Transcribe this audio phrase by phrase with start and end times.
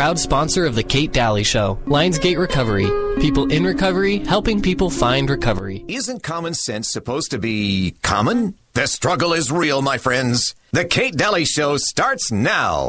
[0.00, 2.86] proud sponsor of The Kate Daly Show, Lionsgate Recovery.
[3.20, 5.84] People in recovery, helping people find recovery.
[5.88, 8.54] Isn't common sense supposed to be common?
[8.72, 10.54] The struggle is real, my friends.
[10.72, 12.86] The Kate Daly Show starts now.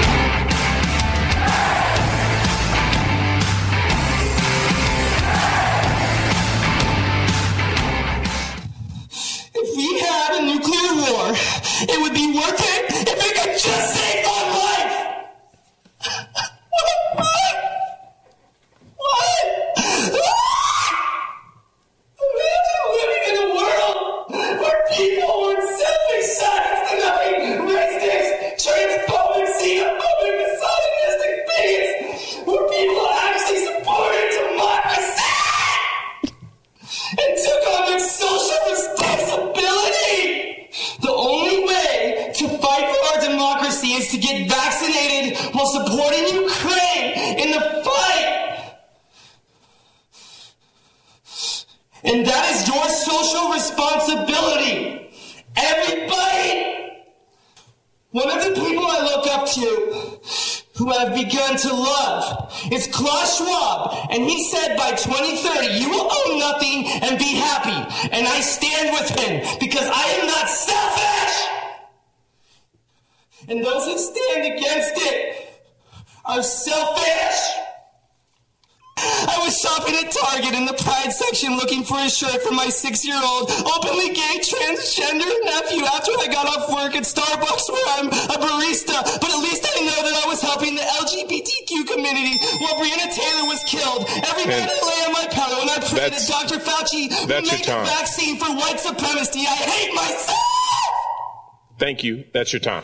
[101.91, 102.23] Thank you.
[102.31, 102.83] That's your time.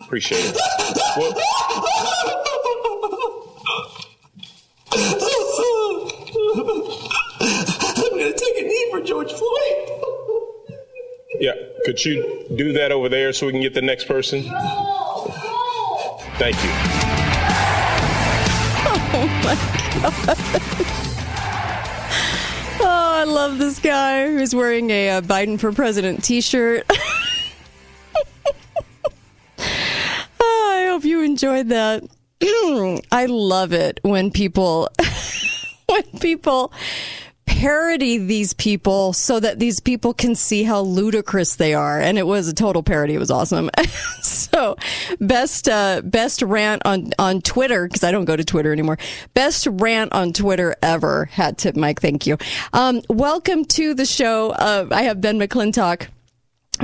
[0.00, 0.56] Appreciate it.
[1.18, 1.34] Well,
[7.98, 10.00] I'm gonna take a knee for George Floyd.
[11.38, 11.52] yeah.
[11.84, 14.42] Could you do that over there so we can get the next person?
[16.38, 16.70] Thank you.
[19.16, 19.54] Oh, my
[20.02, 20.38] God.
[22.80, 26.84] Oh, I love this guy who's wearing a uh, Biden for President t shirt.
[31.68, 32.04] that.
[33.12, 34.88] I love it when people
[35.86, 36.72] when people
[37.46, 42.00] parody these people so that these people can see how ludicrous they are.
[42.00, 43.14] And it was a total parody.
[43.14, 43.70] It was awesome.
[44.54, 44.76] So
[45.18, 48.98] best uh best rant on on twitter because i don't go to twitter anymore.
[49.34, 51.24] Best rant on twitter ever.
[51.24, 52.00] Hat tip mike.
[52.00, 52.38] Thank you.
[52.72, 54.50] Um welcome to the show.
[54.50, 56.06] Uh, i have ben mcclintock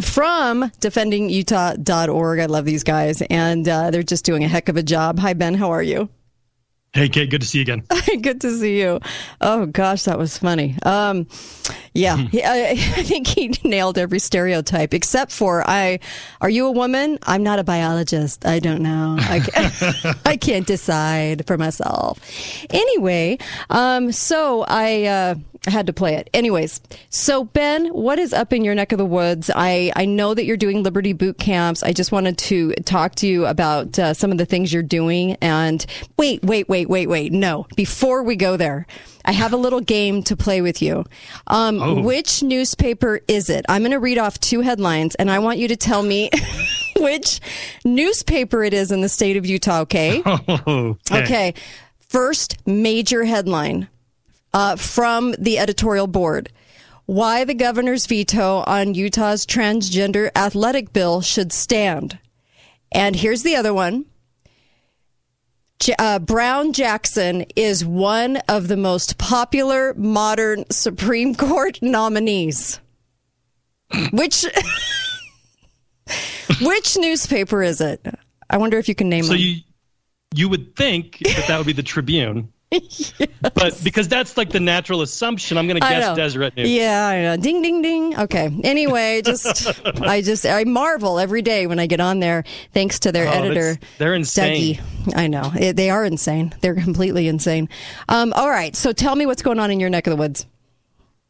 [0.00, 4.82] from defendingutah.org i love these guys and uh, they're just doing a heck of a
[4.82, 6.08] job hi ben how are you
[6.92, 7.84] Hey, Kate, good to see you again.
[8.20, 8.98] Good to see you.
[9.40, 10.74] Oh gosh, that was funny.
[10.82, 11.28] Um,
[11.94, 12.74] yeah, he- I, I
[13.04, 16.00] think he nailed every stereotype except for I.
[16.40, 17.20] Are you a woman?
[17.22, 18.44] I'm not a biologist.
[18.44, 19.14] I don't know.
[19.20, 22.18] I, I can't decide for myself.
[22.70, 23.38] Anyway,
[23.70, 25.04] um, so I.
[25.04, 25.34] Uh,
[25.66, 26.30] I had to play it.
[26.32, 29.50] Anyways, so Ben, what is up in your neck of the woods?
[29.54, 31.82] I, I know that you're doing Liberty boot camps.
[31.82, 35.36] I just wanted to talk to you about uh, some of the things you're doing.
[35.42, 35.84] And
[36.16, 37.32] wait, wait, wait, wait, wait.
[37.32, 38.86] No, before we go there,
[39.26, 41.04] I have a little game to play with you.
[41.46, 42.00] Um, Oh.
[42.00, 43.66] Which newspaper is it?
[43.68, 46.30] I'm going to read off two headlines, and I want you to tell me
[46.96, 47.38] which
[47.84, 49.80] newspaper it is in the state of Utah.
[49.80, 50.22] Okay.
[50.26, 51.52] Oh, Okay.
[51.98, 53.88] First major headline
[54.52, 56.50] uh, from the editorial board.
[57.06, 62.18] Why the governor's veto on Utah's transgender athletic bill should stand.
[62.92, 64.06] And here's the other one.
[65.80, 72.78] J- uh, Brown Jackson is one of the most popular modern Supreme Court nominees.
[74.12, 74.44] Which
[76.60, 78.06] which newspaper is it?
[78.48, 79.28] I wonder if you can name it.
[79.28, 79.40] So them.
[79.40, 79.60] you
[80.34, 82.52] you would think that that would be the Tribune,
[83.54, 86.16] but because that's like the natural assumption, I'm going to guess.
[86.16, 86.70] Deseret News.
[86.70, 87.36] Yeah, I know.
[87.36, 88.16] Ding, ding, ding.
[88.18, 88.48] Okay.
[88.62, 89.66] Anyway, just
[90.00, 93.30] I just I marvel every day when I get on there, thanks to their Oh,
[93.32, 93.76] editor.
[93.98, 94.76] they're insane.
[94.76, 95.16] Dougie.
[95.16, 96.54] I know It- they are insane.
[96.60, 97.68] They're completely insane.
[98.08, 98.76] Um, all right.
[98.76, 100.46] So tell me what's going on in your neck of the woods.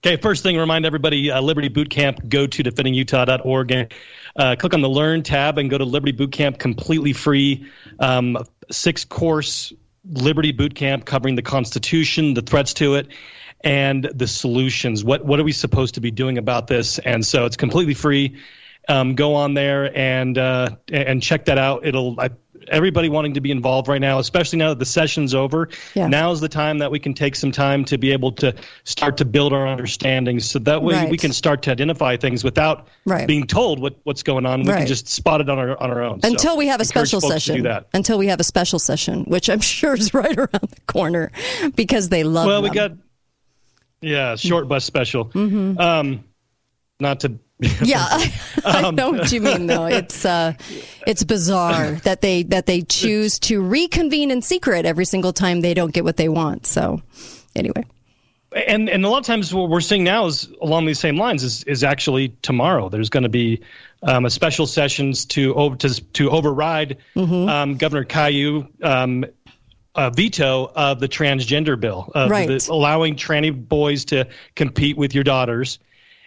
[0.04, 3.92] Okay, first thing, remind everybody uh, Liberty Boot Camp, go to defendingutah.org and
[4.36, 7.66] uh, click on the Learn tab and go to Liberty Boot Camp, completely free,
[7.98, 8.38] um,
[8.70, 9.74] six course
[10.10, 13.08] Liberty Boot Camp covering the Constitution, the threats to it,
[13.62, 15.04] and the solutions.
[15.04, 16.98] What, what are we supposed to be doing about this?
[16.98, 18.36] And so it's completely free.
[18.88, 21.86] Um, go on there and uh, and check that out.
[21.86, 22.30] It'll I,
[22.70, 25.68] everybody wanting to be involved right now, especially now that the session's over.
[25.94, 26.06] Yeah.
[26.06, 29.16] Now is the time that we can take some time to be able to start
[29.18, 31.10] to build our understanding so that way Right.
[31.10, 33.26] we can start to identify things without Right.
[33.26, 34.62] being told what, what's going on.
[34.62, 34.78] We Right.
[34.78, 36.20] can just spot it on our, on our own.
[36.22, 37.56] So until we have a special session.
[37.56, 37.88] Do that.
[37.92, 41.30] Until we have a special session, which I'm sure is right around the corner
[41.74, 42.46] because they love.
[42.46, 42.92] Well, we got,
[44.00, 45.26] yeah, short bus special.
[45.26, 45.78] Mm-hmm.
[45.80, 46.24] Um,
[47.00, 47.38] not to.
[47.82, 48.06] Yeah,
[48.64, 49.66] I, Um, know what you mean.
[49.66, 50.54] Though it's uh,
[51.06, 55.74] it's bizarre that they that they choose to reconvene in secret every single time they
[55.74, 56.64] don't get what they want.
[56.66, 57.02] So,
[57.54, 57.84] anyway,
[58.66, 61.42] and and a lot of times what we're seeing now is along these same lines
[61.44, 63.60] is is actually tomorrow there's going to be
[64.04, 67.48] um, a special sessions to over to to override Mm-hmm.
[67.50, 69.26] um, Governor Caillou um,
[69.96, 72.48] a veto of the transgender bill of Right.
[72.48, 75.78] the, allowing tranny boys to compete with your daughters.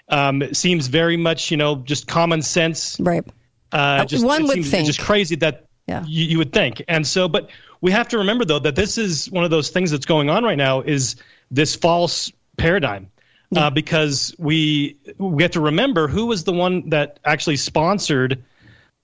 [0.09, 3.23] Um, it seems very much you know just common sense right?
[3.71, 4.85] uh, just, one would seems think.
[4.87, 6.03] just crazy that Yeah.
[6.05, 6.83] you, you would think.
[6.87, 7.49] And so, but
[7.81, 10.43] we have to remember though that this is one of those things that's going on
[10.43, 11.15] right now is
[11.51, 13.09] this false paradigm.
[13.55, 18.43] Uh, because we we have to remember who was the one that actually sponsored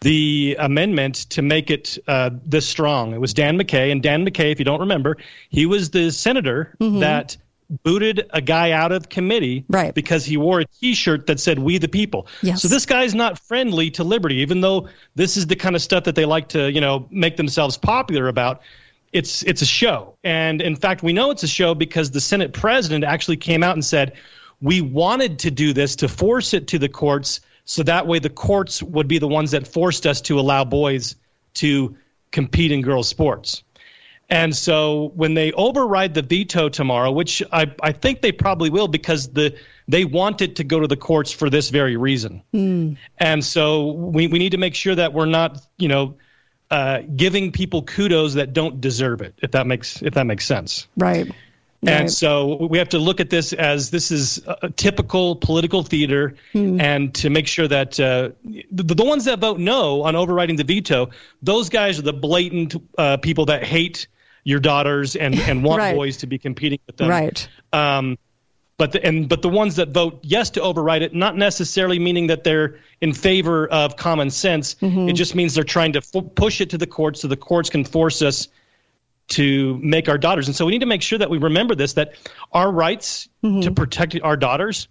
[0.02, 3.14] the amendment to make it uh, this strong.
[3.14, 5.18] It was Dan McCay, and Dan McCay, if you don't remember,
[5.50, 7.38] he was the senator that
[7.84, 9.94] booted a guy out of committee Right.
[9.94, 12.62] because he wore a T-shirt that said "We the People." Yes.
[12.62, 16.04] So this guy's not friendly to liberty, even though this is the kind of stuff
[16.06, 18.62] that they like to, you know, make themselves popular about.
[19.14, 22.54] It's it's a show, and in fact, we know it's a show because the Senate
[22.54, 24.14] president actually came out and said,
[24.62, 28.30] "We wanted to do this to force it to the courts, so that way the
[28.30, 31.16] courts would be the ones that forced us to allow boys
[31.56, 31.96] to
[32.32, 33.64] compete in girls' sports."
[34.30, 38.88] And so when they override the veto tomorrow, which I, I think they probably will
[38.88, 39.56] because the
[39.88, 42.44] they want it to go to the courts for this very reason.
[43.18, 46.14] And so we, we need to make sure that we're not, you know,
[46.70, 50.88] uh, giving people kudos that don't deserve it, if that makes if that makes sense.
[50.96, 51.28] Right.
[51.82, 52.12] And Right.
[52.12, 56.80] so we have to look at this as this is a typical political theater, Hmm.
[56.80, 58.30] and to make sure that uh,
[58.70, 61.10] the, the ones that vote no on overriding the veto,
[61.42, 64.08] those guys are the blatant uh, people that hate
[64.50, 65.96] your daughters and, and want Right.
[65.96, 67.10] boys to be competing with them.
[67.10, 67.48] Right.
[67.72, 68.18] Um,
[68.78, 72.28] but the, and but the ones that vote yes to override it, not necessarily meaning
[72.28, 74.76] that they're in favor of common sense.
[74.76, 75.10] Mm-hmm.
[75.10, 77.70] It just means they're trying to f- push it to the courts so the courts
[77.70, 78.48] can force us
[79.30, 80.48] to make our daughters.
[80.48, 82.14] And so we need to make sure that we remember this that
[82.54, 83.62] our rights Mm-hmm.
[83.62, 84.90] to protect our daughters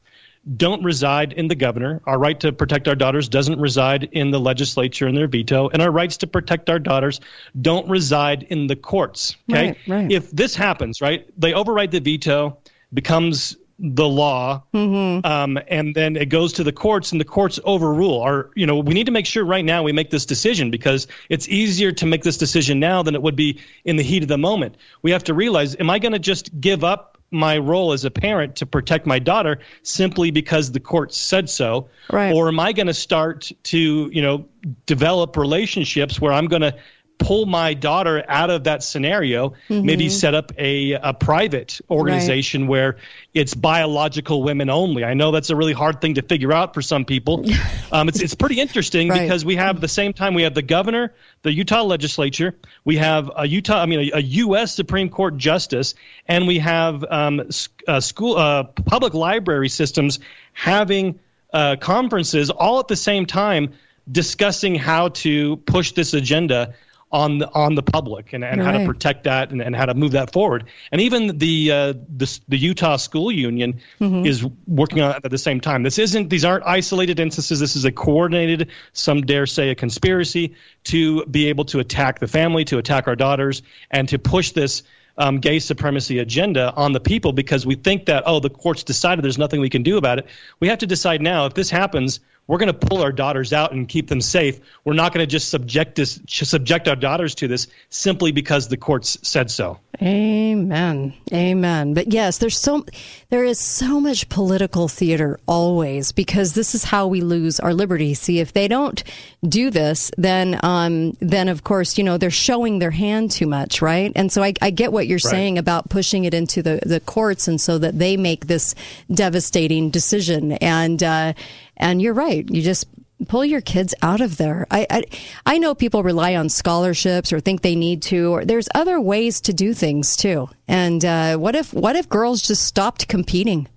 [0.56, 2.00] don't reside in the governor.
[2.06, 5.68] Our right to protect our daughters doesn't reside in the legislature and their veto.
[5.68, 7.20] And our rights to protect our daughters
[7.60, 9.36] don't reside in the courts.
[9.50, 9.68] Okay.
[9.68, 10.12] Right, right.
[10.12, 12.58] If this happens, right, they override the veto,
[12.94, 15.24] becomes the law, Mm-hmm.
[15.24, 18.20] um, and then it goes to the courts, and the courts overrule.
[18.22, 21.06] Our, you know, we need to make sure right now we make this decision because
[21.28, 24.28] it's easier to make this decision now than it would be in the heat of
[24.28, 24.76] the moment.
[25.02, 28.10] We have to realize: Am I going to just give up my role as a
[28.10, 32.32] parent to protect my daughter simply because the court said so, Right.
[32.32, 34.46] or am I going to start to, you know,
[34.86, 36.74] develop relationships where I'm going to
[37.18, 42.96] pull my daughter out of that scenario, maybe set up a, a private organization where
[43.34, 45.04] it's biological women only.
[45.04, 47.44] I know that's a really hard thing to figure out for some people.
[47.90, 49.22] Um, it's, it's pretty interesting Right.
[49.22, 52.54] because we have the same time we have the governor, the Utah legislature,
[52.84, 54.74] we have a Utah, I mean, a, a U.S.
[54.74, 55.94] Supreme Court justice,
[56.26, 57.48] and we have um,
[57.86, 60.18] uh, school, uh, public library systems
[60.52, 61.18] having
[61.54, 63.72] uh, conferences all at the same time
[64.10, 66.74] discussing how to push this agenda
[67.10, 69.94] on the on the public and, and how to protect that and, and how to
[69.94, 70.64] move that forward.
[70.92, 73.80] And even the uh, the, the Utah School Union
[74.26, 75.82] is working on it at the same time.
[75.82, 77.60] This isn't these aren't isolated instances.
[77.60, 82.28] This is a coordinated, some dare say, a conspiracy to be able to attack the
[82.28, 84.82] family, to attack our daughters, and to push this.
[85.20, 89.24] Um, gay supremacy agenda on the people because we think that oh the courts decided
[89.24, 90.28] there's nothing we can do about it.
[90.60, 93.72] We have to decide now if this happens, we're going to pull our daughters out
[93.72, 94.58] and keep them safe.
[94.84, 98.76] We're not going to just subject this subject our daughters to this simply because the
[98.76, 99.78] courts said so.
[100.00, 101.12] Amen.
[101.32, 101.92] Amen.
[101.92, 102.86] But yes, there's so
[103.30, 108.14] there is so much political theater always because this is how we lose our liberty.
[108.14, 109.02] See, if they don't
[109.46, 113.82] do this, then um then of course, you know, they're showing their hand too much,
[113.82, 114.10] right?
[114.16, 117.46] And so I, I get what you're saying about pushing it into the, the courts
[117.46, 118.74] and so that they make this
[119.12, 120.52] devastating decision.
[120.52, 121.34] And uh
[121.78, 122.48] and you're right.
[122.48, 122.86] You just
[123.26, 124.66] pull your kids out of there.
[124.70, 125.02] I, I
[125.46, 129.40] I know people rely on scholarships or think they need to, or there's other ways
[129.42, 130.48] to do things too.
[130.68, 133.68] And uh, what if what if girls just stopped competing?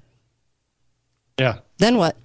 [1.40, 1.60] Yeah.
[1.78, 2.16] Then what?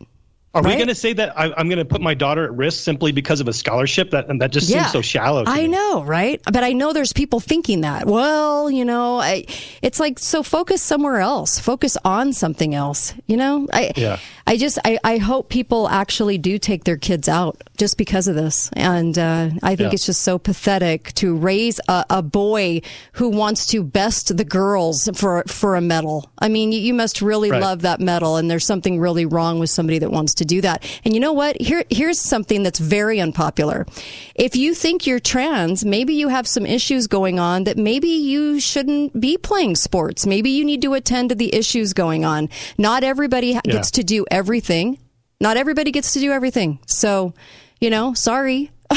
[0.57, 2.83] Are we going to say that I, I'm going to put my daughter at risk
[2.83, 4.11] simply because of a scholarship?
[4.11, 5.45] That and that just seems so shallow.
[5.45, 5.69] To I me.
[5.69, 6.41] know, right?
[6.51, 8.07] But I know there's people thinking that.
[8.07, 9.45] Well, you know, I,
[9.83, 11.59] it's like so focus somewhere else.
[11.59, 13.13] Focus on something else.
[13.27, 14.19] You know, I Yeah.
[14.47, 18.35] I just I, I hope people actually do take their kids out just because of
[18.35, 18.71] this.
[18.75, 19.95] And uh, I think Yeah.
[19.95, 22.81] it's just so pathetic to raise a, a boy
[23.13, 26.31] who wants to best the girls for for a medal.
[26.39, 27.61] I mean, you, you must really Right.
[27.63, 30.85] love that medal, and there's something really wrong with somebody that wants to do that.
[31.05, 31.61] And you know what?
[31.61, 33.87] Here here's something that's very unpopular.
[34.35, 38.61] If you think you're trans, maybe you have some issues going on that maybe you
[38.61, 40.27] shouldn't be playing sports.
[40.27, 42.49] Maybe you need to attend to the issues going on.
[42.79, 43.61] Not everybody Yeah.
[43.65, 44.99] gets to do everything.
[45.41, 46.79] Not everybody gets to do everything.
[46.87, 47.35] So,
[47.81, 48.71] you know, sorry.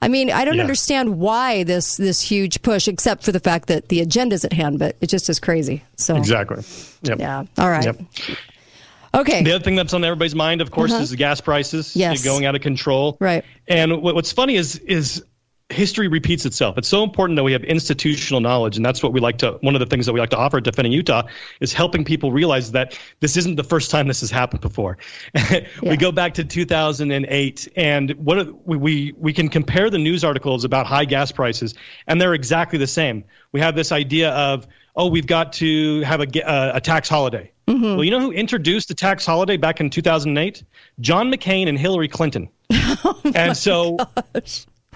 [0.00, 0.62] I mean, I don't Yeah.
[0.62, 4.78] understand why this this huge push, except for the fact that the agenda's at hand.
[4.78, 5.82] But it just is crazy.
[5.96, 6.62] So, Exactly.
[7.02, 7.18] Yep.
[7.18, 7.44] yeah.
[7.58, 7.84] All right.
[7.84, 8.00] Yep.
[9.14, 9.42] Okay.
[9.42, 12.10] The other thing that's on everybody's mind, of course, is the gas prices Uh-huh.
[12.12, 12.22] Yes.
[12.24, 13.16] going out of control.
[13.20, 13.44] Right.
[13.66, 15.24] And what, what's funny is is
[15.70, 16.78] history repeats itself.
[16.78, 19.52] It's so important that we have institutional knowledge, and that's what we like to.
[19.60, 21.22] One of the things that we like to offer at Defending Utah
[21.60, 24.96] is helping people realize that this isn't the first time this has happened before.
[25.82, 30.24] we go back to 2008, and what are- we, we we can compare the news
[30.24, 31.74] articles about high gas prices,
[32.06, 33.24] and they're exactly the same.
[33.52, 37.52] We have this idea of oh, we've got to have a uh, a tax holiday.
[37.96, 40.62] Well, you know who introduced the tax holiday back in 2008?
[41.00, 42.48] John McCain and Hillary Clinton.
[43.34, 43.98] and so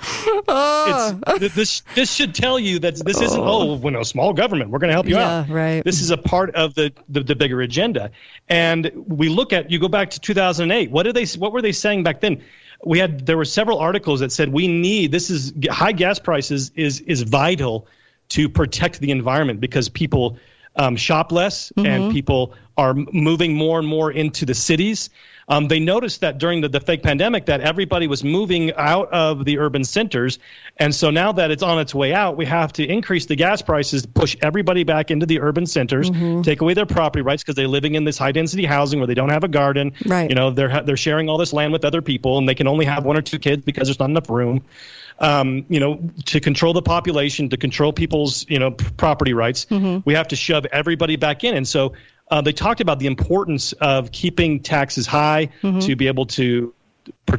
[0.03, 3.77] it's, this this should tell you that this isn't oh.
[3.77, 5.49] when a small government we're going to help you Yeah, out.
[5.49, 5.85] right.
[5.85, 8.11] this is a part of the, the the bigger agenda.
[8.49, 11.73] And we look at you go back to 2008 what did they what were they
[11.73, 12.43] saying back then?
[12.85, 16.73] We had there were several articles that said we need this is high gas prices
[16.75, 17.87] is is vital
[18.31, 20.39] to protect the environment because people
[20.77, 25.11] um, shop less and people are moving more and more into the cities.
[25.49, 29.45] Um, they noticed that during the, the fake pandemic that everybody was moving out of
[29.45, 30.39] the urban centers,
[30.77, 33.63] and so now that it's on its way out, we have to increase the gas
[33.63, 36.11] prices, push everybody back into the urban centers,
[36.43, 39.15] take away their property rights because they're living in this high density housing where they
[39.15, 39.93] don't have a garden.
[40.07, 40.29] Right.
[40.29, 42.85] You know, they're they're sharing all this land with other people, and they can only
[42.87, 44.63] have one or two kids because there's not enough room
[45.19, 49.67] um, you know, to control the population, to control people's, you know, p- property rights,
[50.05, 51.57] we have to shove everybody back in.
[51.57, 51.93] And so
[52.33, 56.73] uh, they talked about the importance of keeping taxes high to be able to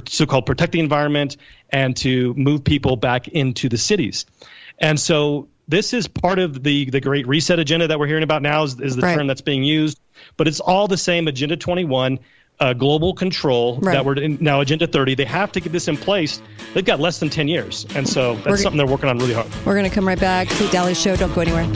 [0.08, 1.36] so-called protect the environment
[1.72, 4.26] and to move people back into the cities.
[4.80, 8.42] And so this is part of the the great reset agenda that we're hearing about
[8.42, 9.16] now is, is the Right.
[9.18, 10.00] term that's being used,
[10.38, 12.20] but it's all the same agenda 21
[12.60, 13.94] uh, global control Right.
[13.94, 16.40] that we're in now agenda 30 they have to get this in place
[16.76, 19.34] they've got less than 10 years and so that's We're- something they're working on really
[19.34, 20.50] hard We're going to come right back.
[20.50, 21.16] Kate Daly Show.
[21.16, 21.68] Don't go anywhere.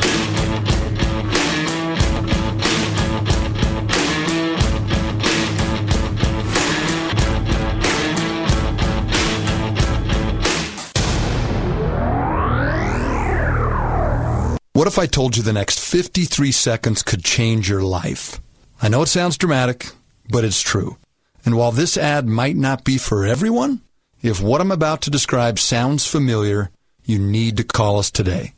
[14.78, 18.40] What if I told you the next 53 seconds could change your life?
[18.80, 19.88] I know it sounds dramatic,
[20.30, 20.98] but it's true.
[21.44, 23.82] And while this ad might not be for everyone,
[24.22, 26.70] if what I'm about to describe sounds familiar,
[27.06, 28.54] you need to call us today.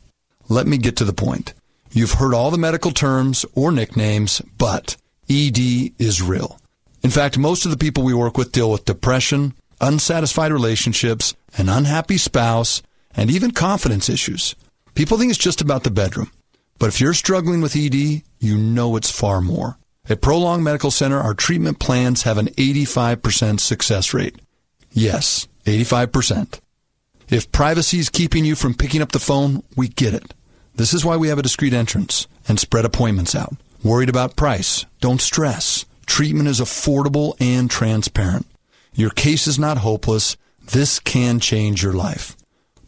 [0.50, 1.54] Let me get to the point.
[1.90, 4.98] You've heard all the medical terms or nicknames, but
[5.30, 5.58] ED
[5.98, 6.60] is real.
[7.02, 11.70] In fact, most of the people we work with deal with depression, unsatisfied relationships, an
[11.70, 12.82] unhappy spouse,
[13.16, 14.54] and even confidence issues.
[14.94, 16.30] People think it's just about the bedroom.
[16.78, 19.78] But if you're struggling with ED, you know it's far more.
[20.08, 24.36] At Prolong Medical Center, our treatment plans have an 85% success rate.
[24.92, 26.60] Yes, 85%.
[27.28, 30.34] If privacy is keeping you from picking up the phone, we get it.
[30.74, 33.54] This is why we have a discreet entrance and spread appointments out.
[33.84, 34.84] Worried about price?
[35.00, 35.84] Don't stress.
[36.06, 38.46] Treatment is affordable and transparent.
[38.94, 40.36] Your case is not hopeless.
[40.72, 42.36] This can change your life.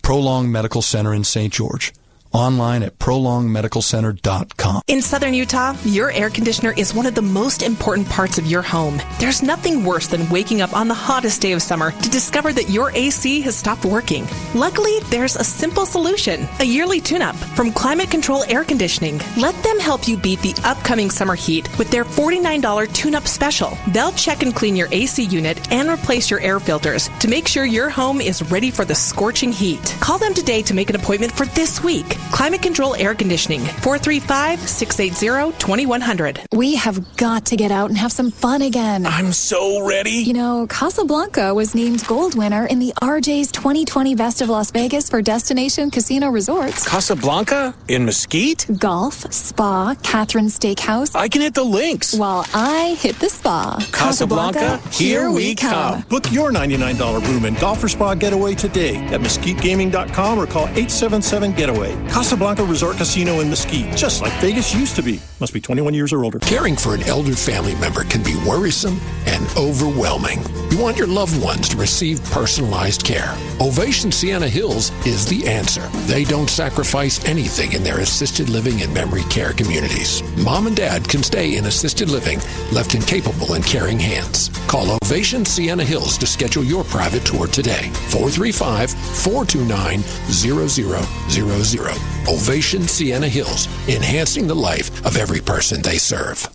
[0.02, 1.52] Prolong Medical Center in St.
[1.52, 1.92] George.
[2.34, 4.82] Online at prolongmedicalcenter.com.
[4.88, 8.62] In southern Utah, your air conditioner is one of the most important parts of your
[8.62, 9.00] home.
[9.18, 12.70] There's nothing worse than waking up on the hottest day of summer to discover that
[12.70, 14.26] your AC has stopped working.
[14.54, 19.20] Luckily, there's a simple solution a yearly tune up from Climate Control Air Conditioning.
[19.36, 23.76] Let them help you beat the upcoming summer heat with their $49 tune up special.
[23.88, 27.64] They'll check and clean your AC unit and replace your air filters to make sure
[27.64, 29.96] your home is ready for the scorching heat.
[30.00, 32.16] Call them today to make an appointment for this week.
[32.30, 36.40] Climate Control Air Conditioning, 435 680 2100.
[36.52, 39.06] We have got to get out and have some fun again.
[39.06, 40.10] I'm so ready.
[40.10, 45.10] You know, Casablanca was named gold winner in the RJ's 2020 Best of Las Vegas
[45.10, 46.86] for Destination Casino Resorts.
[46.88, 47.74] Casablanca?
[47.88, 48.66] In Mesquite?
[48.78, 51.14] Golf, spa, Catherine Steakhouse.
[51.14, 52.14] I can hit the links.
[52.14, 53.78] While I hit the spa.
[53.92, 56.02] Casablanca, here we come.
[56.02, 61.52] Book your $99 room and golf or spa getaway today at mesquitegaming.com or call 877
[61.52, 61.92] Getaway.
[62.12, 65.18] Casablanca Resort Casino in Mesquite, just like Vegas used to be.
[65.40, 66.38] Must be 21 years or older.
[66.40, 70.40] Caring for an elder family member can be worrisome and overwhelming.
[70.72, 73.36] You want your loved ones to receive personalized care.
[73.60, 75.86] Ovation Sienna Hills is the answer.
[76.06, 80.22] They don't sacrifice anything in their assisted living and memory care communities.
[80.38, 82.38] Mom and dad can stay in assisted living,
[82.72, 84.48] left incapable in and caring hands.
[84.66, 87.90] Call Ovation Sienna Hills to schedule your private tour today.
[88.08, 92.26] 435 429 0000.
[92.26, 96.48] Ovation Sienna Hills, enhancing the life of every person they serve.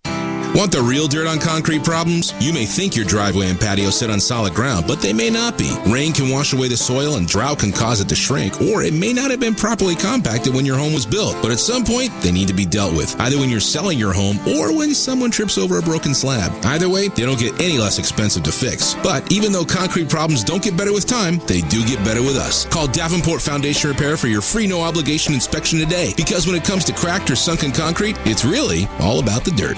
[0.57, 2.33] Want the real dirt on concrete problems?
[2.39, 5.55] You may think your driveway and patio sit on solid ground, but they may not
[5.55, 5.71] be.
[5.85, 8.91] Rain can wash away the soil and drought can cause it to shrink, or it
[8.91, 11.37] may not have been properly compacted when your home was built.
[11.43, 14.13] But at some point, they need to be dealt with, either when you're selling your
[14.13, 16.51] home or when someone trips over a broken slab.
[16.65, 18.95] Either way, they don't get any less expensive to fix.
[19.03, 22.35] But even though concrete problems don't get better with time, they do get better with
[22.35, 22.65] us.
[22.65, 26.13] Call Davenport Foundation Repair for your free no obligation inspection today.
[26.17, 29.77] Because when it comes to cracked or sunken concrete, it's really all about the dirt.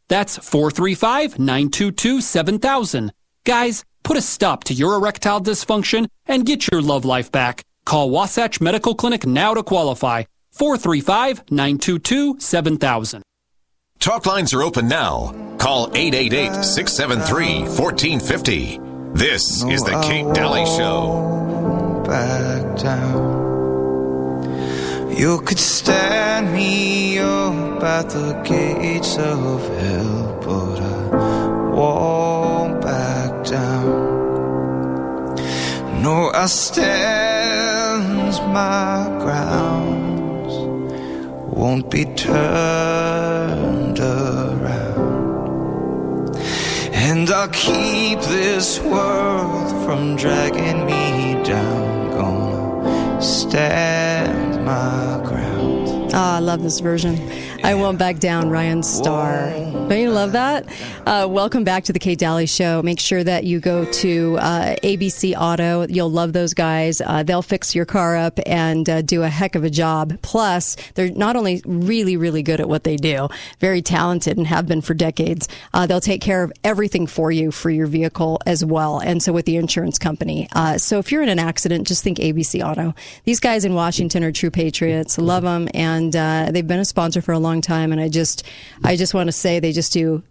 [0.11, 3.13] That's 435 922 7000.
[3.45, 7.63] Guys, put a stop to your erectile dysfunction and get your love life back.
[7.85, 10.23] Call Wasatch Medical Clinic now to qualify.
[10.51, 13.23] 435 922 7000.
[13.99, 15.33] Talk lines are open now.
[15.57, 18.79] Call 888 673 1450.
[19.13, 22.03] This is The Kate Daly Show.
[22.05, 23.40] Back down.
[25.17, 31.07] You could stand me up at the gates of hell, but I
[31.75, 34.21] won't back down.
[36.01, 40.53] No, I stand my grounds,
[41.55, 45.21] won't be turned around.
[46.93, 52.11] And I'll keep this world from dragging me down.
[52.11, 55.40] Gonna stand my ground.
[56.13, 57.17] Oh, I love this version.
[57.63, 59.51] I won't back down, Ryan Starr.
[59.51, 60.65] Don't you love that?
[61.05, 62.81] Uh, welcome back to the Kate Daly Show.
[62.81, 65.87] Make sure that you go to uh, ABC Auto.
[65.87, 66.99] You'll love those guys.
[66.99, 70.21] Uh, they'll fix your car up and uh, do a heck of a job.
[70.21, 74.67] Plus, they're not only really, really good at what they do, very talented and have
[74.67, 75.47] been for decades.
[75.73, 78.99] Uh, they'll take care of everything for you for your vehicle as well.
[78.99, 80.49] And so with the insurance company.
[80.53, 82.95] Uh, so if you're in an accident, just think ABC Auto.
[83.23, 85.17] These guys in Washington are true patriots.
[85.17, 87.91] Love them, and Uh, they've been a sponsor for a long time.
[87.91, 88.43] And I just,
[88.83, 90.23] I just want to say they just do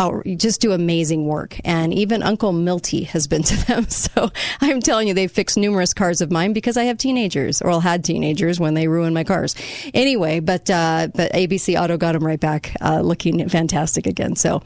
[0.00, 1.58] out, just do amazing work.
[1.64, 3.88] And even Uncle Milty has been to them.
[3.88, 7.70] So I'm telling you, they've fixed numerous cars of mine because I have teenagers, or
[7.70, 9.54] I'll had teenagers when they ruined my cars.
[9.92, 14.36] Anyway, but uh, but ABC Auto got them right back, uh, looking fantastic again.
[14.36, 14.62] So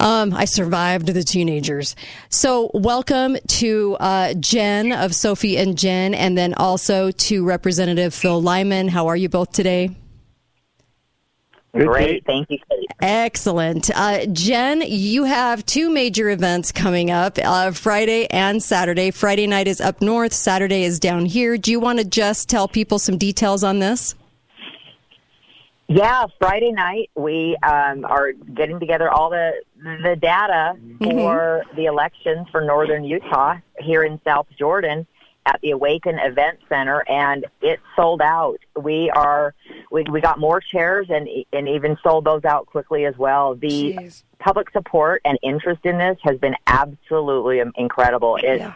[0.00, 1.96] um, I survived the teenagers.
[2.28, 8.40] So welcome to uh, Jen of Sophie and Jen, and then also to Representative Phil
[8.40, 8.88] Lyman.
[8.88, 9.90] How are you both today?
[11.72, 12.24] Great.
[12.24, 12.87] Thank you, Kate.
[13.00, 13.90] Excellent.
[13.94, 19.12] Uh, Jen, you have two major events coming up uh, Friday and Saturday.
[19.12, 21.56] Friday night is up north, Saturday is down here.
[21.56, 24.16] Do you want to just tell people some details on this?
[25.86, 32.46] Yeah, Friday night we um, are getting together all the the data for the elections
[32.50, 35.06] for Northern Utah here in South Jordan
[35.48, 38.58] at the Awaken Event Center, and it sold out.
[38.80, 39.54] We are
[39.90, 43.54] we, we got more chairs and and even sold those out quickly as well.
[43.54, 48.38] The public support and interest in this has been absolutely incredible.
[48.42, 48.74] It's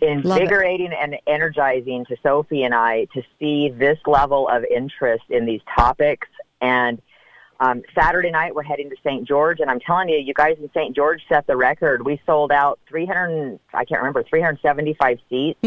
[0.00, 5.60] invigorating and energizing to Sophie and I to see this level of interest in these
[5.76, 6.26] topics.
[6.60, 7.00] And
[7.62, 9.26] um, Saturday night, we're heading to St.
[9.26, 10.94] George, and I'm telling you, you guys in St.
[10.96, 12.04] George set the record.
[12.04, 15.58] We sold out 300, I can't remember, 375 seats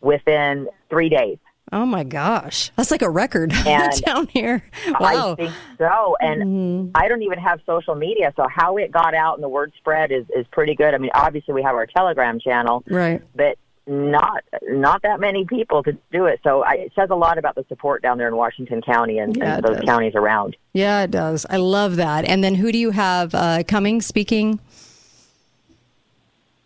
[0.00, 1.38] within three days.
[1.72, 3.50] Oh my gosh, that's like a record
[4.04, 4.68] down here.
[4.98, 5.32] Wow.
[5.32, 6.16] I think so.
[6.20, 9.72] And I don't even have social media, so how it got out and the word
[9.78, 10.94] spread is, is pretty good.
[10.94, 13.22] I mean, obviously we have our Telegram channel, Right.
[13.36, 13.56] but
[13.90, 16.40] not not that many people to do it.
[16.44, 19.36] So I, it says a lot about the support down there in Washington County and,
[19.36, 19.84] Yeah, and those does.
[19.84, 20.56] counties around.
[20.72, 21.44] Yeah, it does.
[21.50, 22.24] I love that.
[22.24, 24.60] And then who do you have uh, coming speaking?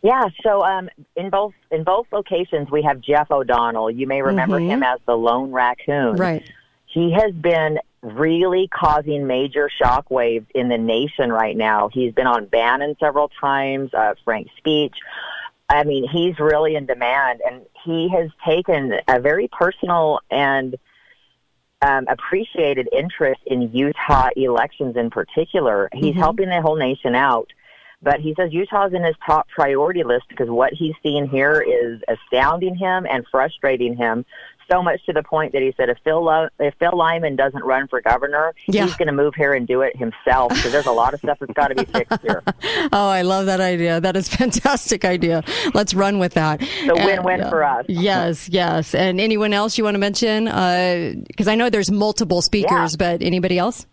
[0.02, 3.90] Yeah, so um, in both in both locations we have Jeff O'Donnell.
[3.90, 4.66] You may remember Mhm.
[4.68, 6.16] him as the Lone Raccoon.
[6.16, 6.42] Right.
[6.87, 11.88] He has been really causing major shockwaves in the nation right now.
[11.88, 14.94] He's been on Bannon several times, uh, Frank's speech.
[15.68, 20.77] I mean, he's really in demand, and he has taken a very personal and
[21.83, 25.88] um, appreciated interest in Utah elections in particular.
[25.92, 26.18] He's Mhm.
[26.18, 27.53] helping the whole nation out.
[28.03, 32.03] But he says Utah's in his top priority list because what he's seeing here is
[32.07, 34.27] astounding him and frustrating him
[34.70, 37.62] so much to the point that he said if Phil Lo- if Phil Lyman doesn't
[37.64, 38.85] run for governor, Yeah.
[38.87, 41.38] he's going to move here and do it himself because there's a lot of stuff
[41.40, 42.42] that's got to be fixed here.
[42.92, 44.00] Oh, I love that idea.
[44.00, 45.42] That is a fantastic idea.
[45.74, 46.61] Let's run with that.
[46.61, 47.87] The win-win uh, for us.
[47.88, 48.94] Yes, yes.
[48.94, 50.44] And anyone else you want to mention?
[51.27, 53.87] Because I know there's multiple speakers, but anybody else?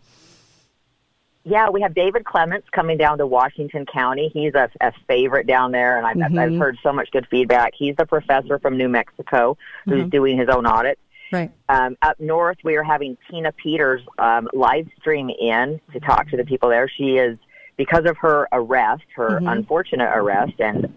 [1.43, 4.29] Yeah, we have David Clements coming down to Washington County.
[4.31, 6.39] He's a, a favorite down there, and I've, Mhm.
[6.39, 7.73] I've heard so much good feedback.
[7.75, 10.09] He's the professor from New Mexico who's Mhm.
[10.11, 10.99] doing his own audit.
[11.33, 11.49] Right.
[11.69, 16.37] Um, up north, we are having Tina Peters um, live stream in to talk to
[16.37, 16.87] the people there.
[16.87, 17.39] She is,
[17.77, 19.51] because of her arrest, her Mhm.
[19.51, 20.93] unfortunate arrest, and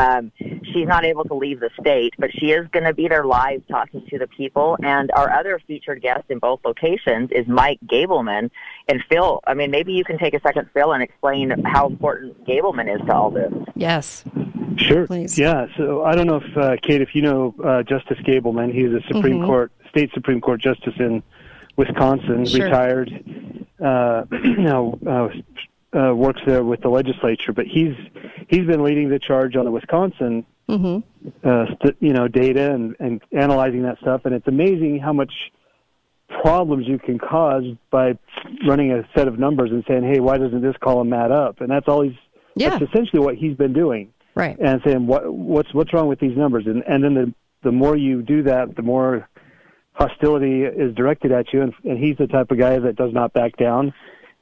[0.00, 0.32] um,
[0.72, 3.62] she's not able to leave the state, but she is going to be there live
[3.68, 4.76] talking to the people.
[4.82, 8.50] And our other featured guest in both locations is Mike Gableman.
[8.88, 12.44] And Phil, I mean, maybe you can take a second, Phil, and explain how important
[12.46, 13.52] Gableman is to all this.
[13.74, 14.24] Yes.
[14.76, 15.06] Sure.
[15.06, 15.38] Please.
[15.38, 15.66] Yeah.
[15.76, 19.00] So I don't know if uh, Kate, if you know uh, Justice Gableman, he's a
[19.12, 19.46] Supreme Mhm.
[19.46, 21.22] Court, state Supreme Court justice in
[21.76, 22.64] Wisconsin, Sure.
[22.66, 23.10] retired.
[23.84, 25.28] Uh, now uh,
[25.92, 27.94] uh, works there with the legislature, but he's
[28.48, 31.28] he's been leading the charge on the Wisconsin, Mm-hmm.
[31.42, 35.32] uh, st- you know, data and and analyzing that stuff, and it's amazing how much
[36.42, 38.16] problems you can cause by
[38.66, 41.70] running a set of numbers and saying, "Hey, why doesn't this column add up?" And
[41.70, 42.14] that's all he's.
[42.54, 42.70] Yeah.
[42.70, 44.56] That's essentially what he's been doing Right.
[44.60, 47.96] and saying what what's what's wrong with these numbers and and then the the more
[47.96, 49.28] you do that the more
[49.92, 53.32] hostility is directed at you and, and he's the type of guy that does not
[53.32, 53.92] back down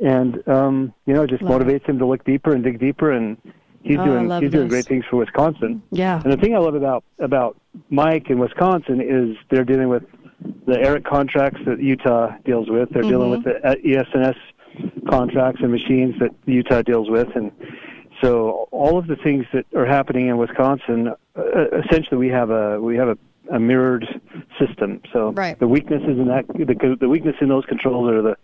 [0.00, 1.66] and um you know it just Love it.
[1.66, 3.36] motivates him to look deeper and dig deeper and
[3.82, 6.20] he's Oh, doing he's doing great things for Wisconsin Yeah.
[6.22, 7.56] and the thing I love about about
[7.90, 10.04] Mike in Wisconsin is they're dealing with
[10.66, 13.44] the ERIC contracts that Utah deals with they're dealing Mhm.
[13.44, 14.36] with the uh, ES&S
[15.08, 17.50] contracts and machines that Utah deals with and
[18.22, 21.06] so all of the things that are happening in Wisconsin,
[21.36, 21.42] uh,
[21.84, 23.16] essentially, we have a we have a,
[23.54, 24.04] a mirrored
[24.58, 25.00] system.
[25.12, 25.56] So Right.
[25.60, 28.36] the weaknesses in that the, the weakness in those controls are the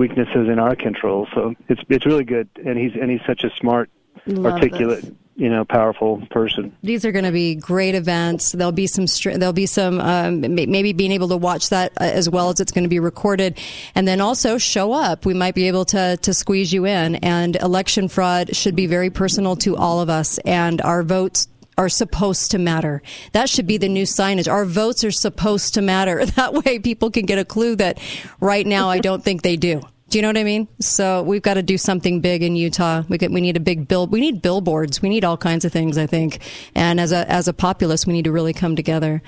[0.00, 1.28] weaknesses in our control.
[1.34, 3.90] So it's it's really good, and he's and he's such a smart,
[4.26, 5.12] Love articulate, this.
[5.36, 6.74] you know, powerful person.
[6.82, 8.52] These are going to be great events.
[8.52, 9.04] There'll be some.
[9.38, 10.00] There'll be some.
[10.00, 12.98] Um, maybe being able to watch that uh, as well as it's going to be
[12.98, 13.58] recorded,
[13.94, 15.26] and then also show up.
[15.26, 17.16] We might be able to to squeeze you in.
[17.16, 21.46] And election fraud should be very personal to all of us, and our votes
[21.78, 23.02] are supposed to matter.
[23.32, 24.50] That should be the new signage.
[24.50, 26.24] Our votes are supposed to matter.
[26.36, 27.98] That way, people can get a clue that
[28.40, 29.80] right now I don't think they do.
[30.08, 30.66] Do you know what I mean?
[30.80, 33.04] So we've got to do something big in Utah.
[33.08, 34.06] We get, we need a big bill.
[34.08, 35.00] We need billboards.
[35.00, 35.96] We need all kinds of things.
[35.98, 36.40] I think.
[36.74, 39.22] And as a as a populace, we need to really come together.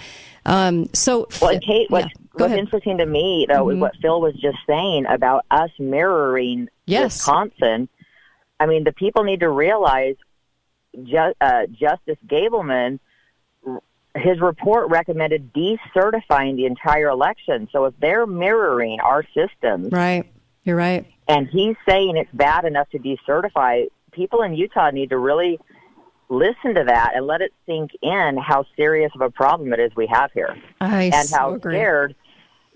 [0.45, 2.59] Um, so, well, Kate, what, yeah, what's ahead.
[2.59, 3.81] interesting to me though is Mhm.
[3.81, 7.15] what Phil was just saying about us mirroring Yes.
[7.19, 7.89] Wisconsin.
[8.59, 10.17] I mean, the people need to realize
[11.03, 12.99] Ju- uh, Justice Gableman,
[14.17, 17.69] his report recommended decertifying the entire election.
[17.73, 20.31] So if they're mirroring our systems, Right.
[20.65, 21.07] You're right.
[21.29, 25.59] and he's saying it's bad enough to decertify, people in Utah need to really
[26.29, 29.91] listen to that and let it sink in how serious of a problem it is
[29.97, 31.75] we have here I and so how agree.
[31.75, 32.15] scared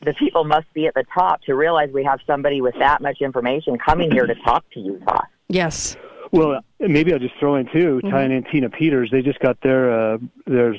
[0.05, 3.23] the people must be at the top to realize we have somebody with that much
[3.23, 5.23] information coming here to talk to Utah.
[5.49, 5.97] Yes.
[6.37, 8.11] Well, maybe I'll just throw in too, Mm-hmm.
[8.11, 9.11] tying in Tina Peters.
[9.11, 10.77] They just got their uh, their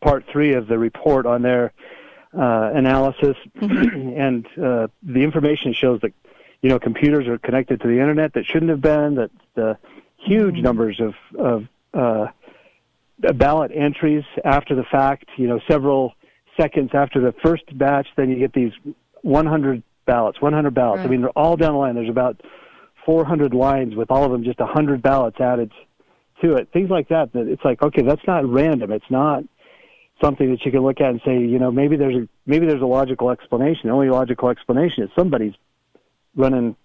[0.00, 1.72] part three of the report on their
[2.36, 4.08] uh, analysis, Mm-hmm.
[4.20, 6.12] and uh, the information shows that
[6.62, 9.14] you know computers are connected to the internet that shouldn't have been.
[9.16, 9.78] That the
[10.16, 10.62] huge Mm-hmm.
[10.62, 12.26] numbers of of uh,
[13.34, 15.26] ballot entries after the fact.
[15.36, 16.14] You know, several
[16.56, 18.72] seconds after the first batch, then you get these
[19.22, 21.00] 100 ballots, 100 ballots.
[21.00, 21.94] I mean, they're all down the line.
[21.94, 22.40] There's about
[23.04, 25.72] 400 lines with all of them just 100 ballots added
[26.40, 26.68] to it.
[26.72, 27.32] Things like that.
[27.32, 28.92] That it's like, okay, that's not random.
[28.92, 29.44] It's not
[30.20, 32.82] something that you can look at and say, you know, maybe there's a maybe there's
[32.82, 33.88] a logical explanation.
[33.88, 35.54] The only logical explanation is somebody's
[36.36, 36.76] running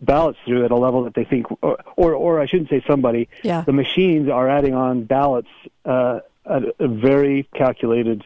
[0.00, 3.28] ballots through at a level that they think, or or, or I shouldn't say somebody.
[3.44, 3.62] Yeah.
[3.62, 5.48] The machines are adding on ballots
[5.84, 8.24] uh, at a very calculated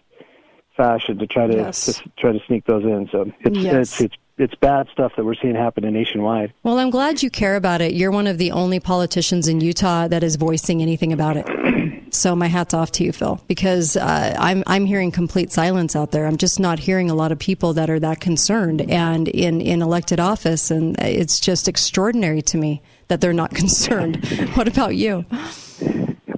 [0.76, 1.86] fashion to try to, Yes.
[1.86, 3.08] to try to sneak those in.
[3.12, 4.00] So it's Yes.
[4.00, 6.52] it's it's it's bad stuff that we're seeing happening nationwide.
[6.62, 7.94] Well, I'm glad you care about it.
[7.94, 11.46] You're one of the only politicians in Utah that is voicing anything about it.
[12.10, 16.12] So my hat's off to you, Phil, because uh, I'm I'm hearing complete silence out
[16.12, 16.26] there.
[16.26, 19.82] I'm just not hearing a lot of people that are that concerned and in in
[19.82, 24.24] elected office, and it's just extraordinary to me that they're not concerned.
[24.54, 25.24] what about you?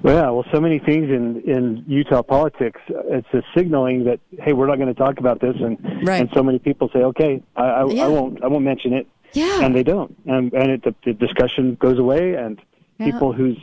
[0.03, 2.79] Well, yeah, well, so many things in in Utah politics.
[2.87, 6.21] It's a signaling that hey, we're not going to talk about this, and Right.
[6.21, 8.05] and so many people say, okay, I, I, Yeah.
[8.05, 9.61] I won't I won't mention it, Yeah.
[9.63, 12.59] and they don't, and and it, the, the discussion goes away, and
[12.99, 13.07] Yeah.
[13.11, 13.57] people whose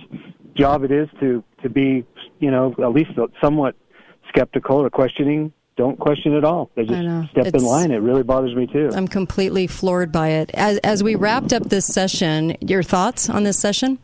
[0.54, 2.04] job it is to to be
[2.40, 3.74] you know at least somewhat
[4.28, 6.70] skeptical or questioning don't question at all.
[6.76, 7.90] They just step It's- in line.
[7.90, 8.90] It really bothers me too.
[8.94, 10.50] I'm completely floored by it.
[10.54, 13.98] As as we wrapped up this session, your thoughts on this session?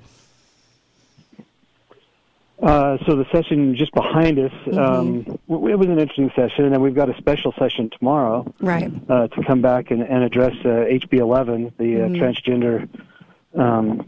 [2.62, 4.79] Uh, so the session just behind us, Mm-hmm.
[4.79, 8.53] um, w- it was an interesting session, and then we've got a special session tomorrow
[8.61, 8.92] Right.
[9.09, 12.18] uh, to come back and, and address uh, HB 11, the uh, Mhm.
[12.18, 12.88] transgender
[13.59, 14.07] um,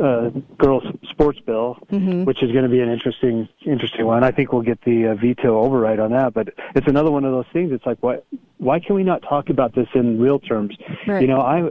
[0.00, 2.24] uh, girls sports bill, Mhm.
[2.24, 4.22] which is going to be an interesting, interesting one.
[4.22, 7.32] I think we'll get the uh, veto override on that, but it's another one of
[7.32, 7.72] those things.
[7.72, 8.18] It's like, why,
[8.58, 10.76] why can we not talk about this in real terms?
[11.06, 11.20] Right.
[11.20, 11.70] You know, I,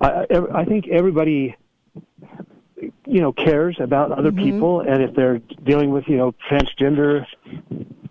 [0.00, 1.56] I, I think everybody
[3.06, 4.44] you know cares about other Mm-hmm.
[4.44, 7.24] people and if they're dealing with you know transgender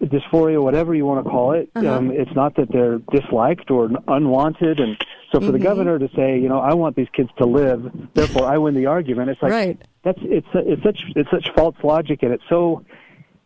[0.03, 1.89] dysphoria whatever you want to call it Uh-huh.
[1.93, 4.97] um it's not that they're disliked or unwanted and
[5.31, 5.63] so for the Mhm.
[5.63, 8.85] governor to say you know I want these kids to live therefore I win the
[8.87, 9.81] argument it's like Right.
[10.03, 12.83] that's it's it's such it's such false logic and it's so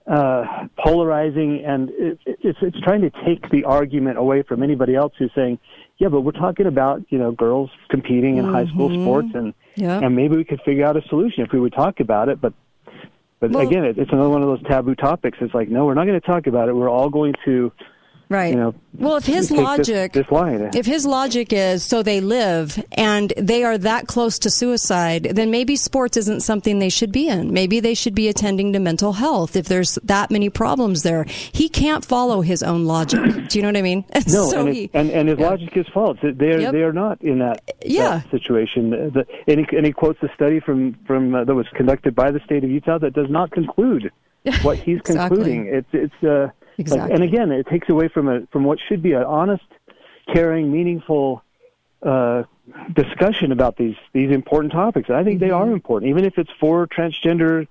[0.08, 5.14] uh, polarizing, and it, it's it's trying to take the argument away from anybody else
[5.18, 5.60] who's saying,
[6.02, 9.02] "Yeah, but we're talking about you know girls competing in high school Mhm.
[9.04, 10.00] sports, and Yeah.
[10.04, 12.54] and maybe we could figure out a solution if we would talk about it." But
[13.40, 15.38] but Well- again, it, it's another one of those taboo topics.
[15.42, 16.76] It's like, no, we're not going to talk about it.
[16.76, 17.72] We're all going to,
[18.32, 18.54] Right.
[18.54, 20.70] you know, Well, if his this- logic, this, line.
[20.74, 25.52] if his logic is so they live and they are that close to suicide, then
[25.52, 27.52] maybe sports isn't something they should be in.
[27.52, 31.26] Maybe they should be attending to mental health if there's that many problems there.
[31.28, 33.20] He can't follow his own logic.
[33.50, 34.06] Do you know what I mean?
[34.28, 36.18] No, so and, he, it, and and his logic is false.
[36.24, 36.72] They are Yep.
[36.72, 38.22] they are not in that, Yeah.
[38.22, 38.92] that situation.
[38.92, 42.16] The, the, and, he, and he quotes a study from from uh, that was conducted
[42.16, 44.10] by the state of Utah that does not conclude
[44.62, 45.38] what he's Exactly.
[45.38, 45.66] concluding.
[45.68, 46.50] It's it's uh,
[46.90, 47.14] like- Exactly.
[47.16, 49.64] and again, it takes away from a from what should be an honest,
[50.34, 51.44] caring, meaningful
[52.04, 52.44] uh,
[52.94, 55.10] discussion about these these important topics.
[55.10, 55.70] And I think they Mm-hmm.
[55.70, 57.68] are important, even if it's for transgender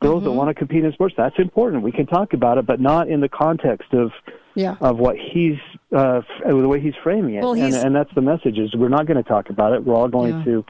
[0.00, 0.34] girls that Mhm.
[0.34, 1.14] want to compete in sports.
[1.16, 1.82] That's important.
[1.84, 4.10] We can talk about it, but not in the context of
[4.54, 4.76] yeah.
[4.80, 5.58] of what he's
[5.94, 8.88] uh, f- the way he's framing it, Well, and, and that's the message: is we're
[8.88, 9.84] not going to talk about it.
[9.84, 10.44] We're all going Yeah.
[10.44, 10.64] to,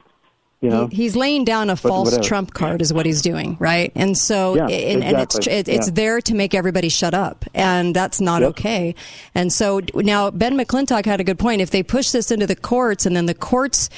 [0.63, 2.23] you know, He- he's laying down a false whatever.
[2.23, 3.91] trump card, is what he's doing, right?
[3.95, 5.93] And so, Yeah, and, and it's it, it's Yeah.
[5.93, 8.49] there to make everybody shut up, and that's not Yep.
[8.51, 8.95] okay.
[9.35, 11.61] And so now Ben McClintock had a good point.
[11.61, 13.89] If they push this into the courts, and then the courts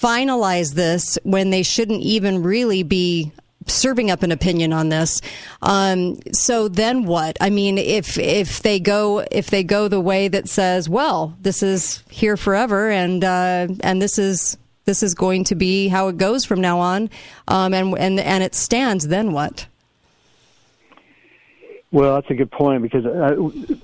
[0.00, 3.32] finalize this when they shouldn't even really be
[3.66, 5.20] serving up an opinion on this.
[5.62, 7.36] Um, so then what?
[7.40, 11.62] I mean, if if they go if they go the way that says, well, this
[11.62, 16.16] is here forever, and uh, and this is this is going to be how it
[16.16, 17.10] goes from now on,
[17.48, 19.66] um, and and and it stands, then what?
[21.92, 23.34] Well, that's a good point because uh,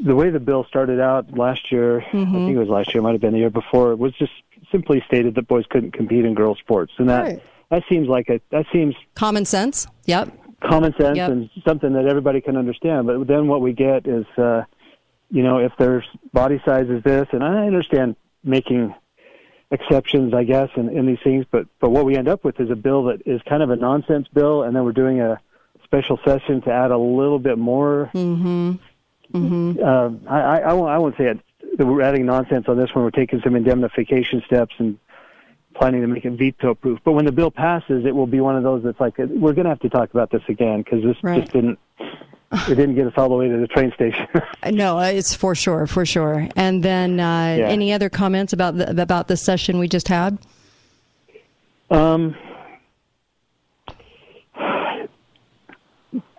[0.00, 2.36] the way the bill started out last year, mm-hmm.
[2.36, 4.32] I think it was last year, might have been the year before, was just
[4.70, 7.42] simply stated that boys couldn't compete in girls' sports, and that right.
[7.70, 9.86] that seems like a that seems common sense.
[10.04, 10.32] Yep.
[10.60, 11.30] Common sense yep.
[11.30, 13.06] and something that everybody can understand.
[13.06, 14.64] But then what we get is, uh,
[15.30, 18.94] you know, if their body size is this, and I understand making
[19.70, 22.70] exceptions, I guess, in, in these things, but but what we end up with is
[22.70, 25.40] a bill that is kind of a nonsense bill, and then we're doing a
[25.84, 28.10] special session to add a little bit more.
[28.14, 28.74] Mm-hmm.
[29.32, 29.82] Mm-hmm.
[29.82, 31.40] Uh, I, I, won't, I won't say it,
[31.78, 33.04] that we're adding nonsense on this one.
[33.04, 34.98] We're taking some indemnification steps and
[35.74, 37.00] planning to make it veto proof.
[37.04, 39.64] But when the bill passes, it will be one of those that's like, we're going
[39.64, 41.40] to have to talk about this again because this right.
[41.40, 41.78] just didn't.
[42.52, 44.26] It didn't get us all the way to the train station.
[44.70, 46.48] no, uh, it's for sure, for sure.
[46.54, 47.68] And then, uh, yeah.
[47.68, 50.38] any other comments about the about the session we just had?
[51.90, 52.36] Um,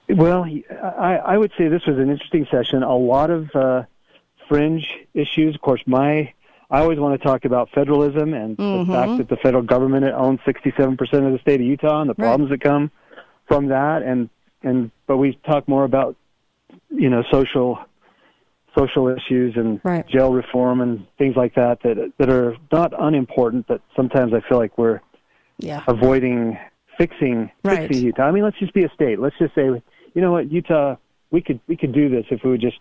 [0.09, 2.81] Well, I, I would say this was an interesting session.
[2.81, 3.83] A lot of uh,
[4.47, 5.53] fringe issues.
[5.53, 6.33] Of course, my
[6.69, 8.91] I always want to talk about federalism and mm-hmm.
[8.91, 12.15] the fact that the federal government owns 67% of the state of Utah and the
[12.15, 12.59] problems right.
[12.59, 12.91] that come
[13.47, 14.01] from that.
[14.03, 14.29] And
[14.63, 16.15] and but we talk more about
[16.89, 17.79] you know social
[18.77, 20.07] social issues and right.
[20.07, 23.65] jail reform and things like that that that are not unimportant.
[23.67, 25.01] But sometimes I feel like we're
[25.57, 25.83] yeah.
[25.87, 26.57] avoiding
[26.97, 27.87] fixing right.
[27.87, 28.23] fixing Utah.
[28.23, 29.19] I mean, let's just be a state.
[29.19, 29.69] Let's just say
[30.13, 30.95] you know what, Utah,
[31.31, 32.79] we could we could do this if we would just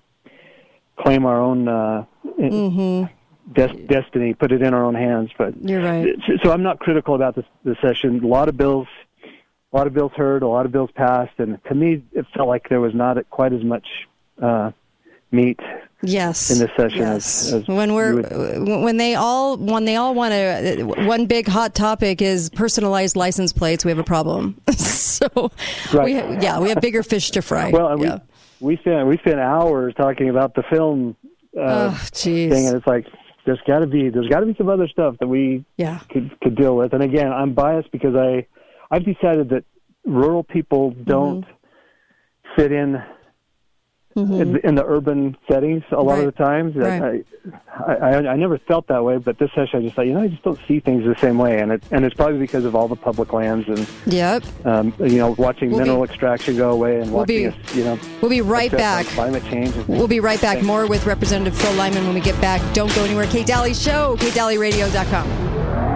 [0.99, 3.13] claim our own uh, mm-hmm.
[3.53, 5.31] des- destiny, put it in our own hands.
[5.37, 6.17] But you're right.
[6.43, 8.25] So I'm not critical about this, this session.
[8.25, 8.89] A lot of bills,
[9.73, 12.49] a lot of bills heard, a lot of bills passed, and to me, it felt
[12.49, 13.87] like there was not quite as much
[14.41, 14.71] uh,
[15.31, 15.61] meat
[16.03, 17.47] yes in this session yes.
[17.47, 18.69] as, as when we're would...
[18.69, 23.53] when they all when they all want to one big hot topic is personalized license
[23.53, 25.51] plates we have a problem so
[25.95, 26.05] right.
[26.05, 28.19] we yeah we have bigger fish to fry well yeah.
[28.61, 31.17] we we spent we spent hours talking about the film
[31.59, 33.07] uh, oh, thing and it's like
[33.47, 36.39] there's got to be there's got to be some other stuff that we yeah could
[36.41, 38.47] could deal with and again I'm biased because I
[38.91, 39.65] I've decided that
[40.05, 42.57] rural people don't mm-hmm.
[42.57, 43.03] fit in
[44.17, 44.41] mm-hmm.
[44.41, 46.27] in, in, the urban settings a lot right.
[46.27, 46.75] of the times.
[46.75, 47.27] Right.
[47.87, 50.23] I, I, I never felt that way, but this session I just thought, you know,
[50.23, 52.75] I just don't see things the same way, and it and it's probably because of
[52.75, 56.71] all the public lands and yep, um, you know, watching we'll mineral be, extraction go
[56.71, 59.07] away and we'll watching be, us, you know, we'll be right back.
[59.07, 59.75] Climate change.
[59.87, 60.63] We'll be right back.
[60.63, 62.61] More with Representative Phil Lyman when we get back.
[62.75, 63.27] Don't go anywhere.
[63.27, 65.96] Kate Dalley Show, KateDalleyRadio.com.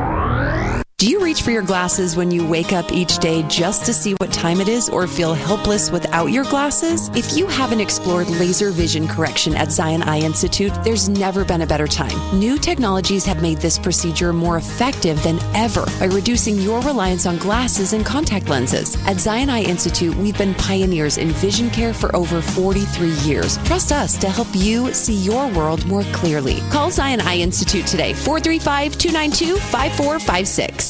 [1.00, 4.12] Do you reach for your glasses when you wake up each day just to see
[4.20, 7.08] what time it is or feel helpless without your glasses?
[7.14, 11.66] If you haven't explored laser vision correction at Zion Eye Institute, there's never been a
[11.66, 12.38] better time.
[12.38, 17.38] New technologies have made this procedure more effective than ever by reducing your reliance on
[17.38, 18.94] glasses and contact lenses.
[19.06, 23.56] At Zion Eye Institute, we've been pioneers in vision care for over 43 years.
[23.64, 26.60] Trust us to help you see your world more clearly.
[26.68, 30.89] Call Zion Eye Institute today, 435 292 5456.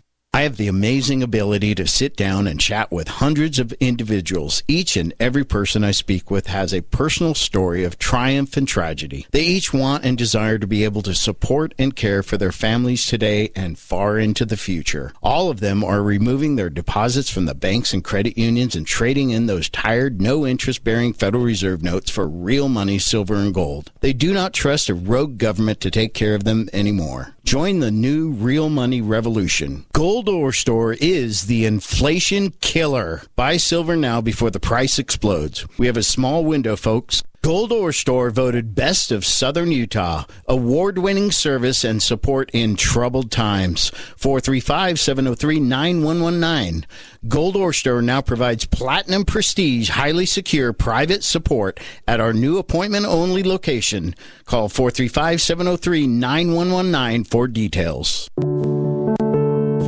[0.33, 4.63] I have the amazing ability to sit down and chat with hundreds of individuals.
[4.65, 9.27] Each and every person I speak with has a personal story of triumph and tragedy.
[9.31, 13.05] They each want and desire to be able to support and care for their families
[13.05, 15.11] today and far into the future.
[15.21, 19.31] All of them are removing their deposits from the banks and credit unions and trading
[19.31, 23.91] in those tired, no interest bearing Federal Reserve notes for real money, silver, and gold.
[23.99, 27.35] They do not trust a rogue government to take care of them anymore.
[27.43, 29.85] Join the new real money revolution.
[29.93, 33.23] Gold Ore Store is the inflation killer.
[33.35, 35.65] Buy silver now before the price explodes.
[35.77, 37.23] We have a small window, folks.
[37.43, 40.25] Gold Ore Store voted Best of Southern Utah.
[40.47, 43.89] Award winning service and support in troubled times.
[44.15, 46.85] 435 703 9119.
[47.27, 53.07] Gold Ore Store now provides platinum prestige, highly secure private support at our new appointment
[53.07, 54.13] only location.
[54.45, 58.29] Call 435 703 9119 for details.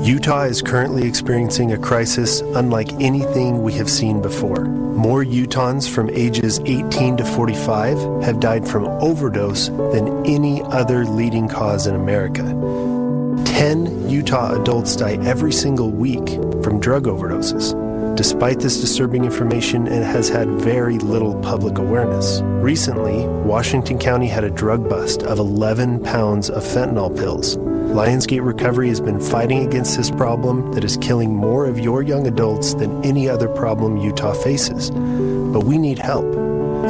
[0.04, 4.66] Utah is currently experiencing a crisis unlike anything we have seen before.
[4.66, 11.48] More Utahns from ages 18 to 45 have died from overdose than any other leading
[11.48, 12.44] cause in America.
[13.46, 16.28] 10 Utah adults die every single week
[16.62, 17.74] from drug overdoses.
[18.18, 22.42] Despite this disturbing information, it has had very little public awareness.
[22.44, 27.58] Recently, Washington County had a drug bust of 11 pounds of fentanyl pills.
[27.94, 32.26] Lionsgate Recovery has been fighting against this problem that is killing more of your young
[32.26, 34.90] adults than any other problem Utah faces.
[34.90, 36.26] But we need help.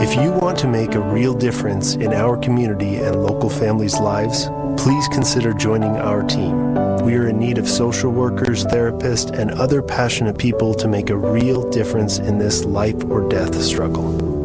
[0.01, 4.47] If you want to make a real difference in our community and local families' lives,
[4.77, 6.73] please consider joining our team.
[7.03, 11.17] We are in need of social workers, therapists, and other passionate people to make a
[11.17, 14.42] real difference in this life or death struggle.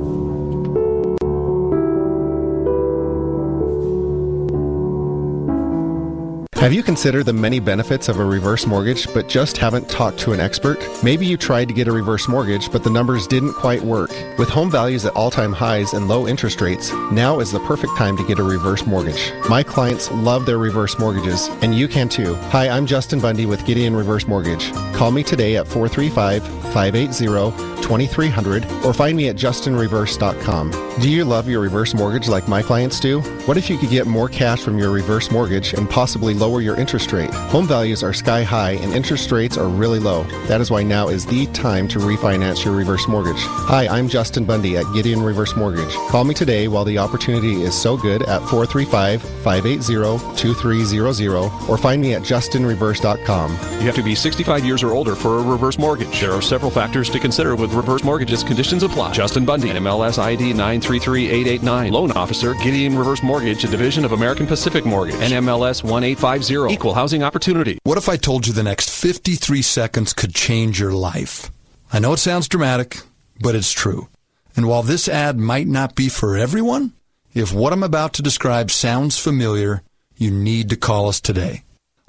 [6.58, 10.32] Have you considered the many benefits of a reverse mortgage but just haven't talked to
[10.32, 10.84] an expert?
[11.04, 14.10] Maybe you tried to get a reverse mortgage but the numbers didn't quite work.
[14.38, 17.96] With home values at all time highs and low interest rates, now is the perfect
[17.96, 19.32] time to get a reverse mortgage.
[19.48, 22.34] My clients love their reverse mortgages, and you can too.
[22.50, 24.72] Hi, I'm Justin Bundy with Gideon Reverse Mortgage.
[24.94, 30.70] Call me today at 435 580 2300 or find me at justinreverse.com.
[31.00, 33.20] Do you love your reverse mortgage like my clients do?
[33.46, 36.76] What if you could get more cash from your reverse mortgage and possibly lower your
[36.76, 37.32] interest rate?
[37.32, 40.24] Home values are sky high and interest rates are really low.
[40.48, 43.38] That is why now is the time to refinance your reverse mortgage.
[43.38, 45.94] Hi, I'm Justin Bundy at Gideon Reverse Mortgage.
[46.10, 51.34] Call me today while the opportunity is so good at 435 580 2300
[51.68, 53.52] or find me at justinreverse.com.
[53.52, 56.20] You have to be 65 years or older for a reverse mortgage.
[56.20, 58.42] There are several factors to consider with reverse mortgages.
[58.42, 59.12] Conditions apply.
[59.12, 61.92] Justin Bundy, MLS ID 933889.
[61.92, 65.14] Loan officer, Gideon Reverse Mortgage, a division of American Pacific Mortgage.
[65.14, 66.74] NMLS 1850.
[66.74, 67.78] Equal housing opportunity.
[67.84, 71.52] What if I told you the next 53 seconds could change your life?
[71.92, 72.98] I know it sounds dramatic,
[73.40, 74.08] but it's true.
[74.56, 76.92] And while this ad might not be for everyone,
[77.32, 79.82] if what I'm about to describe sounds familiar,
[80.16, 81.62] you need to call us today.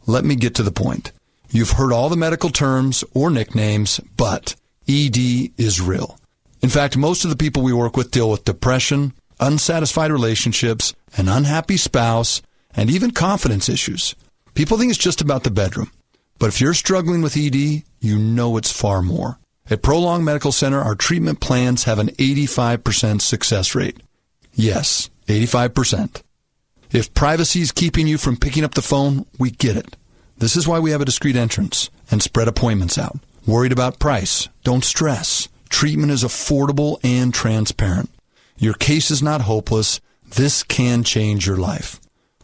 [0.08, 1.12] Let me get to the point.
[1.52, 4.56] You've heard all the medical terms or nicknames, but
[4.88, 5.18] ED
[5.58, 6.20] is real.
[6.62, 11.28] In fact, most of the people we work with deal with depression, unsatisfied relationships, an
[11.28, 12.41] unhappy spouse,
[12.76, 14.14] and even confidence issues.
[14.54, 15.91] People think it's just about the bedroom.
[16.38, 19.39] But if you're struggling with ED, you know it's far more.
[19.70, 24.02] At Prolong Medical Center, our treatment plans have an 85% success rate.
[24.54, 26.22] Yes, 85%.
[26.91, 29.95] If privacy is keeping you from picking up the phone, we get it.
[30.39, 33.19] This is why we have a discreet entrance and spread appointments out.
[33.45, 34.47] Worried about price?
[34.63, 35.49] Don't stress.
[35.69, 38.09] Treatment is affordable and transparent.
[38.57, 39.99] Your case is not hopeless.
[40.27, 41.99] This can change your life.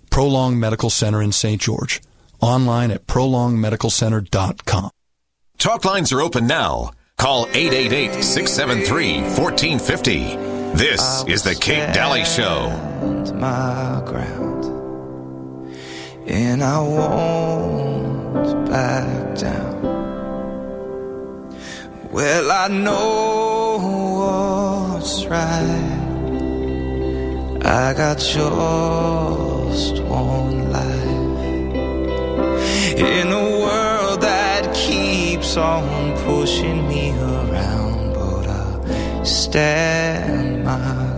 [0.09, 1.61] Prolong Medical Center in St.
[1.61, 2.01] George.
[2.41, 4.91] Online at prolongmedicalcenter.com.
[5.57, 6.91] Talk lines are open now.
[7.17, 10.35] Call 888 673 1450.
[10.75, 12.69] This is The Kate Dalley Show.
[16.27, 19.75] And I won't back down.
[22.11, 26.01] Well, I know what's right.
[27.63, 31.45] I got just one life
[32.97, 41.14] in a world that keeps on pushing me around, but I stand my.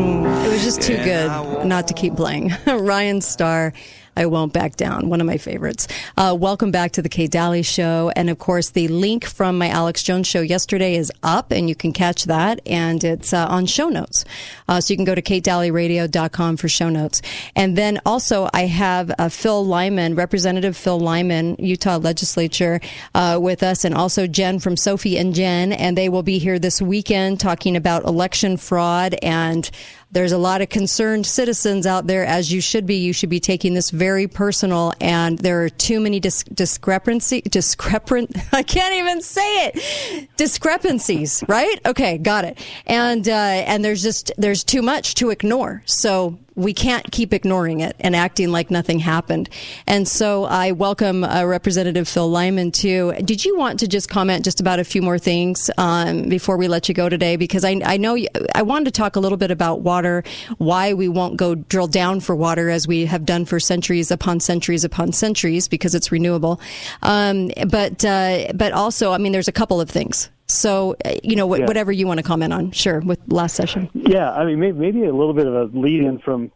[0.00, 1.28] Mm, it was just too good
[1.66, 2.52] not to keep playing.
[2.66, 3.72] Ryan Starr.
[4.16, 5.08] I won't back down.
[5.08, 5.88] One of my favorites.
[6.16, 8.12] Uh, welcome back to the Kate Dalley Show.
[8.16, 11.74] And of course, the link from my Alex Jones show yesterday is up, and you
[11.74, 12.60] can catch that.
[12.66, 14.24] And it's uh, on show notes.
[14.68, 17.22] Uh, so you can go to katedalleyradio.com for show notes.
[17.56, 22.80] And then also, I have uh, Phil Lyman, Representative Phil Lyman, Utah legislature,
[23.14, 25.72] uh, with us, and also Jen from Sophie and Jen.
[25.72, 29.70] And they will be here this weekend talking about election fraud and
[30.12, 32.96] there's a lot of concerned citizens out there, as you should be.
[32.96, 38.36] You should be taking this very personal, and there are too many dis- discrepancy, discrepant.
[38.52, 40.28] I can't even say it.
[40.36, 41.78] Discrepancies, right?
[41.86, 42.58] Okay, got it.
[42.86, 45.82] And uh, and there's just there's too much to ignore.
[45.86, 49.48] So we can't keep ignoring it and acting like nothing happened.
[49.86, 53.12] And so I welcome uh, Representative Phil Lyman too.
[53.24, 56.68] Did you want to just comment just about a few more things um, before we
[56.68, 57.36] let you go today?
[57.36, 60.24] Because I, I know you, I wanted to talk a little bit about water,
[60.58, 64.40] why we won't go drill down for water as we have done for centuries upon
[64.40, 66.60] centuries upon centuries because it's renewable.
[67.02, 70.30] Um, but uh, but also, I mean, there's a couple of things.
[70.52, 71.66] So, uh, you know, wh- Yeah.
[71.66, 73.88] whatever you want to comment on, sure, with last session.
[73.94, 76.50] Yeah, I mean, maybe, maybe a little bit of a lead in from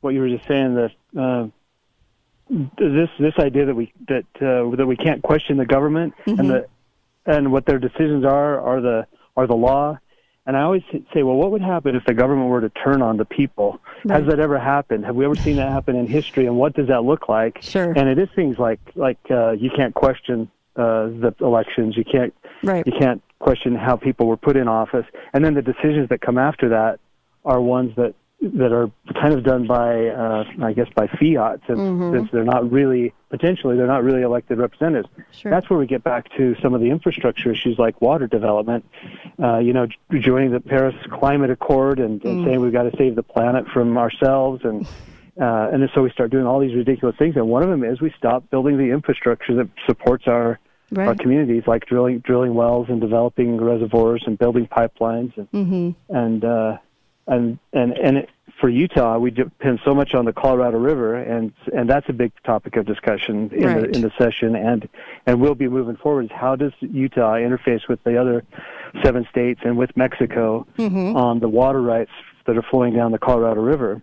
[0.00, 1.46] what you were just saying that uh,
[2.78, 6.40] this this idea that we that uh, that we can't question the government Mm-hmm.
[6.40, 6.66] and the
[7.24, 9.98] and what their decisions are are the are the law.
[10.44, 10.82] And I always
[11.14, 13.80] say, well, what would happen if the government were to turn on the people?
[14.08, 15.04] Has that ever happened?
[15.06, 16.46] Have we ever seen that happen in history?
[16.46, 17.58] And what does that look like?
[17.62, 17.92] Sure.
[17.96, 21.96] And it is things like like uh, you can't question uh, the elections.
[21.96, 22.34] You can't
[22.64, 22.84] Right.
[22.86, 25.04] you can't question how people were put in office.
[25.34, 27.00] And then the decisions that come after that
[27.44, 28.90] are ones that that are
[29.20, 32.12] kind of done by uh, I guess by fiat since, Mhm.
[32.12, 35.08] since they're not really potentially they're not really elected representatives.
[35.30, 35.50] Sure.
[35.50, 38.84] That's where we get back to some of the infrastructure issues like water development.
[39.40, 39.86] Uh, you know,
[40.18, 42.44] joining the Paris Climate Accord and, and Mm.
[42.44, 44.86] saying we've got to save the planet from ourselves and
[45.40, 47.36] uh, and so we start doing all these ridiculous things.
[47.36, 50.58] And one of them is we stop building the infrastructure that supports our
[50.96, 55.90] our communities, like drilling drilling wells and developing reservoirs and building pipelines and Mm-hmm.
[56.16, 56.78] and uh,
[57.26, 58.28] and and and it,
[58.60, 62.32] for Utah, we depend so much on the Colorado River, and and that's a big
[62.44, 63.80] topic of discussion in Right.
[63.82, 64.88] the in the session, and
[65.26, 66.26] and we'll be moving forward.
[66.26, 68.44] Is how does Utah interface with the other
[69.02, 71.14] seven states and with Mexico Mhm.
[71.16, 72.10] on the water rights
[72.46, 74.02] that are flowing down the Colorado River,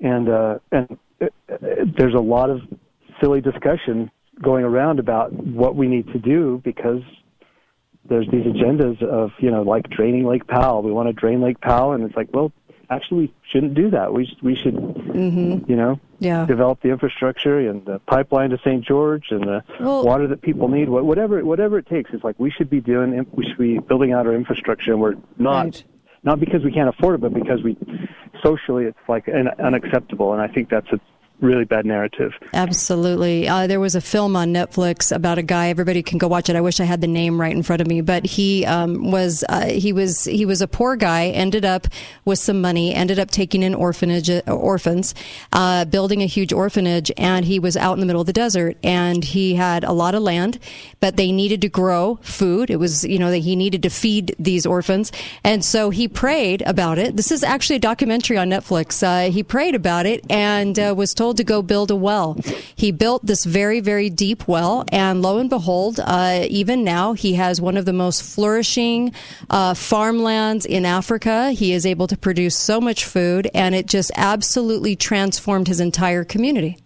[0.00, 1.26] and uh, and uh,
[1.96, 2.60] there's a lot of
[3.20, 4.10] silly discussion
[4.42, 7.02] going around about what we need to do because
[8.08, 10.82] there's these agendas of you know like draining Lake Powell.
[10.82, 12.52] We want to drain Lake Powell, and it's like, well,
[12.90, 14.12] actually, we shouldn't do that.
[14.12, 15.70] We sh- we should Mm-hmm.
[15.70, 16.44] you know Yeah.
[16.46, 18.84] develop the infrastructure and the pipeline to St.
[18.84, 20.88] George and the Well- water that people need.
[20.88, 23.26] Whatever whatever it takes, it's like we should be doing.
[23.32, 25.64] We should be building out our infrastructure, and we're not.
[25.64, 25.84] Right.
[26.22, 27.76] Not because we can't afford it, but because we
[28.42, 30.98] socially it's like un- unacceptable, and I think that's a
[31.40, 32.32] really bad narrative.
[32.54, 33.48] Absolutely.
[33.48, 35.68] Uh, there was a film on Netflix about a guy.
[35.68, 36.56] Everybody can go watch it.
[36.56, 39.44] I wish I had the name right in front of me, but he um, was
[39.48, 41.26] uh, he was he was a poor guy.
[41.26, 41.86] Ended up
[42.24, 42.94] with some money.
[42.94, 45.14] Ended up taking in orphanage orphans,
[45.52, 48.76] uh, building a huge orphanage, and he was out in the middle of the desert.
[48.82, 50.58] And he had a lot of land,
[51.00, 52.70] but they needed to grow food.
[52.70, 55.12] It was you know that he needed to feed these orphans,
[55.44, 57.16] and so he prayed about it.
[57.16, 59.02] This is actually a documentary on Netflix.
[59.02, 62.36] Uh, he prayed about it and uh, was told to go build a well.
[62.74, 67.34] He built this very, very deep well, and lo and behold, uh, even now he
[67.34, 69.12] has one of the most flourishing
[69.50, 71.52] uh, farmlands in Africa.
[71.52, 76.24] He is able to produce so much food, and it just absolutely transformed his entire
[76.24, 76.78] community.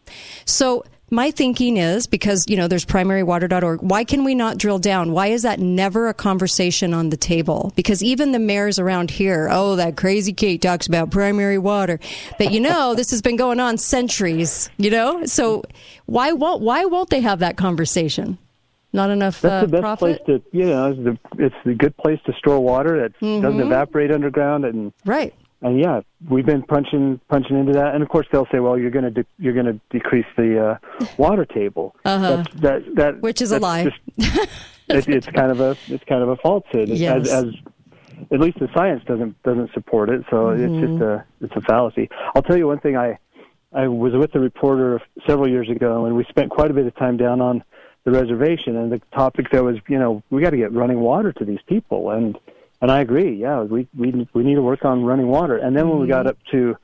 [0.44, 5.12] So my thinking is because you know there's primarywater.org why can we not drill down?
[5.12, 7.72] Why is that never a conversation on the table?
[7.76, 11.98] Because even the mayors around here oh that crazy kate talks about primary water.
[12.38, 15.24] But you know this has been going on centuries you know?
[15.26, 15.64] So
[16.06, 18.38] why won't why won't they have that conversation?
[18.92, 20.24] Not enough That's uh, the best profit?
[20.26, 23.42] place to, you know, it's the, it's the good place to store water that doesn't
[23.60, 23.64] Mhm.
[23.66, 25.32] evaporate underground, and right.
[25.62, 28.90] And yeah, we've been punching punching into that, and of course they'll say, well, you're
[28.90, 31.94] going to de- you're going to decrease the uh, water table.
[32.04, 32.44] Uh-huh.
[32.54, 33.84] That's, that that Which is a lie.
[33.84, 33.98] just-
[34.88, 36.88] it, it's kind of a it's kind of a falsehood.
[36.88, 37.28] Yes.
[37.28, 37.54] As, as
[38.32, 40.60] at least the science doesn't doesn't support it, so Mhm.
[40.82, 42.08] it's just a it's a fallacy.
[42.34, 42.96] I'll tell you one thing.
[42.96, 43.18] I
[43.72, 46.96] I was with a reporter several years ago, and we spent quite a bit of
[46.96, 47.62] time down on
[48.04, 48.76] the reservation.
[48.76, 51.60] And the topic there was, you know, we got to get running water to these
[51.68, 52.36] people, and
[52.80, 53.34] and I agree.
[53.36, 55.56] Yeah, we we we need to work on running water.
[55.56, 56.28] And then when we got mm-hmm.
[56.28, 56.76] up to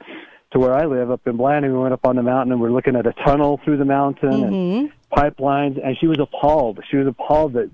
[0.52, 2.70] to where I live, up in Blanding, we went up on the mountain, and we're
[2.70, 5.18] looking at a tunnel through the mountain and mm-hmm.
[5.18, 5.84] pipelines.
[5.84, 6.80] And she was appalled.
[6.90, 7.70] She was appalled that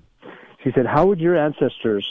[0.63, 2.07] she said, "How would your ancestors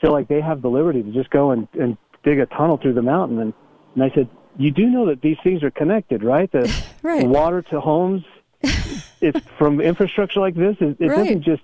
[0.00, 2.94] feel like they have the liberty to just go and, and dig a tunnel through
[2.94, 3.52] the mountain?" And
[3.94, 6.50] and I said, "You do know that these things are connected, right?
[6.50, 7.26] The Right.
[7.26, 8.24] water to homes,
[9.20, 10.76] it's from infrastructure like this.
[10.80, 11.16] It, it Right.
[11.18, 11.62] doesn't just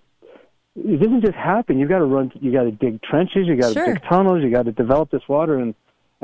[0.77, 1.79] it doesn't just happen.
[1.79, 2.33] You've got to run.
[2.41, 3.47] You got to dig trenches.
[3.47, 3.95] You got to Sure.
[3.95, 4.43] dig tunnels.
[4.43, 5.75] You got to develop this water and."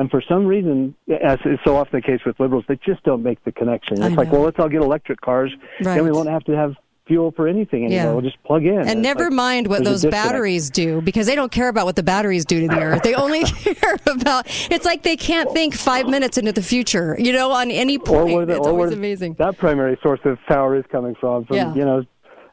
[0.00, 0.94] And for some reason,
[1.24, 4.00] as is so often the case with liberals, they just don't make the connection.
[4.00, 6.76] It's like, well, let's all get electric cars, then we won't have to have
[7.08, 8.04] fuel for anything anymore.
[8.04, 8.12] Yeah.
[8.12, 8.78] We'll just plug in.
[8.78, 11.96] And It's never like, mind what those batteries do because they don't care about what
[11.96, 13.02] the batteries do to the earth.
[13.02, 17.32] They only care about it's like they can't think five minutes into the future, you
[17.32, 18.34] know, on any or point.
[18.36, 19.34] where, the, it's or always amazing.
[19.40, 21.44] that primary source of power is coming from.
[21.46, 21.74] From Yeah.
[21.74, 22.04] you know,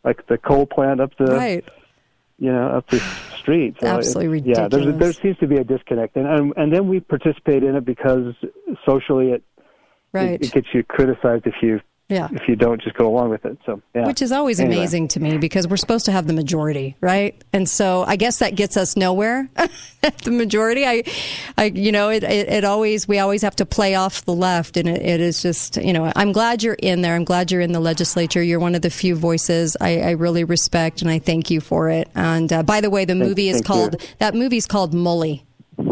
[0.04, 1.64] like the coal plant up the Right.
[2.38, 3.02] You know up the
[3.38, 3.76] street.
[3.80, 7.00] So Absolutely it- Yeah, there seems to be a disconnect, and and, and then we
[7.00, 8.34] participate in it because
[8.86, 9.44] socially it
[10.14, 10.42] Right.
[10.42, 12.28] it, it gets you criticized if you Yeah.
[12.32, 13.58] if you don't just go along with it.
[13.66, 14.06] So yeah.
[14.06, 14.76] Which is always Anyway.
[14.78, 17.42] amazing to me because we're supposed to have the majority, right?
[17.52, 19.50] And so I guess that gets us nowhere.
[20.24, 21.04] the majority, I,
[21.58, 24.78] I, you know, it, it, it always, we always have to play off the left.
[24.78, 27.16] And it, it is just, you know, I'm glad you're in there.
[27.16, 28.44] I'm glad you're in the legislature.
[28.44, 31.90] You're one of the few voices I, I really respect and I thank you for
[31.90, 32.08] it.
[32.14, 34.08] And uh, by the way, the movie is thank called, you.
[34.20, 35.42] that movie's called Mully.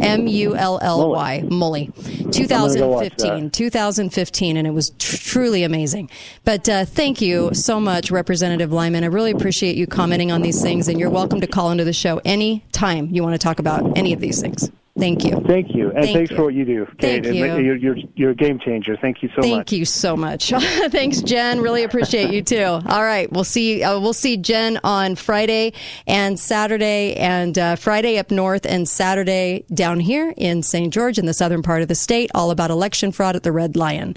[0.01, 1.93] M U L L Y, Mully.
[2.23, 3.51] go 2015.
[3.51, 6.09] 2015, and it was tr- truly amazing.
[6.43, 9.03] But uh, thank you so much, Representative Lyman.
[9.03, 11.93] I really appreciate you commenting on these things, and you're welcome to call into the
[11.93, 14.69] show any time you want to talk about any of these things.
[14.97, 15.41] Thank you.
[15.47, 16.37] Thank you, and Thank thanks you.
[16.37, 16.85] for what you do.
[16.99, 17.33] Thank Kate.
[17.33, 17.45] you.
[17.45, 18.95] And You're, you're, you're a game changer.
[19.01, 19.69] Thank you so Thank much.
[19.69, 20.49] Thank you so much.
[20.91, 21.61] Thanks, Jen.
[21.61, 22.63] Really appreciate you too.
[22.63, 23.81] All right, we'll see.
[23.81, 25.73] Uh, we'll see Jen on Friday
[26.05, 30.93] and Saturday, and uh, Friday up north, and Saturday down here in St.
[30.93, 32.29] George in the southern part of the state.
[32.35, 34.15] All about election fraud at the Red Lion.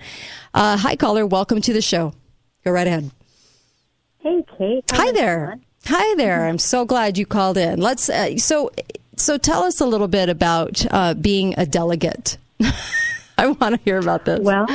[0.52, 1.24] Uh, hi, caller.
[1.24, 2.12] Welcome to the show.
[2.66, 3.10] Go right ahead.
[4.18, 4.84] Hey, Kate.
[4.90, 5.58] Hi there.
[5.86, 6.46] Hi there.
[6.46, 7.80] I'm so glad you called in.
[7.80, 8.10] Let's.
[8.10, 8.70] Uh, so,
[9.16, 12.36] so tell us a little bit about uh, being a delegate.
[13.38, 14.40] I want to hear about this.
[14.40, 14.66] Well,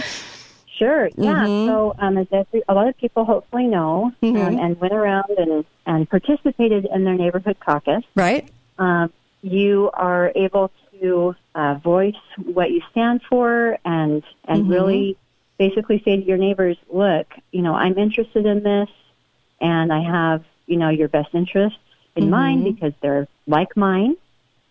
[0.77, 1.09] sure.
[1.17, 1.45] Yeah.
[1.47, 1.67] Mhm.
[1.67, 4.59] So, um, as every, a lot of people hopefully know, um, Mhm.
[4.63, 8.47] and went around and, and participated in their neighborhood caucus, right?
[8.77, 9.11] Um,
[9.41, 10.69] you are able
[10.99, 12.13] to uh, voice
[12.53, 14.69] what you stand for and and Mhm.
[14.69, 15.17] really
[15.57, 18.89] basically say to your neighbors, look, you know, I'm interested in this,
[19.59, 21.79] and I have you know your best interests
[22.15, 22.65] in mind Mhm.
[22.75, 24.15] because they're like mine,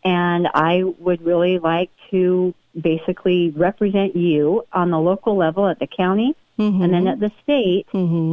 [0.05, 5.87] and I would really like to basically represent you on the local level at the
[5.87, 6.83] county Mm-hmm.
[6.83, 7.87] and then at the state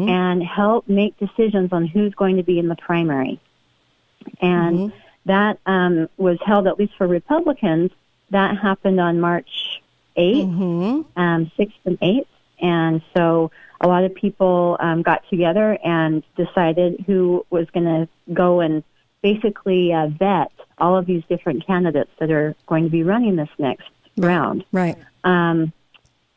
[0.09, 3.39] and help make decisions on who's going to be in the primary.
[4.41, 4.97] And Mm-hmm.
[5.27, 7.91] that um, was held, at least for Republicans,
[8.31, 9.81] that happened on March
[10.17, 11.19] 8th, Mm-hmm.
[11.19, 12.25] um, 6th and 8th.
[12.59, 13.49] And so
[13.79, 18.83] a lot of people um, got together and decided who was going to go and
[19.21, 23.49] basically uh, vet all of these different candidates that are going to be running this
[23.57, 24.63] next round.
[24.71, 24.97] Right.
[25.23, 25.73] Um,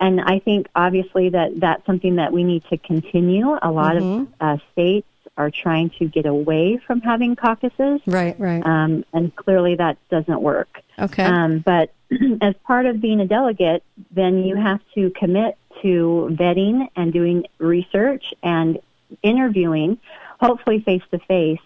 [0.00, 3.56] and I think obviously that that's something that we need to continue.
[3.60, 4.22] A lot Mhm.
[4.22, 5.06] of uh, states
[5.36, 8.00] are trying to get away from having caucuses.
[8.06, 8.64] Right, right.
[8.64, 10.82] Um, and clearly that doesn't work.
[10.98, 11.22] Okay.
[11.24, 11.90] Um, but
[12.40, 17.46] as part of being a delegate, then you have to commit to vetting and doing
[17.58, 18.78] research and
[19.22, 19.98] interviewing,
[20.40, 21.60] hopefully face to face,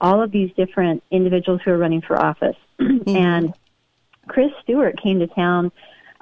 [0.00, 2.56] all of these different individuals who are running for office.
[3.06, 3.54] and
[4.28, 5.72] Chris Stewart came to town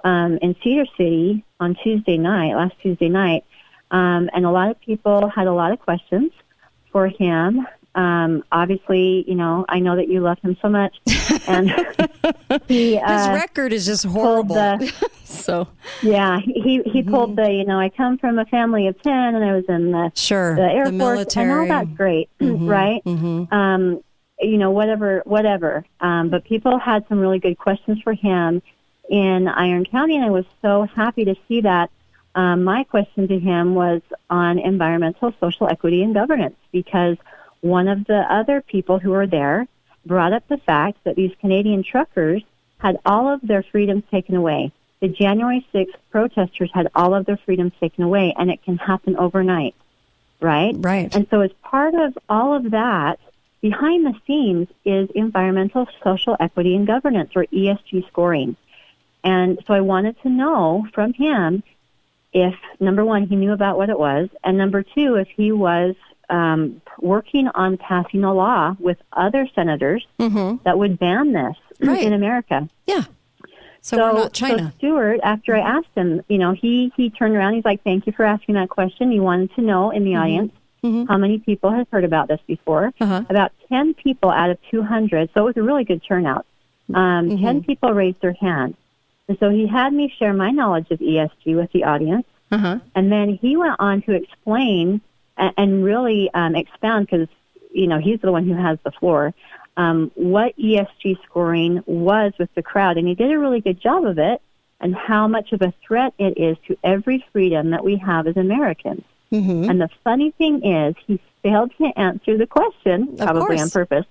[0.04, 3.44] um, in Cedar City on Tuesday night, last Tuesday night,
[3.90, 6.30] um, and a lot of people had a lot of questions
[6.92, 7.66] for him.
[7.94, 10.96] Um, obviously, you know, I know that you love him so much,
[11.46, 11.70] and
[12.68, 14.54] he His uh, record is just horrible.
[14.56, 15.68] the- so
[16.02, 19.44] yeah, he he pulled the you know I come from a family of ten, and
[19.44, 23.02] I was in the sure the Air the Force, and all that's great, right?
[23.04, 23.52] Mhm.
[23.52, 24.02] um,
[24.40, 25.84] you know, whatever, whatever.
[26.00, 28.60] Um, but people had some really good questions for him
[29.08, 31.90] in Iron County, and I was so happy to see that.
[32.36, 37.16] Um, my question to him was on environmental, social equity, and governance, because
[37.64, 39.66] one of the other people who were there
[40.04, 42.42] brought up the fact that these Canadian truckers
[42.76, 44.70] had all of their freedoms taken away.
[45.00, 49.16] The January 6th protesters had all of their freedoms taken away, and it can happen
[49.16, 49.74] overnight,
[50.40, 50.74] right?
[50.76, 51.14] Right.
[51.14, 53.18] And so, as part of all of that,
[53.62, 58.56] behind the scenes is environmental, social equity, and governance, or ESG scoring.
[59.22, 61.62] And so, I wanted to know from him
[62.34, 65.94] if number one, he knew about what it was, and number two, if he was
[66.30, 72.04] um, working on passing a law with other senators that would ban this Right.
[72.04, 72.68] in America.
[72.86, 73.04] Yeah.
[73.80, 74.70] So, we're not China.
[74.72, 77.52] So Stewart, after I asked him, you know, he he turned around.
[77.54, 80.22] He's like, "Thank you for asking that question." He wanted to know in the Mm-hmm.
[80.22, 80.52] audience
[81.08, 82.92] how many people had heard about this before.
[83.00, 83.24] Uh-huh.
[83.28, 86.46] About ten people out of two hundred, so it was a really good turnout.
[86.94, 87.44] Um, Mm-hmm.
[87.44, 88.74] Ten people raised their hand,
[89.28, 92.24] and so he had me share my knowledge of ESG with the audience.
[92.52, 92.78] Uh-huh.
[92.94, 95.00] And then he went on to explain
[95.36, 97.28] and, and really um, expound because,
[97.72, 99.34] you know, he's the one who has the floor,
[99.76, 102.96] um, what ESG scoring was with the crowd.
[102.96, 104.40] And he did a really good job of it
[104.80, 108.36] and how much of a threat it is to every freedom that we have as
[108.36, 109.04] Americans.
[109.32, 109.70] Mm-hmm.
[109.70, 113.60] And the funny thing is, he failed to answer the question, probably on course.
[113.60, 113.68] Mm-hmm.
[113.78, 114.06] purpose,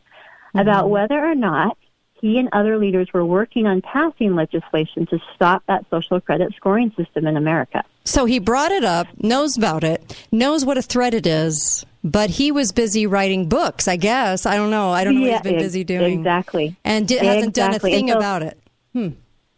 [0.56, 1.78] about whether or not
[2.24, 6.90] he and other leaders were working on passing legislation to stop that social credit scoring
[6.96, 7.84] system in America.
[8.06, 12.30] So he brought it up, knows about it, knows what a threat it is, but
[12.30, 14.46] he was busy writing books, I guess.
[14.46, 14.92] I don't know.
[14.92, 16.20] I don't know what he's been busy doing.
[16.20, 16.78] Exactly.
[16.86, 18.58] And di- hasn't done a thing so- about it.
[18.94, 19.10] Hmm.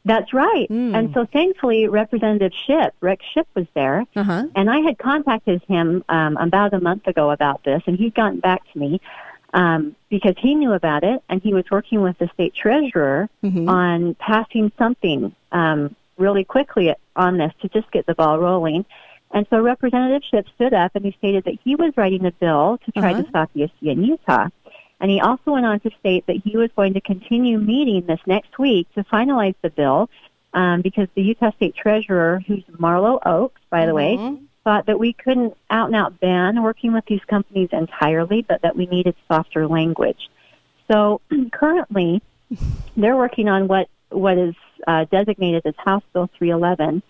[0.07, 0.70] That's right.
[0.70, 4.05] And so thankfully, Representative Shipp, Rex Shipp, was there.
[4.16, 4.45] Uh-huh.
[4.55, 8.39] And I had contacted him um, about a month ago about this, and he'd gotten
[8.39, 9.01] back to me
[9.56, 13.68] um, because he knew about it, and he was working with the state treasurer Mm-hmm.
[13.70, 18.86] on passing something um, really quickly on this to just get the ball rolling.
[19.32, 22.80] And so Representative Shipp stood up and he stated that he was writing a bill
[22.86, 23.24] to try Uh-huh.
[23.24, 24.47] to stop the ESG in Utah.
[25.01, 28.20] And he also went on to state that he was going to continue meeting this
[28.26, 30.10] next week to finalize the bill
[30.53, 34.16] um, because the Utah State Treasurer, who's Marlo Oaks, by the way,
[34.66, 38.76] thought that we couldn't out and out ban working with these companies entirely, but that
[38.76, 40.30] we needed softer language.
[40.91, 41.22] So
[41.53, 42.22] currently,
[42.97, 44.55] they're working on what what is
[44.88, 47.01] uh, designated as House Bill 311,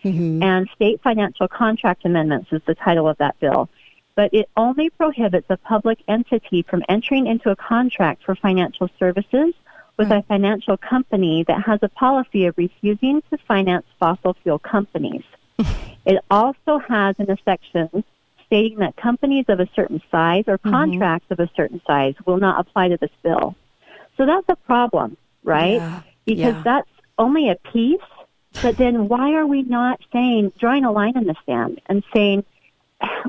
[0.43, 3.69] and state financial contract amendments is the title of that bill.
[4.15, 9.53] But it only prohibits a public entity from entering into a contract for financial services
[9.97, 15.23] with a financial company that has a policy of refusing to finance fossil fuel companies.
[16.05, 18.03] it also has in a section
[18.45, 20.71] stating that companies of a certain size or mm-hmm.
[20.71, 23.55] contracts of a certain size will not apply to this bill.
[24.17, 25.73] So that's a problem, right?
[25.75, 26.01] Yeah.
[26.25, 26.61] Because Yeah.
[26.63, 27.99] that's only a piece.
[28.61, 32.45] But then why are we not saying, drawing a line in the sand and saying,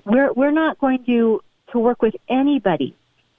[0.04, 2.94] we're, we're not going to, to work with anybody,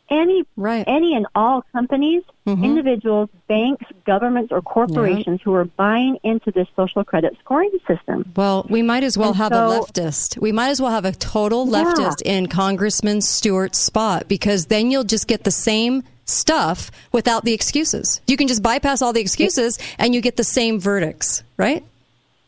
[0.10, 0.84] any, right.
[0.88, 2.64] any and all companies, Mm-hmm.
[2.64, 8.32] individuals, banks, governments, or corporations who are buying into this social credit scoring system.
[8.38, 10.38] Well, we might as well And have so- a leftist.
[10.38, 11.84] We might as well have a total Yeah.
[11.84, 17.53] leftist in Congressman Stewart's spot because then you'll just get the same stuff without the
[17.53, 18.22] excuses.
[18.28, 21.84] You can just bypass all the excuses and you get the same verdicts, right?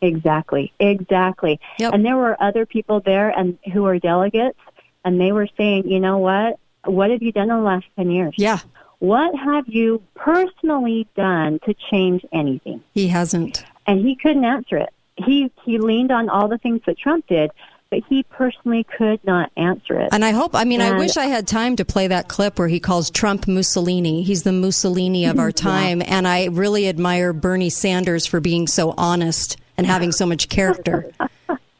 [0.01, 1.59] Exactly, exactly.
[1.79, 4.57] And there were other people there and who were delegates,
[5.03, 6.57] and they were saying, you know what?
[6.85, 8.33] What have you done in the last ten years?
[8.37, 8.59] Yeah.
[8.99, 12.83] What have you personally done to change anything?
[12.93, 13.63] He hasn't.
[13.87, 14.89] And he couldn't answer it.
[15.15, 17.51] He he leaned on all the things that Trump did,
[17.89, 20.09] but he personally could not answer it.
[20.11, 22.67] And I hope, I mean, I wish I had time to play that clip where
[22.67, 24.23] he calls Trump Mussolini.
[24.23, 25.67] He's the Mussolini of our mm-hmm.
[25.67, 25.73] Yeah.
[25.73, 26.01] time.
[26.05, 31.11] And I really admire Bernie Sanders for being so honest and having so much character.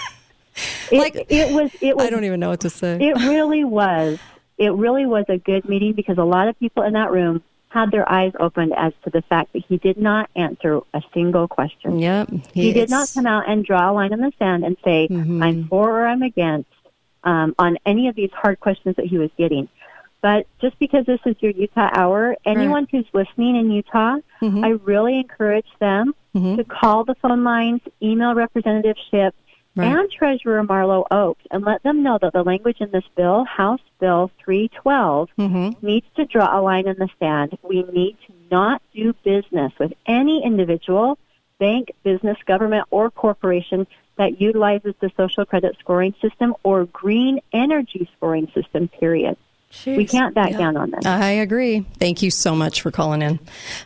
[0.90, 1.70] It, it was.
[1.80, 2.06] It was.
[2.06, 2.98] I don't even know what to say.
[3.00, 4.18] It really was.
[4.56, 7.90] It really was a good meeting because a lot of people in that room had
[7.90, 11.98] their eyes opened as to the fact that he did not answer a single question.
[11.98, 12.30] Yep.
[12.54, 15.42] He did not come out and draw a line in the sand and say, mm-hmm.
[15.42, 16.70] I'm for or I'm against
[17.24, 19.68] um, on any of these hard questions that he was getting.
[20.20, 24.64] But just because this is your Utah hour, anyone who's listening in Utah, mm-hmm.
[24.64, 26.56] I really encourage them mm-hmm.
[26.56, 29.34] to call the phone lines, email Representative Shipp,
[29.78, 29.86] Right.
[29.96, 33.80] and Treasurer Marlo Oaks and let them know that the language in this bill, House
[34.00, 35.28] Bill 312,
[35.82, 37.56] needs to draw a line in the sand.
[37.62, 41.18] We need to not do business with any individual,
[41.58, 48.08] bank, business, government, or corporation that utilizes the social credit scoring system or green energy
[48.16, 49.36] scoring system, period.
[49.86, 50.58] We can't back Yeah.
[50.58, 51.04] down on this.
[51.04, 51.84] I agree.
[52.00, 53.38] Thank you so much for calling in.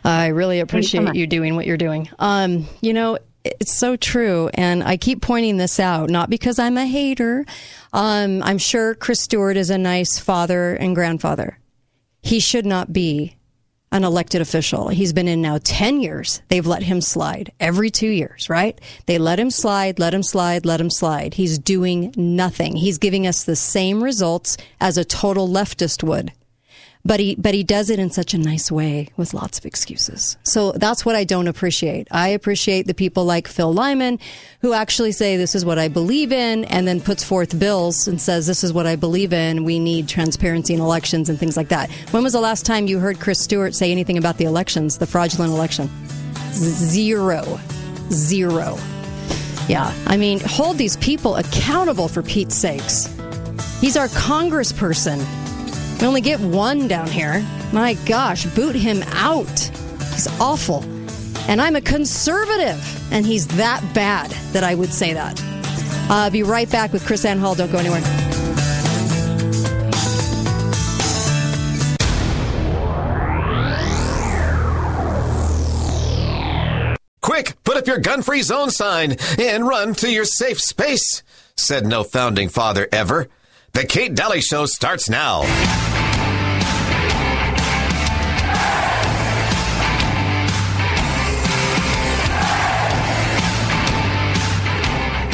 [0.03, 1.15] I really appreciate much.
[1.15, 2.09] you doing what you're doing.
[2.19, 6.77] Um, you know, it's so true, and I keep pointing this out, not because I'm
[6.77, 7.45] a hater.
[7.91, 11.59] Um, I'm sure Chris Stewart is a nice father and grandfather.
[12.21, 13.35] He should not be
[13.91, 14.87] an elected official.
[14.87, 16.41] He's been in now 10 years.
[16.47, 18.79] They've let him slide every two years, right?
[19.05, 21.35] They let him slide, let him slide, let him slide.
[21.35, 22.75] He's doing nothing.
[22.75, 26.31] He's giving us the same results as a total leftist would.
[27.05, 30.37] But he, but he does it in such a nice way with lots of excuses.
[30.43, 32.07] So that's what I don't appreciate.
[32.11, 34.19] I appreciate the people like Phil Lyman
[34.61, 38.21] who actually say this is what I believe in and then puts forth bills and
[38.21, 39.65] says this is what I believe in.
[39.65, 41.91] We need transparency in elections and things like that.
[42.11, 45.07] When was the last time you heard Chris Stewart say anything about the elections, the
[45.07, 45.89] fraudulent election?
[46.53, 47.59] Zero.
[48.11, 48.77] Zero.
[49.67, 49.93] Yeah.
[50.07, 53.07] I mean, hold these people accountable for Pete's sakes.
[53.81, 55.21] He's our congressperson.
[56.03, 57.41] We only get one down here.
[57.71, 59.47] My gosh, boot him out.
[60.11, 60.83] He's awful.
[61.47, 62.83] And I'm a conservative,
[63.13, 65.41] and he's that bad that I would say that.
[66.09, 67.55] Uh, be right back with KrisAnne Hall.
[67.55, 68.01] Don't go anywhere.
[77.21, 81.23] Quick, put up your gun free zone sign and run to your safe space,
[81.55, 83.29] said no founding father ever.
[83.73, 85.41] The Kate Dalley Show starts now.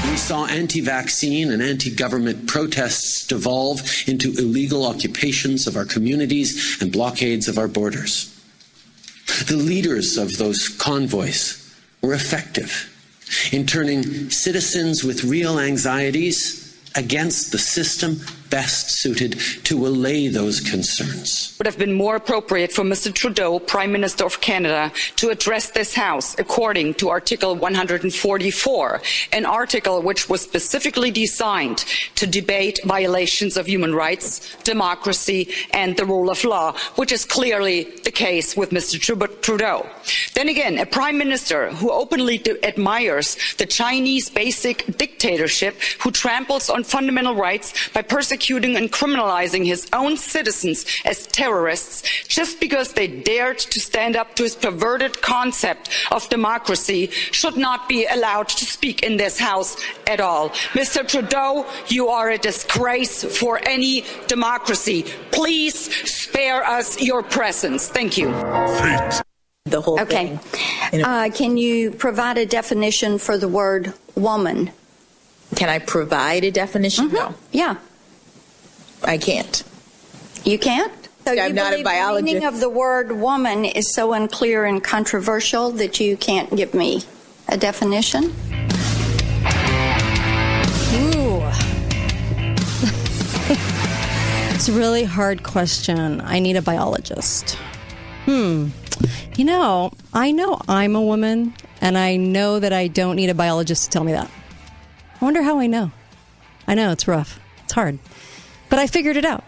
[0.07, 6.81] We saw anti vaccine and anti government protests devolve into illegal occupations of our communities
[6.81, 8.33] and blockades of our borders.
[9.49, 12.89] The leaders of those convoys were effective
[13.51, 18.19] in turning citizens with real anxieties against the system
[18.49, 21.51] best suited to allay those concerns.
[21.53, 23.13] It would have been more appropriate for Mr.
[23.13, 29.01] Trudeau, Prime Minister of Canada, to address this House according to Article 144,
[29.33, 31.85] an article which was specifically designed
[32.15, 37.83] to debate violations of human rights, democracy, and the rule of law, which is clearly
[38.03, 38.99] the case with Mr.
[39.41, 39.87] Trudeau.
[40.33, 46.83] Then again, a Prime Minister who openly admires the Chinese basic dictatorship, who tramples on
[46.83, 53.57] fundamental rights by persecuting and criminalizing his own citizens as terrorists just because they dared
[53.59, 59.03] to stand up to his perverted concept of democracy should not be allowed to speak
[59.03, 59.75] in this house
[60.07, 60.49] at all.
[60.73, 61.05] Mr.
[61.07, 65.03] Trudeau, you are a disgrace for any democracy.
[65.31, 65.75] Please
[66.09, 67.87] spare us your presence.
[67.89, 68.27] Thank you.
[69.65, 70.37] The whole Okay.
[70.91, 71.03] thing.
[71.03, 74.71] Uh, can you provide a definition for the word woman?
[75.55, 77.11] Can I provide a definition?
[77.11, 77.33] No.
[77.51, 77.75] Yeah.
[79.03, 79.63] I can't.
[80.43, 80.93] You can't?
[81.25, 82.25] So I'm you not a biologist.
[82.25, 86.73] The meaning of the word woman is so unclear and controversial that you can't give
[86.73, 87.03] me
[87.49, 88.25] a definition?
[90.93, 91.41] Ooh.
[94.53, 96.21] it's a really hard question.
[96.21, 97.57] I need a biologist.
[98.25, 98.69] Hmm.
[99.37, 103.33] You know, I know I'm a woman, and I know that I don't need a
[103.33, 104.29] biologist to tell me that.
[105.21, 105.91] I wonder how I know.
[106.67, 107.39] I know it's rough.
[107.63, 107.99] It's hard.
[108.69, 109.43] But I figured it out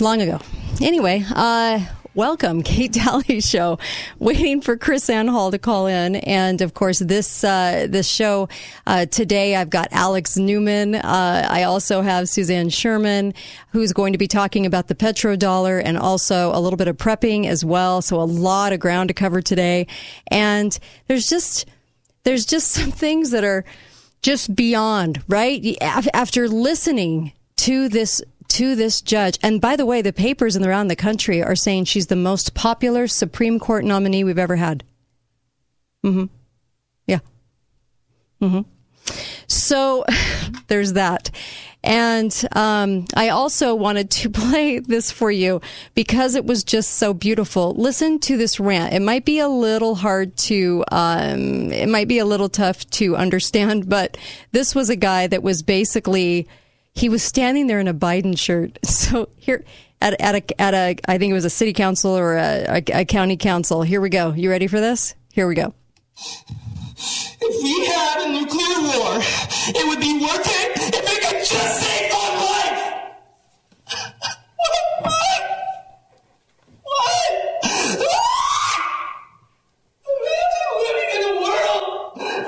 [0.00, 0.40] long ago.
[0.82, 1.80] Anyway, uh,
[2.14, 3.78] welcome, Kate Dalley Show.
[4.18, 8.48] Waiting for KrisAnne Hall to call in, and of course, this uh, this show
[8.86, 9.54] uh, today.
[9.54, 10.96] I've got Alex Newman.
[10.96, 13.34] Uh, I also have Suzanne Sherman,
[13.70, 17.46] who's going to be talking about the petrodollar and also a little bit of prepping
[17.46, 18.02] as well.
[18.02, 19.86] So a lot of ground to cover today,
[20.26, 21.66] and there's just
[22.24, 23.64] there's just some things that are
[24.22, 29.38] just beyond right after listening to this to this judge.
[29.42, 33.06] And by the way the papers around the country are saying she's the most popular
[33.06, 34.84] supreme court nominee we've ever had.
[36.04, 36.24] Mm-hmm.
[37.06, 37.18] Yeah.
[38.40, 38.62] Mm-hmm.
[39.46, 40.04] So
[40.68, 41.30] there's that.
[41.86, 45.60] And um, I also wanted to play this for you
[45.94, 47.74] because it was just so beautiful.
[47.74, 48.92] Listen to this rant.
[48.92, 53.16] It might be a little hard to, um, it might be a little tough to
[53.16, 54.18] understand, but
[54.50, 56.48] this was a guy that was basically,
[56.96, 58.78] he was standing there in a Biden shirt.
[58.96, 59.62] So here,
[60.00, 63.00] at, at a, at a, I think it was a city council or a, a,
[63.00, 63.82] a county council.
[63.82, 64.32] Here we go.
[64.32, 65.14] You ready for this?
[65.32, 65.74] Here we go.
[66.18, 71.80] If we had a nuclear war, it would be worth it if it could just
[71.80, 72.82] save one life.
[75.02, 75.42] what?
[76.82, 77.30] What?
[80.08, 81.84] Imagine living in a world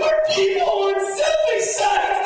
[0.01, 2.18] where people want selfish sides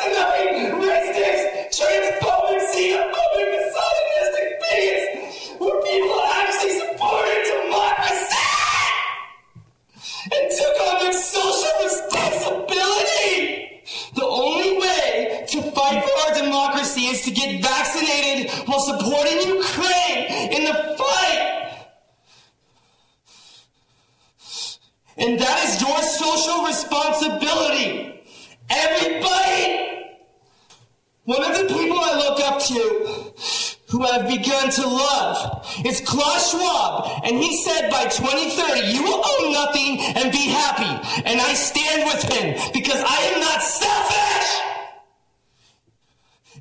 [10.31, 13.83] and took on their social responsibility.
[14.15, 20.53] The only way to fight for our democracy is to get vaccinated while supporting Ukraine
[20.53, 21.49] in the fight.
[25.17, 28.23] And that is your social responsibility.
[28.69, 30.12] Everybody!
[31.25, 33.33] One of the people I look up to
[33.89, 37.23] who I've begun to love is Klaus Schwab.
[37.23, 41.21] And he said by 2030, you will own nothing and be happy.
[41.25, 44.61] And I stand with him because I am not selfish.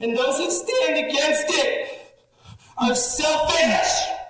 [0.00, 2.12] And those who stand against it
[2.78, 4.21] are selfish.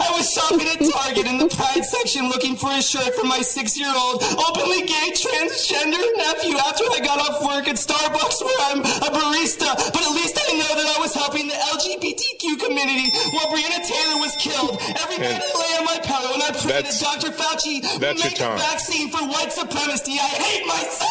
[0.00, 3.40] I was shopping at Target in the Pride section looking for a shirt for my
[3.40, 8.60] six year old, openly gay transgender nephew after I got off work at Starbucks where
[8.68, 9.72] I'm a barista.
[9.92, 14.20] But at least I know that I was helping the LGBTQ community while Breonna Taylor
[14.20, 14.80] was killed.
[15.00, 17.32] Every night I lay on my pillow and I pray that Dr.
[17.32, 20.18] Fauci will make a vaccine for white supremacy.
[20.20, 21.08] I hate myself!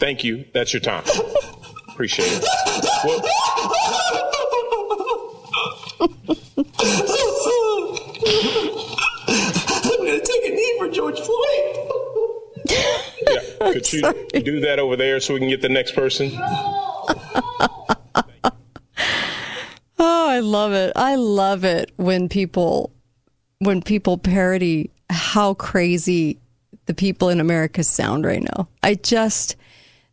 [0.00, 0.44] Thank you.
[0.54, 1.04] That's your time.
[1.88, 2.44] Appreciate it.
[3.04, 4.29] Well,
[6.00, 6.08] I'm
[9.98, 11.76] gonna take a knee for George Floyd.
[12.68, 14.02] yeah, could you
[14.42, 16.32] do that over there so we can get the next person?
[20.02, 20.92] Oh, I love it.
[20.96, 22.90] I love it when people
[23.58, 26.38] when people parody how crazy
[26.86, 28.68] the people in America sound right now.
[28.82, 29.56] I just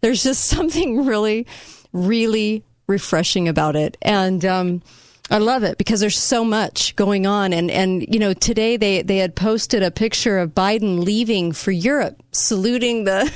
[0.02, 1.48] there's just something really
[1.94, 3.96] really refreshing about it.
[4.02, 4.82] And um
[5.30, 9.02] I love it because there's so much going on and and you know today they
[9.02, 13.32] they had posted a picture of Biden leaving for Europe saluting the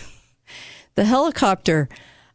[0.95, 1.89] the helicopter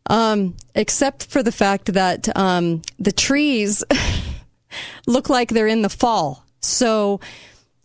[0.08, 3.82] um, except for the fact that um, the trees
[5.06, 6.44] look like they're in the fall.
[6.60, 7.20] So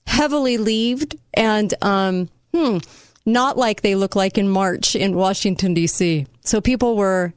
[0.07, 2.78] heavily leaved and um, hmm,
[3.26, 6.28] not like they look like in March in Washington D.C.
[6.41, 7.34] So people were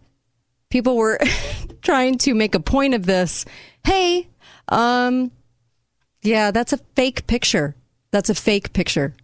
[0.71, 1.19] people were
[1.83, 3.45] trying to make a point of this.
[3.85, 4.29] Hey,
[4.69, 5.31] um,
[6.23, 7.75] yeah, that's a fake picture.
[8.11, 9.15] That's a fake picture.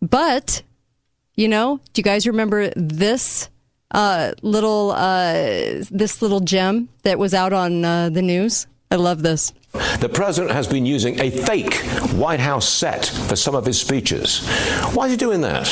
[0.00, 0.62] But
[1.34, 3.48] you know, do you guys remember this
[3.92, 8.66] uh, little uh, this little gem that was out on uh, the news?
[8.90, 9.52] I love this.
[9.72, 11.74] The president has been using a fake
[12.14, 14.46] White House set for some of his speeches.
[14.94, 15.66] Why is he doing that?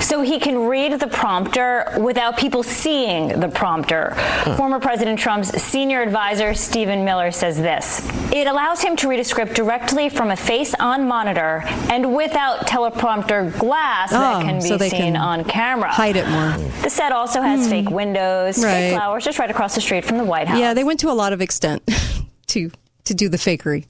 [0.00, 4.12] So he can read the prompter without people seeing the prompter.
[4.14, 4.56] Huh.
[4.56, 9.24] Former President Trump's senior advisor, Stephen Miller, says this It allows him to read a
[9.24, 14.68] script directly from a face on monitor and without teleprompter glass oh, that can be
[14.68, 15.90] so seen on camera.
[15.90, 16.52] Hide it more.
[16.82, 17.70] The set also has hmm.
[17.70, 18.72] fake windows, right.
[18.72, 20.58] fake flowers, just right across the street from the White House.
[20.58, 21.82] Yeah, they went to a lot of extent
[22.48, 22.70] to
[23.04, 23.86] to do the fakery.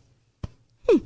[0.89, 0.99] Hmm.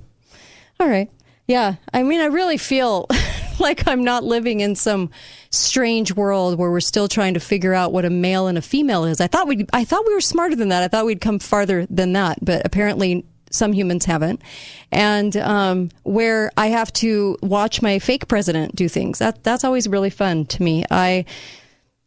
[0.81, 1.11] All right.
[1.47, 1.77] Yeah.
[1.93, 3.07] I mean, I really feel
[3.59, 5.11] like I'm not living in some
[5.51, 9.05] strange world where we're still trying to figure out what a male and a female
[9.05, 9.21] is.
[9.21, 10.83] I thought we I thought we were smarter than that.
[10.83, 14.43] I thought we'd come farther than that, but apparently some humans haven't.
[14.91, 19.19] And um, where I have to watch my fake president do things.
[19.19, 20.85] That that's always really fun to me.
[20.91, 21.25] I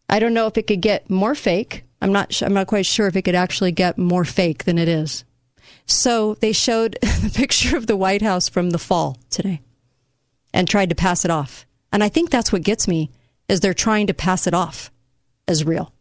[0.10, 1.84] I don't know if it could get more fake.
[2.02, 4.88] I'm not I'm not quite sure if it could actually get more fake than it
[4.88, 5.24] is.
[5.88, 9.62] So they showed the picture of the White House from the fall today
[10.54, 11.66] and tried to pass it off.
[11.92, 13.10] And I think that's what gets me
[13.48, 14.92] is they're trying to pass it off
[15.48, 15.94] as real.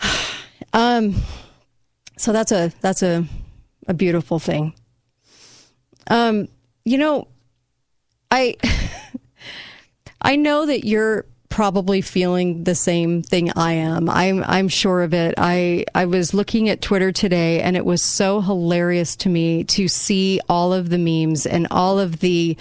[0.72, 1.14] um
[2.16, 3.24] so that's a that's a
[3.86, 4.74] a beautiful thing.
[6.08, 6.48] Um
[6.84, 7.28] you know
[8.30, 8.56] I
[10.20, 11.26] I know that you're
[11.58, 14.08] probably feeling the same thing I am.
[14.08, 15.34] I'm I'm sure of it.
[15.36, 19.88] I I was looking at Twitter today and it was so hilarious to me to
[19.88, 22.56] see all of the memes and all of the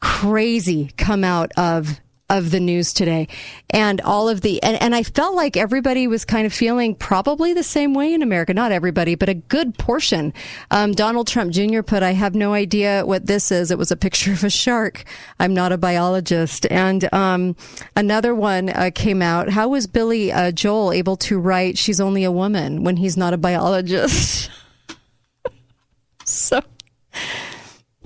[0.00, 3.28] crazy come out of of the news today.
[3.70, 7.52] And all of the and, and I felt like everybody was kind of feeling probably
[7.52, 8.52] the same way in America.
[8.52, 10.32] Not everybody but a good portion.
[10.70, 11.82] Um, Donald Trump Jr.
[11.82, 13.70] put I have no idea what this is.
[13.70, 15.04] It was a picture of a shark.
[15.38, 16.66] I'm not a biologist.
[16.70, 17.56] And um,
[17.94, 19.50] another one uh, came out.
[19.50, 23.34] How was Billy uh, Joel able to write she's only a woman when he's not
[23.34, 24.50] a biologist?
[26.26, 26.60] So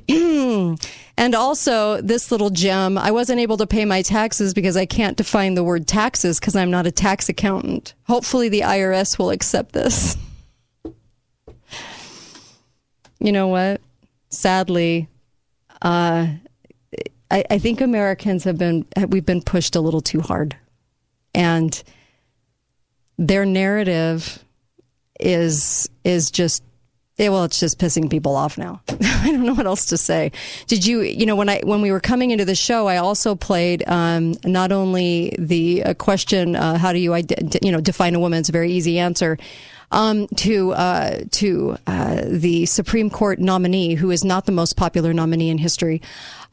[1.20, 5.18] And also, this little gem I wasn't able to pay my taxes because I can't
[5.18, 7.92] define the word taxes because I'm not a tax accountant.
[8.04, 10.16] Hopefully, the IRS will accept this.
[13.18, 13.82] You know what?
[14.30, 15.08] Sadly,
[15.82, 16.26] uh,
[17.30, 20.56] I, I think Americans have been we've been pushed a little too hard,
[21.34, 21.82] and
[23.18, 24.42] their narrative
[25.20, 26.62] is is just
[27.20, 28.80] yeah, well, it's just pissing people off now.
[28.88, 30.32] I don't know what else to say.
[30.68, 33.34] Did you, you know, when I when we were coming into the show, I also
[33.34, 37.14] played um, not only the uh, question, uh, "How do you,
[37.60, 39.36] you know, define a woman?" It's a very easy answer.
[39.92, 45.12] Um, to uh, to uh, the Supreme Court nominee, who is not the most popular
[45.12, 46.00] nominee in history,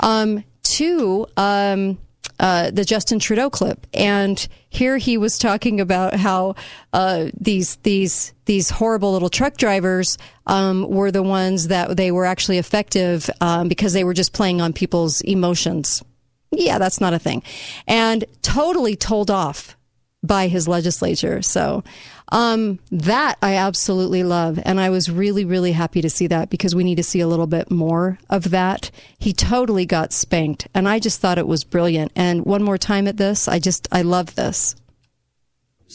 [0.01, 1.97] um, to um,
[2.40, 6.56] uh, the Justin Trudeau clip, and here he was talking about how
[6.94, 12.26] uh, these these these horrible little truck drivers um, were the ones that they were
[12.26, 16.04] actually effective um, because they were just playing on people's emotions.
[16.52, 17.44] Yeah, that's not a thing,
[17.88, 19.76] and totally told off
[20.24, 21.42] by his legislature.
[21.42, 21.84] So
[22.30, 24.59] um, that I absolutely love.
[24.63, 27.28] And I was really, really happy to see that because we need to see a
[27.28, 28.91] little bit more of that.
[29.17, 30.67] He totally got spanked.
[30.73, 32.11] And I just thought it was brilliant.
[32.15, 34.75] And one more time at this, I just, I love this.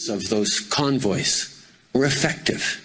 [0.09, 1.49] Of those convoys
[1.93, 2.81] were effective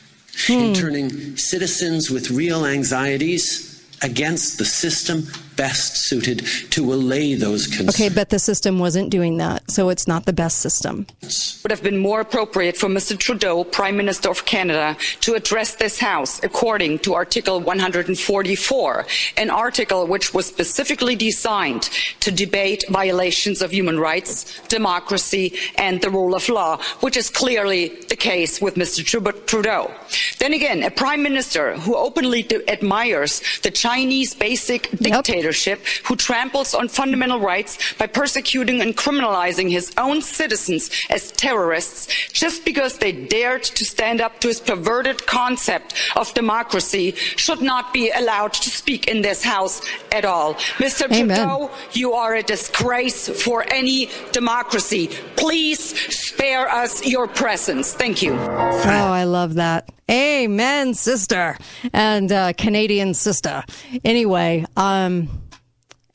[0.45, 0.53] hmm.
[0.53, 5.27] in turning citizens with real anxieties against the system
[5.57, 7.95] best suited to allay those concerns.
[7.95, 11.05] Okay, but the system wasn't doing that, so it's not the best system.
[11.21, 13.17] It Would have been more appropriate for Mr.
[13.17, 19.05] Trudeau, Prime Minister of Canada, to address this House according to Article 144,
[19.37, 21.89] an article which was specifically designed
[22.21, 27.89] to debate violations of human rights, democracy, and the rule of law, which is clearly
[28.09, 29.03] the case with Mr.
[29.47, 29.91] Trudeau.
[30.37, 36.73] Then again, a Prime Minister who openly admires the Chinese basic dictator dictatorship who tramples
[36.73, 43.11] on fundamental rights by persecuting and criminalizing his own citizens as terrorists just because they
[43.11, 48.69] dared to stand up to his perverted concept of democracy should not be allowed to
[48.69, 49.81] speak in this house
[50.11, 50.55] at all.
[50.79, 51.05] Mr.
[51.11, 51.37] Amen.
[51.37, 55.09] Trudeau, you are a disgrace for any democracy.
[55.35, 55.79] Please
[56.13, 57.93] spare us your presence.
[57.93, 58.33] Thank you.
[58.33, 59.89] Oh, I love that.
[60.09, 61.57] Amen, sister.
[61.93, 63.63] And uh, Canadian sister.
[64.05, 65.29] Anyway, um,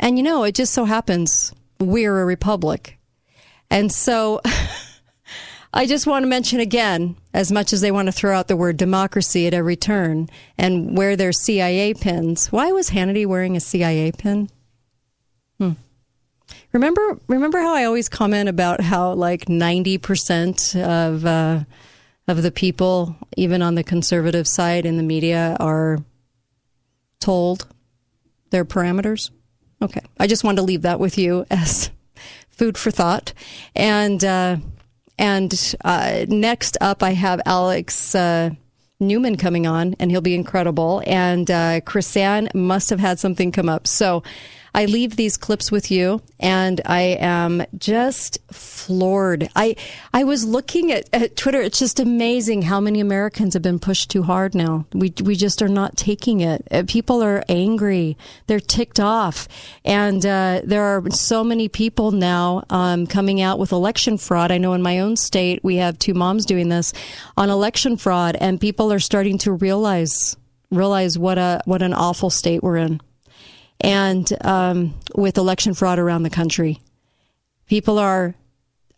[0.00, 2.98] and you know, it just so happens we're a republic.
[3.70, 4.40] And so
[5.74, 8.56] I just want to mention again, as much as they want to throw out the
[8.56, 10.28] word democracy at every turn
[10.58, 12.52] and wear their CIA pins.
[12.52, 14.50] Why was Hannity wearing a CIA pin?
[15.58, 15.72] Hmm.
[16.72, 21.60] Remember, remember how I always comment about how like ninety percent of uh,
[22.32, 25.98] of the people, even on the conservative side in the media, are
[27.20, 27.66] told
[28.50, 29.30] their parameters.
[29.80, 31.90] Okay, I just wanted to leave that with you as
[32.50, 33.32] food for thought.
[33.76, 34.56] And uh,
[35.18, 38.14] and uh, next up, I have Alex.
[38.14, 38.50] Uh,
[39.00, 41.02] Newman coming on, and he'll be incredible.
[41.08, 43.88] And uh, KrisAnne must have had something come up.
[43.88, 44.22] So
[44.74, 49.50] I leave these clips with you, and I am just floored.
[49.54, 49.76] I
[50.14, 51.60] I was looking at, at Twitter.
[51.60, 54.86] It's just amazing how many Americans have been pushed too hard now.
[54.94, 56.66] We we just are not taking it.
[56.70, 58.16] Uh, People are angry.
[58.46, 59.46] They're ticked off,
[59.84, 64.50] and uh, there are so many people now um, coming out with election fraud.
[64.50, 66.94] I know in my own state we have two moms doing this
[67.36, 70.36] on election fraud, and people are starting to realize
[70.70, 73.00] realize what a what an awful state we're in
[73.82, 76.80] and um, with election fraud around the country.
[77.66, 78.34] People are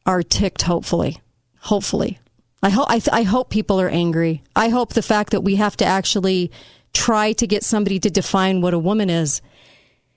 [0.07, 0.63] are ticked.
[0.63, 1.21] Hopefully,
[1.59, 2.19] hopefully,
[2.63, 4.43] I hope I, th- I hope people are angry.
[4.55, 6.51] I hope the fact that we have to actually
[6.93, 9.43] try to get somebody to define what a woman is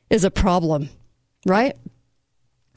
[0.09, 0.89] is a problem,
[1.45, 1.75] right?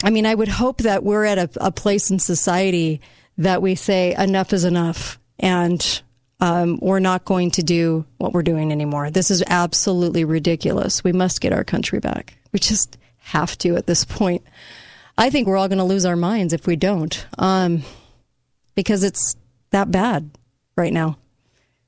[0.02, 3.00] I mean, I would hope that we're at a, a place in society
[3.38, 6.02] that we say enough is enough and
[6.40, 9.10] um, we're not going to do what we're doing anymore.
[9.10, 11.04] This is absolutely ridiculous.
[11.04, 12.38] We must get our country back.
[12.52, 14.42] We just have to at this point.
[15.18, 17.82] I think we're all going to lose our minds if we don't, um,
[18.74, 19.36] because it's
[19.70, 20.30] that bad
[20.76, 21.18] right now.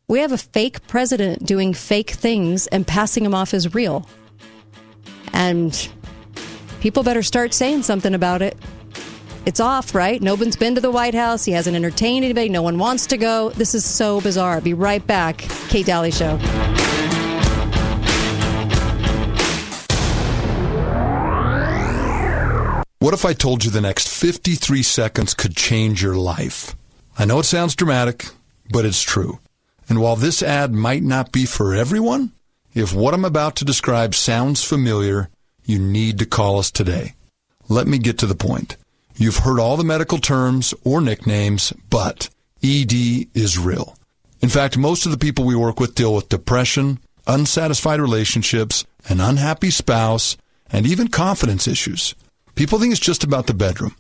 [0.07, 4.07] We have a fake president doing fake things and passing them off as real.
[5.32, 5.90] And
[6.80, 8.57] people better start saying something about it.
[9.45, 10.22] It's off, right?
[10.22, 11.45] No one's been to the White House.
[11.45, 12.49] He hasn't entertained anybody.
[12.49, 13.51] No one wants to go.
[13.51, 14.61] This is so bizarre.
[14.61, 15.38] Be right back.
[15.68, 16.38] Kate Dalley Show.
[23.01, 26.76] What if I told you the next 53 seconds could change your life?
[27.18, 28.26] I know it sounds dramatic,
[28.70, 29.40] but it's true.
[29.88, 32.30] And while this ad might not be for everyone,
[32.74, 35.30] if what I'm about to describe sounds familiar,
[35.64, 37.14] you need to call us today.
[37.68, 38.76] Let me get to the point.
[39.17, 42.29] You've heard all the medical terms or nicknames, but
[42.63, 42.93] ED
[43.35, 43.97] is real.
[44.41, 49.21] In fact, most of the people we work with deal with depression, unsatisfied relationships, an
[49.21, 50.37] unhappy spouse,
[50.71, 52.15] and even confidence issues.
[52.55, 53.95] People think it's just about the bedroom.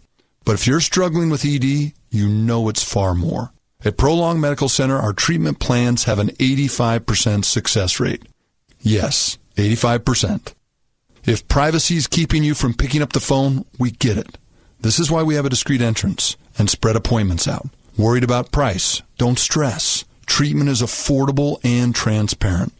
[0.44, 3.52] But if you're struggling with ED, you know it's far more.
[3.84, 8.22] At Prolong Medical Center, our treatment plans have an 85% success rate.
[8.80, 10.54] Yes, 85%.
[11.24, 14.38] If privacy is keeping you from picking up the phone, we get it.
[14.82, 17.68] This is why we have a discreet entrance and spread appointments out.
[17.96, 19.00] Worried about price?
[19.16, 20.04] Don't stress.
[20.26, 22.72] Treatment is affordable and transparent.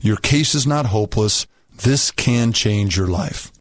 [0.00, 1.46] Your case is not hopeless.
[1.82, 3.52] This can change your life.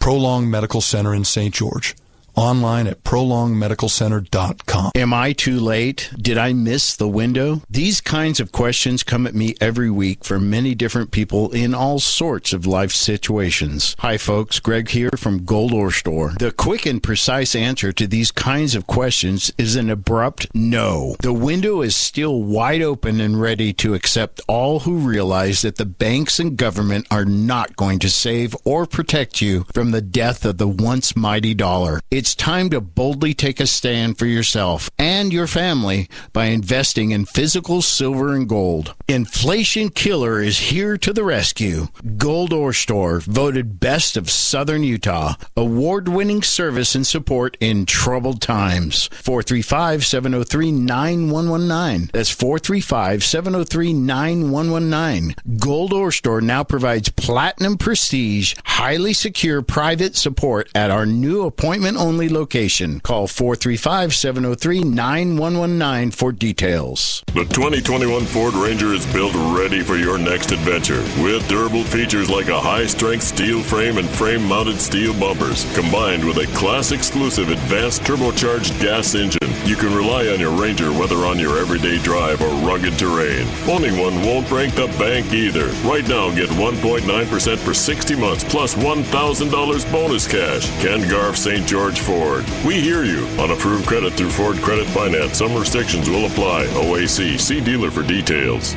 [0.00, 1.54] Prolong Medical Center in St.
[1.54, 1.94] George.
[2.34, 4.92] Online at prolongmedicalcenter.com.
[4.94, 6.10] Am I too late?
[6.16, 7.60] Did I miss the window?
[7.68, 11.98] These kinds of questions come at me every week from many different people in all
[11.98, 13.94] sorts of life situations.
[13.98, 14.60] Hi, folks.
[14.60, 16.32] Greg here from Gold Ore Store.
[16.38, 21.16] The quick and precise answer to these kinds of questions is an abrupt no.
[21.20, 25.84] The window is still wide open and ready to accept all who realize that the
[25.84, 30.58] banks and government are not going to save or protect you from the death of
[30.58, 32.00] the once mighty dollar.
[32.10, 37.24] It's time to boldly take a stand for yourself and your family by investing in
[37.24, 38.94] physical silver and gold.
[39.08, 41.88] Inflation Killer is here to the rescue.
[42.16, 45.34] Gold Ore Store, voted best of Southern Utah.
[45.56, 49.08] Award winning service and support in troubled times.
[49.12, 52.10] 435 703 9119.
[52.12, 55.34] That's 435 703 9119.
[55.58, 61.96] Gold Ore Store now provides platinum prestige, highly secure private support at our new appointment
[61.96, 63.00] only only location.
[63.00, 67.24] Call 435 703 9119 for details.
[67.28, 72.48] The 2021 Ford Ranger is built ready for your next adventure with durable features like
[72.48, 77.48] a high strength steel frame and frame mounted steel bumpers, combined with a class exclusive
[77.48, 79.40] advanced turbocharged gas engine.
[79.64, 83.46] You can rely on your Ranger whether on your everyday drive or rugged terrain.
[83.66, 85.68] Owning one won't break the bank either.
[85.88, 90.68] Right now, get 1.9% for 60 months plus $1,000 bonus cash.
[90.82, 91.66] Ken Garff St.
[91.66, 92.44] George Ford.
[92.66, 93.24] We hear you.
[93.40, 96.66] On approved credit through Ford Credit Finance, some restrictions will apply.
[96.66, 97.38] OAC.
[97.38, 98.74] See dealer for details.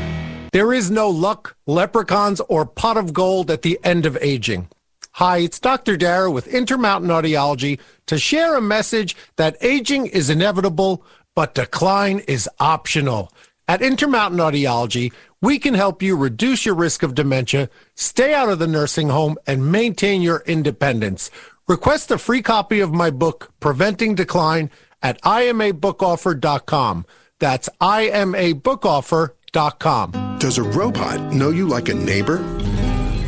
[0.52, 4.70] There is no luck, leprechauns, or pot of gold at the end of aging.
[5.14, 5.98] Hi, it's Dr.
[5.98, 11.04] Dara with Intermountain Audiology to share a message that aging is inevitable,
[11.36, 13.32] but decline is optional.
[13.68, 15.12] At Intermountain Audiology,
[15.42, 19.38] we can help you reduce your risk of dementia, stay out of the nursing home,
[19.48, 21.32] and maintain your independence.
[21.68, 24.70] Request a free copy of my book, Preventing Decline,
[25.02, 27.08] at imabookoffer.com.
[27.40, 30.38] That's imabookoffer.com.
[30.38, 32.38] Does a robot know you like a neighbor?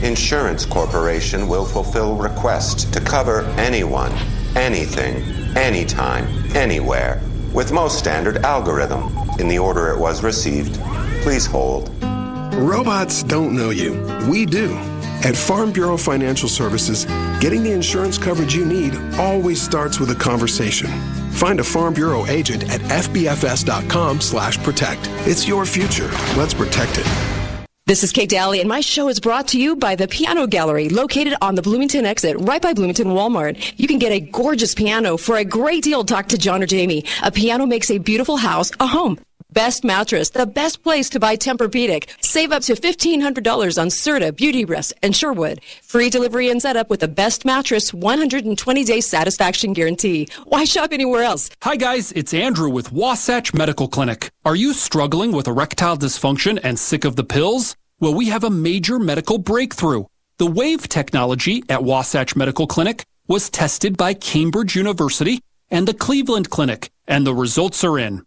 [0.03, 4.11] Insurance Corporation will fulfill requests to cover anyone,
[4.55, 5.23] anything,
[5.57, 7.19] anytime, anywhere,
[7.53, 10.79] with most standard algorithm in the order it was received.
[11.23, 11.89] Please hold.
[12.53, 13.93] Robots don't know you.
[14.29, 14.79] We do.
[15.23, 17.05] At Farm Bureau Financial Services,
[17.39, 20.89] getting the insurance coverage you need always starts with a conversation.
[21.31, 25.09] Find a Farm Bureau agent at fbfs.com slash protect.
[25.27, 26.09] It's your future.
[26.35, 27.07] Let's protect it.
[27.87, 30.89] This is Kate Dalley, and my show is brought to you by the Piano Gallery,
[30.89, 33.73] located on the Bloomington exit, right by Bloomington Walmart.
[33.77, 36.03] You can get a gorgeous piano for a great deal.
[36.03, 37.05] Talk to John or Jamie.
[37.23, 39.17] A piano makes a beautiful house a home.
[39.57, 42.09] Best mattress, the best place to buy Tempur-Pedic.
[42.21, 45.61] Save up to $1,500 on Serta, Beauty Rest, and Sherwood.
[45.81, 50.27] Free delivery and setup with the best mattress, 120-day satisfaction guarantee.
[50.45, 51.49] Why shop anywhere else?
[51.63, 54.29] Hi guys, it's Andrew with Wasatch Medical Clinic.
[54.45, 57.75] Are you struggling with erectile dysfunction and sick of the pills?
[57.99, 60.03] Well, we have a major medical breakthrough.
[60.37, 66.51] The WAVE technology at Wasatch Medical Clinic was tested by Cambridge University and the Cleveland
[66.51, 68.26] Clinic, and the results are in.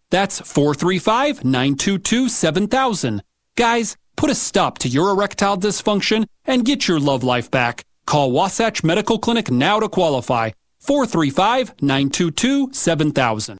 [0.11, 3.23] That's 435 922 7000.
[3.55, 7.83] Guys, put a stop to your erectile dysfunction and get your love life back.
[8.05, 10.51] Call Wasatch Medical Clinic now to qualify.
[10.79, 13.57] 435 922 7000.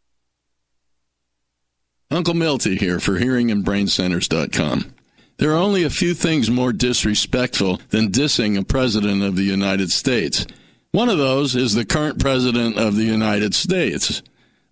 [2.11, 4.93] Uncle Milty here for hearingandbraincenters.com.
[5.37, 9.91] There are only a few things more disrespectful than dissing a president of the United
[9.91, 10.45] States.
[10.91, 14.21] One of those is the current president of the United States.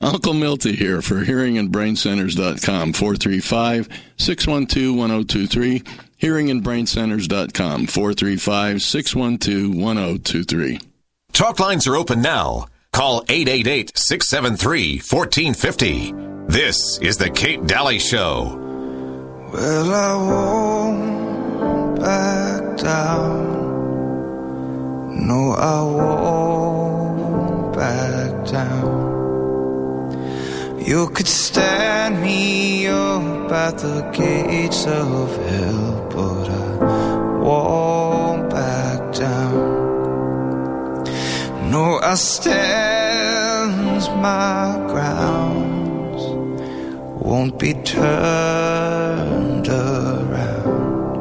[0.01, 5.81] Uncle Milty here for hearingandbraincenters.com, 435 612 1023.
[6.21, 10.79] Hearingandbraincenters.com, 435 612 1023.
[11.33, 12.67] Talk lines are open now.
[12.91, 16.13] Call 888 673 1450.
[16.47, 18.55] This is The Kate Dalley Show.
[19.53, 23.49] Well, I won't back down.
[25.27, 28.98] No, I won't back down.
[30.85, 36.77] You could stand me up at the gates of hell, but I
[37.43, 39.79] won't back down.
[41.69, 46.15] No, I stand my ground,
[47.21, 51.19] won't be turned around.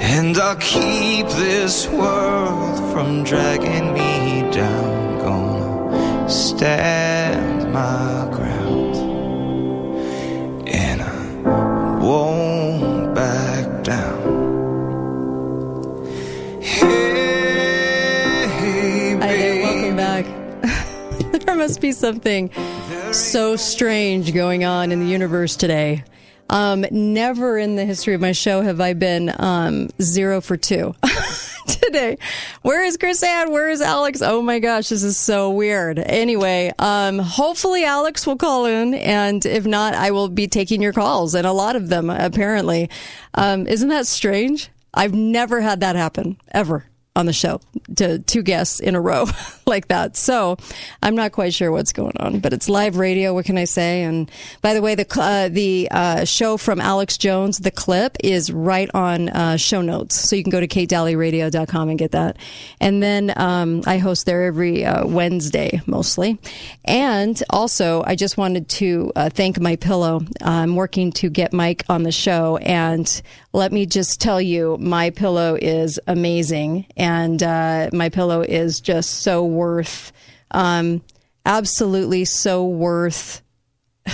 [0.00, 5.18] And I'll keep this world from dragging me down.
[5.20, 8.96] Gonna stand my ground,
[10.68, 14.46] and I won't back down.
[16.62, 16.86] Hey,
[19.20, 20.26] Hi, welcome back.
[21.44, 22.50] there must be something
[23.12, 26.04] so strange going on in the universe today.
[26.50, 30.94] Um, never in the history of my show have I been um, zero for two
[31.82, 32.18] today.
[32.62, 33.50] Where is KrisAnne?
[33.50, 34.22] Where is Alex?
[34.22, 35.98] Oh my gosh, this is so weird.
[35.98, 40.92] Anyway, um, hopefully Alex will call in, and if not, I will be taking your
[40.92, 42.88] calls, and a lot of them apparently.
[43.34, 44.70] Um, isn't that strange?
[44.94, 46.87] I've never had that happen ever.
[47.18, 47.60] On the show
[47.96, 49.26] to two guests in a row
[49.66, 50.16] like that.
[50.16, 50.56] So
[51.02, 53.34] I'm not quite sure what's going on, but it's live radio.
[53.34, 54.04] What can I say?
[54.04, 54.30] And
[54.62, 58.88] by the way, the uh, the uh, show from Alex Jones, the clip is right
[58.94, 62.36] on uh, show notes, so you can go to katedalleyradio.com and get that.
[62.80, 66.38] And then um, I host there every uh, Wednesday mostly,
[66.84, 70.20] and also I just wanted to uh, thank my pillow.
[70.40, 73.20] I'm working to get Mike on the show, and
[73.52, 79.22] let me just tell you, my pillow is amazing, and uh, my pillow is just
[79.22, 80.12] so worth,
[80.50, 81.02] um,
[81.46, 83.40] absolutely so worth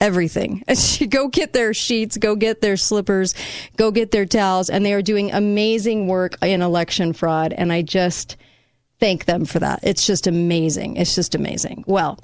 [0.00, 0.62] everything.
[1.08, 3.34] go get their sheets, go get their slippers,
[3.76, 7.54] go get their towels, and they are doing amazing work in election fraud.
[7.54, 8.36] And I just
[9.00, 9.80] thank them for that.
[9.82, 10.96] It's just amazing.
[10.96, 11.84] It's just amazing.
[11.86, 12.18] Well,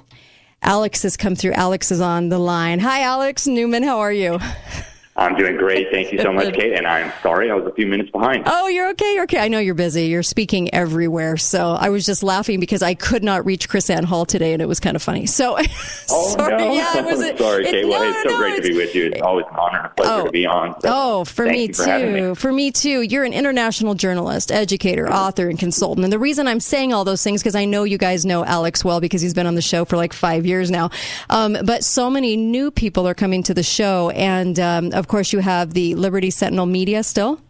[0.61, 1.53] Alex has come through.
[1.53, 2.79] Alex is on the line.
[2.79, 3.81] Hi, Alex Newman.
[3.81, 4.39] How are you?
[5.15, 5.91] I'm doing great.
[5.91, 6.73] Thank you so much, Kate.
[6.73, 8.43] And I'm sorry I was a few minutes behind.
[8.47, 9.13] Oh, you're okay.
[9.13, 9.39] You're okay.
[9.39, 10.07] I know you're busy.
[10.07, 11.37] You're speaking everywhere.
[11.37, 14.67] So I was just laughing because I could not reach KrisAnne Hall today, and it
[14.67, 15.27] was kind of funny.
[15.27, 15.55] So,
[16.09, 16.57] oh, sorry.
[16.57, 16.73] No.
[16.73, 17.21] Yeah, it was.
[17.23, 17.75] A, sorry, Kate.
[17.75, 19.05] It, well, no, it's so no, great it's, to be with you.
[19.11, 20.81] It's always an honor and a pleasure oh, to be on.
[20.81, 22.29] So oh, for me for too.
[22.29, 22.35] Me.
[22.35, 23.01] For me too.
[23.01, 26.05] You're an international journalist, educator, author, and consultant.
[26.05, 28.83] And the reason I'm saying all those things because I know you guys know Alex
[28.83, 30.89] well because he's been on the show for like five years now.
[31.29, 35.33] Um, but so many new people are coming to the show, and um, of course
[35.33, 37.41] you have the Liberty Sentinel Media still?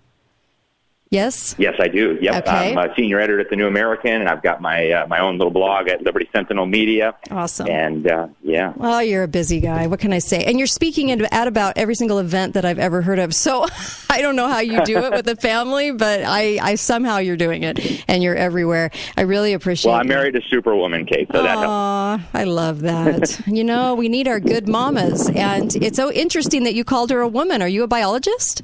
[1.14, 1.54] Yes?
[1.60, 2.18] Yes, I do.
[2.20, 2.48] Yep.
[2.48, 2.72] Okay.
[2.72, 5.38] I'm a senior editor at the New American, and I've got my uh, my own
[5.38, 7.14] little blog at Liberty Sentinel Media.
[7.30, 7.68] Awesome.
[7.70, 8.74] And uh, yeah.
[8.76, 9.86] Well, you're a busy guy.
[9.86, 10.44] What can I say?
[10.44, 13.36] And you're speaking at about every single event that I've ever heard of.
[13.36, 13.68] So
[14.10, 17.38] I don't know how you do it with the family, but I, I somehow you're
[17.38, 18.90] doing it, and you're everywhere.
[19.16, 19.92] I really appreciate.
[19.92, 21.68] Well, I'm married to Superwoman, Kate, so that helps.
[21.68, 23.40] Aw, I love that.
[23.46, 27.20] you know, we need our good mamas, and it's so interesting that you called her
[27.20, 27.62] a woman.
[27.62, 28.64] Are you a biologist?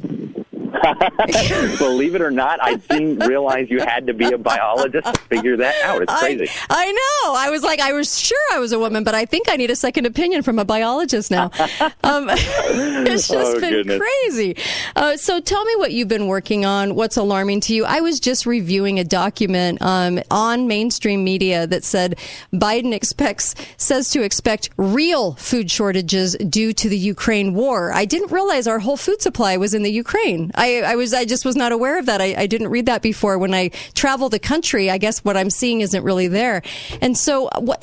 [1.78, 5.58] Believe it or not, I didn't realize you had to be a biologist to figure
[5.58, 6.02] that out.
[6.02, 6.48] It's crazy.
[6.70, 7.36] I, I know.
[7.36, 9.72] I was like, I was sure I was a woman, but I think I need
[9.72, 11.52] a second opinion from a biologist now.
[12.04, 14.00] Um, it's just Oh, been goodness.
[14.00, 14.56] crazy.
[14.96, 16.96] Uh, so tell me what you've been working on.
[16.96, 17.86] What's alarming to you?
[17.86, 22.18] I was just reviewing a document um, on mainstream media that said
[22.54, 27.92] Biden expects says to expect real food shortages due to the Ukraine war.
[27.94, 30.52] I didn't realize our whole food supply was in the Ukraine.
[30.60, 32.22] I, I was I just was not aware of that.
[32.22, 33.38] I, I didn't read that before.
[33.38, 36.62] When I travel the country, I guess what I'm seeing isn't really there.
[37.02, 37.80] And so what,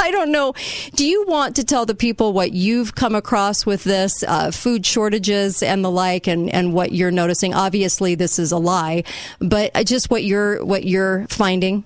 [0.00, 0.54] I don't know.
[0.94, 4.86] Do you want to tell the people what you've come across with this uh, food
[4.86, 7.52] shortages and the like, and, and what you're noticing?
[7.52, 9.04] Obviously, this is a lie,
[9.38, 11.84] but uh, just what you're what you're finding.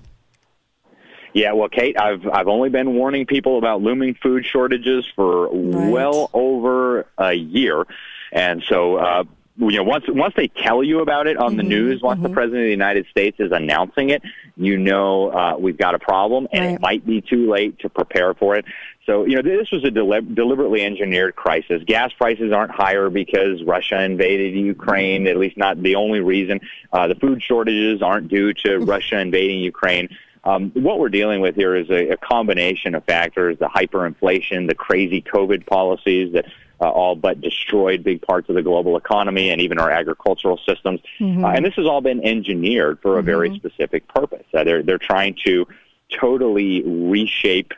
[1.33, 6.29] Yeah, well, Kate, I've I've only been warning people about looming food shortages for well
[6.33, 7.85] over a year,
[8.31, 9.23] and so uh,
[9.59, 12.61] you know once once they tell you about it on the news, once the president
[12.61, 14.21] of the United States is announcing it,
[14.55, 18.33] you know uh, we've got a problem, and it might be too late to prepare
[18.33, 18.65] for it.
[19.05, 21.83] So you know this was a deli- deliberately engineered crisis.
[21.85, 25.27] Gas prices aren't higher because Russia invaded Ukraine.
[25.27, 26.61] At least not the only reason.
[26.93, 30.09] Uh, the food shortages aren't due to Russia invading Ukraine.
[30.45, 34.75] Um, what we're dealing with here is a, a combination of factors: the hyperinflation, the
[34.75, 36.45] crazy COVID policies that
[36.81, 40.99] uh, all but destroyed big parts of the global economy and even our agricultural systems.
[41.19, 41.43] Mhm.
[41.43, 44.45] Uh, and this has all been engineered for a very specific purpose.
[44.53, 45.67] Uh, they're they're trying to
[46.09, 47.73] totally reshape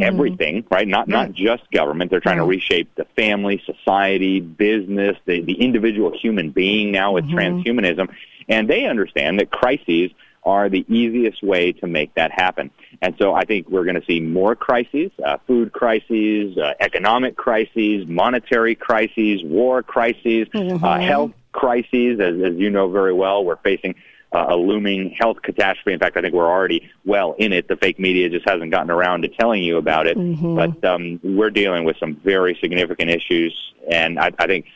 [0.00, 0.86] everything, right?
[0.86, 2.10] Not not just government.
[2.10, 7.24] They're trying to reshape the family, society, business, the, the individual human being now with
[7.24, 8.08] transhumanism.
[8.48, 10.10] And they understand that crises
[10.46, 12.70] are the easiest way to make that happen.
[13.02, 17.36] And so I think we're going to see more crises, uh, food crises, uh, economic
[17.36, 21.02] crises, monetary crises, war crises, uh, Mhm.
[21.02, 22.20] health crises.
[22.20, 23.96] As, as you know very well, we're facing
[24.32, 25.92] uh, a looming health catastrophe.
[25.92, 27.68] In fact, I think we're already well in it.
[27.68, 30.16] The fake media just hasn't gotten around to telling you about it.
[30.16, 30.56] Mhm.
[30.56, 33.54] But um, we're dealing with some very significant issues,
[33.90, 34.66] and I, I think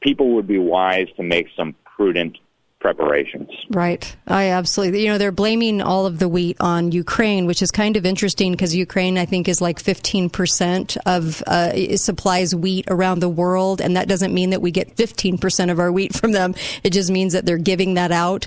[0.00, 2.38] people would be wise to make some prudent
[2.80, 3.50] preparations.
[3.68, 4.16] Right.
[4.26, 5.02] I absolutely.
[5.02, 8.52] You know, they're blaming all of the wheat on Ukraine, which is kind of interesting
[8.52, 13.80] because Ukraine, I think, is like 15% of uh, supplies wheat around the world.
[13.80, 16.54] And that doesn't mean that we get 15% of our wheat from them.
[16.82, 18.46] It just means that they're giving that out.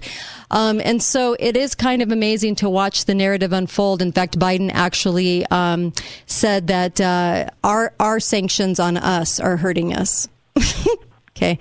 [0.50, 4.02] Um, and so it is kind of amazing to watch the narrative unfold.
[4.02, 5.94] In fact, Biden actually um,
[6.26, 10.28] said that uh, our, our sanctions on us are hurting us.
[11.36, 11.58] Okay.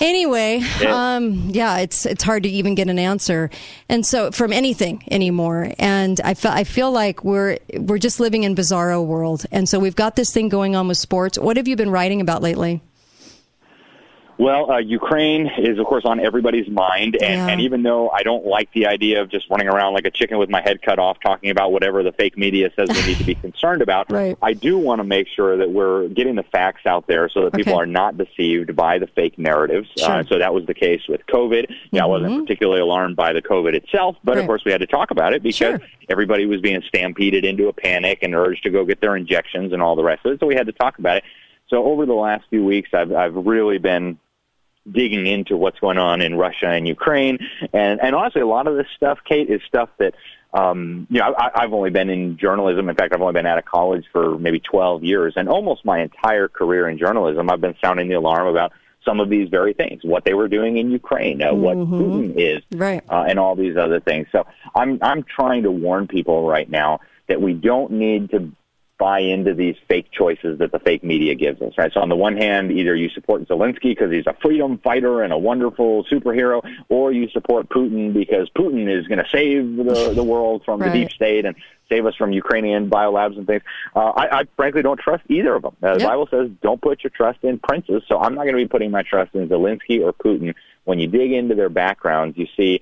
[0.00, 1.16] Anyway, Yeah.
[1.16, 3.50] um, yeah, it's it's hard to even get an answer,
[3.88, 5.72] and so from anything anymore.
[5.78, 9.44] And I feel I feel like we're we're just living in bizarro world.
[9.50, 11.36] And so we've got this thing going on with sports.
[11.38, 12.80] What have you been writing about lately?
[14.42, 17.46] Well, uh, Ukraine is, of course, on everybody's mind, and, Yeah.
[17.48, 20.36] and even though I don't like the idea of just running around like a chicken
[20.36, 23.24] with my head cut off, talking about whatever the fake media says we need to
[23.24, 24.36] be concerned about, Right.
[24.42, 27.52] I do want to make sure that we're getting the facts out there so that
[27.52, 27.82] people Okay.
[27.82, 29.88] are not deceived by the fake narratives.
[29.96, 30.10] Sure.
[30.10, 31.66] Uh, so that was the case with COVID.
[31.92, 34.40] Yeah, I wasn't particularly alarmed by the COVID itself, but Right.
[34.40, 35.80] of course we had to talk about it because Sure.
[36.10, 39.80] everybody was being stampeded into a panic and urged to go get their injections and
[39.80, 40.40] all the rest of it.
[40.40, 41.24] So we had to talk about it.
[41.68, 44.18] So over the last few weeks, I've I've really been
[44.90, 47.38] digging into what's going on in Russia and Ukraine,
[47.72, 50.14] and and honestly, a lot of this stuff, Kate, is stuff that.
[50.54, 52.90] Um, you know, I, I've only been in journalism.
[52.90, 56.02] In fact, I've only been out of college for maybe 12 years, and almost my
[56.02, 58.70] entire career in journalism, I've been sounding the alarm about
[59.02, 62.62] some of these very things, what they were doing in Ukraine, uh, what Putin is,
[62.70, 63.02] Right.
[63.08, 64.26] uh, and all these other things.
[64.30, 68.52] So I'm I'm trying to warn people right now that we don't need to
[69.06, 71.92] buy into these fake choices that the fake media gives us, right?
[71.92, 75.32] So on the one hand, either you support Zelensky because he's a freedom fighter and
[75.32, 76.58] a wonderful superhero,
[76.88, 80.92] or you support Putin because Putin is going to save the, the world from Right.
[80.92, 81.54] the deep state and
[81.90, 83.62] save us from Ukrainian biolabs and things.
[83.96, 85.76] Uh, I, I frankly don't trust either of them.
[85.82, 88.62] Uh, The Bible says don't put your trust in princes, so I'm not going to
[88.66, 90.54] be putting my trust in Zelensky or Putin.
[90.88, 92.72] When you dig into their backgrounds, you see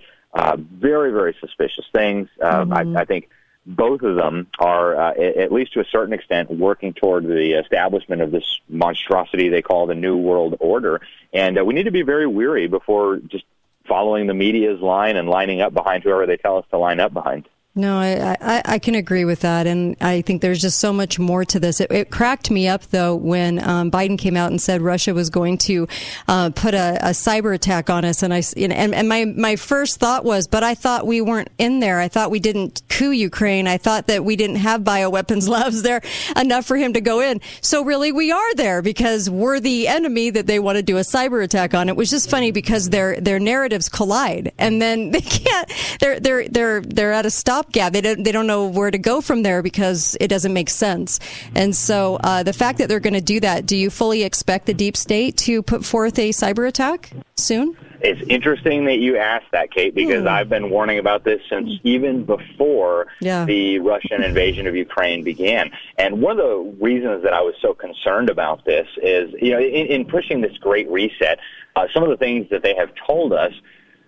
[0.40, 2.28] uh, very, very suspicious things.
[2.48, 3.22] Uh, I, I think
[3.66, 8.22] both of them are, uh, at least to a certain extent, working toward the establishment
[8.22, 11.00] of this monstrosity they call the New World Order.
[11.32, 13.44] And uh, we need to be very weary before just
[13.86, 17.12] following the media's line and lining up behind whoever they tell us to line up
[17.12, 17.48] behind.
[17.76, 19.68] No, I, I, I can agree with that.
[19.68, 21.80] And I think there's just so much more to this.
[21.80, 25.30] It, it cracked me up, though, when um, Biden came out and said Russia was
[25.30, 25.86] going to
[26.26, 28.24] uh, put a, a cyber attack on us.
[28.24, 31.78] And I and, and my, my first thought was, but I thought we weren't in
[31.78, 32.00] there.
[32.00, 33.68] I thought we didn't coup Ukraine.
[33.68, 36.02] I thought that we didn't have bioweapons labs there
[36.36, 37.40] enough for him to go in.
[37.60, 41.02] So really, we are there because we're the enemy that they want to do a
[41.02, 41.88] cyber attack on.
[41.88, 45.72] It was just funny because their their narratives collide, and then they can't.
[46.00, 47.30] They're they're they're they're at a
[47.60, 47.92] stopgap.
[47.92, 51.20] They don't they don't know where to go from there because it doesn't make sense.
[51.54, 54.66] And so uh, the fact that they're going to do that, do you fully expect
[54.66, 57.76] the deep state to put forth a cyber attack soon?
[58.02, 62.24] It's interesting that you asked that, Kate, because I've been warning about this since even
[62.24, 63.44] before Yeah.
[63.44, 65.70] the Russian invasion of Ukraine began.
[65.98, 69.58] And one of the reasons that I was so concerned about this is, you know,
[69.58, 71.40] in, in pushing this great reset,
[71.76, 73.52] uh, some of the things that they have told us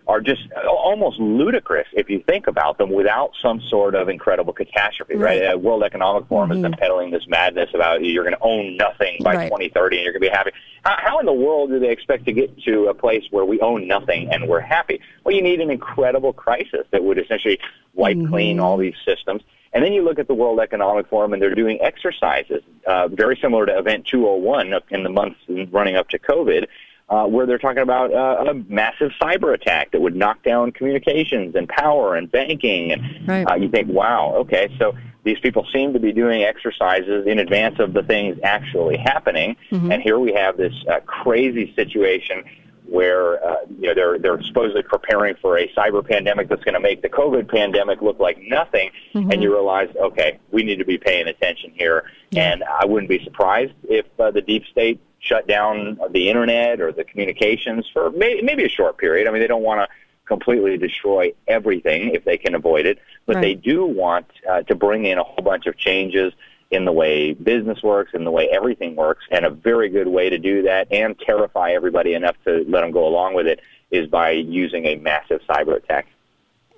[0.07, 5.15] are just almost ludicrous if you think about them without some sort of incredible catastrophe,
[5.15, 5.43] right?
[5.55, 9.19] Uh, World Economic Forum has been peddling this madness about you're going to own nothing
[9.23, 9.45] by Right.
[9.47, 10.51] 2030 and you're going to be happy.
[10.85, 13.61] How, how in the world do they expect to get to a place where we
[13.61, 15.01] own nothing and we're happy?
[15.24, 17.59] Well, you need an incredible crisis that would essentially
[17.95, 19.43] wipe clean all these systems.
[19.74, 23.39] And then you look at the World Economic Forum, and they're doing exercises uh, very
[23.41, 25.39] similar to Event 201 in the months
[25.70, 26.66] running up to COVID,
[27.09, 31.55] uh, where they're talking about uh, a massive cyber attack that would knock down communications
[31.55, 32.93] and power and banking.
[32.93, 33.45] And Right.
[33.51, 37.79] uh, you think, wow, okay, so these people seem to be doing exercises in advance
[37.79, 39.57] of the things actually happening.
[39.70, 42.45] And here we have this uh, crazy situation
[42.85, 46.81] where uh, you know they're they're supposedly preparing for a cyber pandemic that's going to
[46.81, 50.99] make the COVID pandemic look like nothing, and you realize, okay, we need to be
[50.99, 52.05] paying attention here.
[52.37, 56.93] And I wouldn't be surprised if uh, the deep state shut down the internet or
[56.93, 59.27] the communications for may- maybe a short period.
[59.27, 59.89] I mean, they don't want to
[60.27, 65.05] completely destroy everything if they can avoid it, but they do want uh, to bring
[65.05, 66.32] in a whole bunch of changes
[66.70, 70.31] in the way business works, in the way everything works, and a very good way
[70.31, 74.09] to do that and terrify everybody enough to let them go along with it is
[74.09, 76.07] by using a massive cyber attack.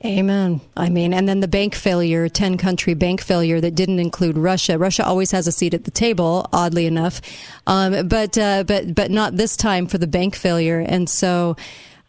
[0.04, 0.60] Amen.
[0.76, 4.78] I mean, and then the bank failure, 10 country bank failure that didn't include Russia.
[4.78, 7.22] Russia always has a seat at the table, oddly enough.
[7.66, 10.80] Um, but, uh, but, but not this time for the bank failure.
[10.80, 11.56] And so,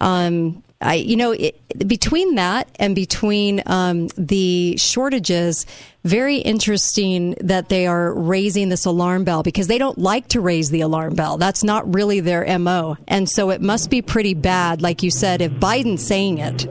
[0.01, 1.57] um, I, you know, it,
[1.87, 5.65] between that and between um, the shortages,
[6.03, 10.69] very interesting that they are raising this alarm bell because they don't like to raise
[10.69, 11.37] the alarm bell.
[11.37, 12.97] That's not really their MO.
[13.07, 16.67] And so it must be pretty bad, like you said, if Biden's saying it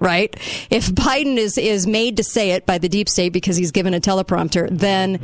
[0.00, 0.34] right?
[0.70, 3.94] If Biden is is made to say it by the deep state because he's given
[3.94, 5.18] a teleprompter, then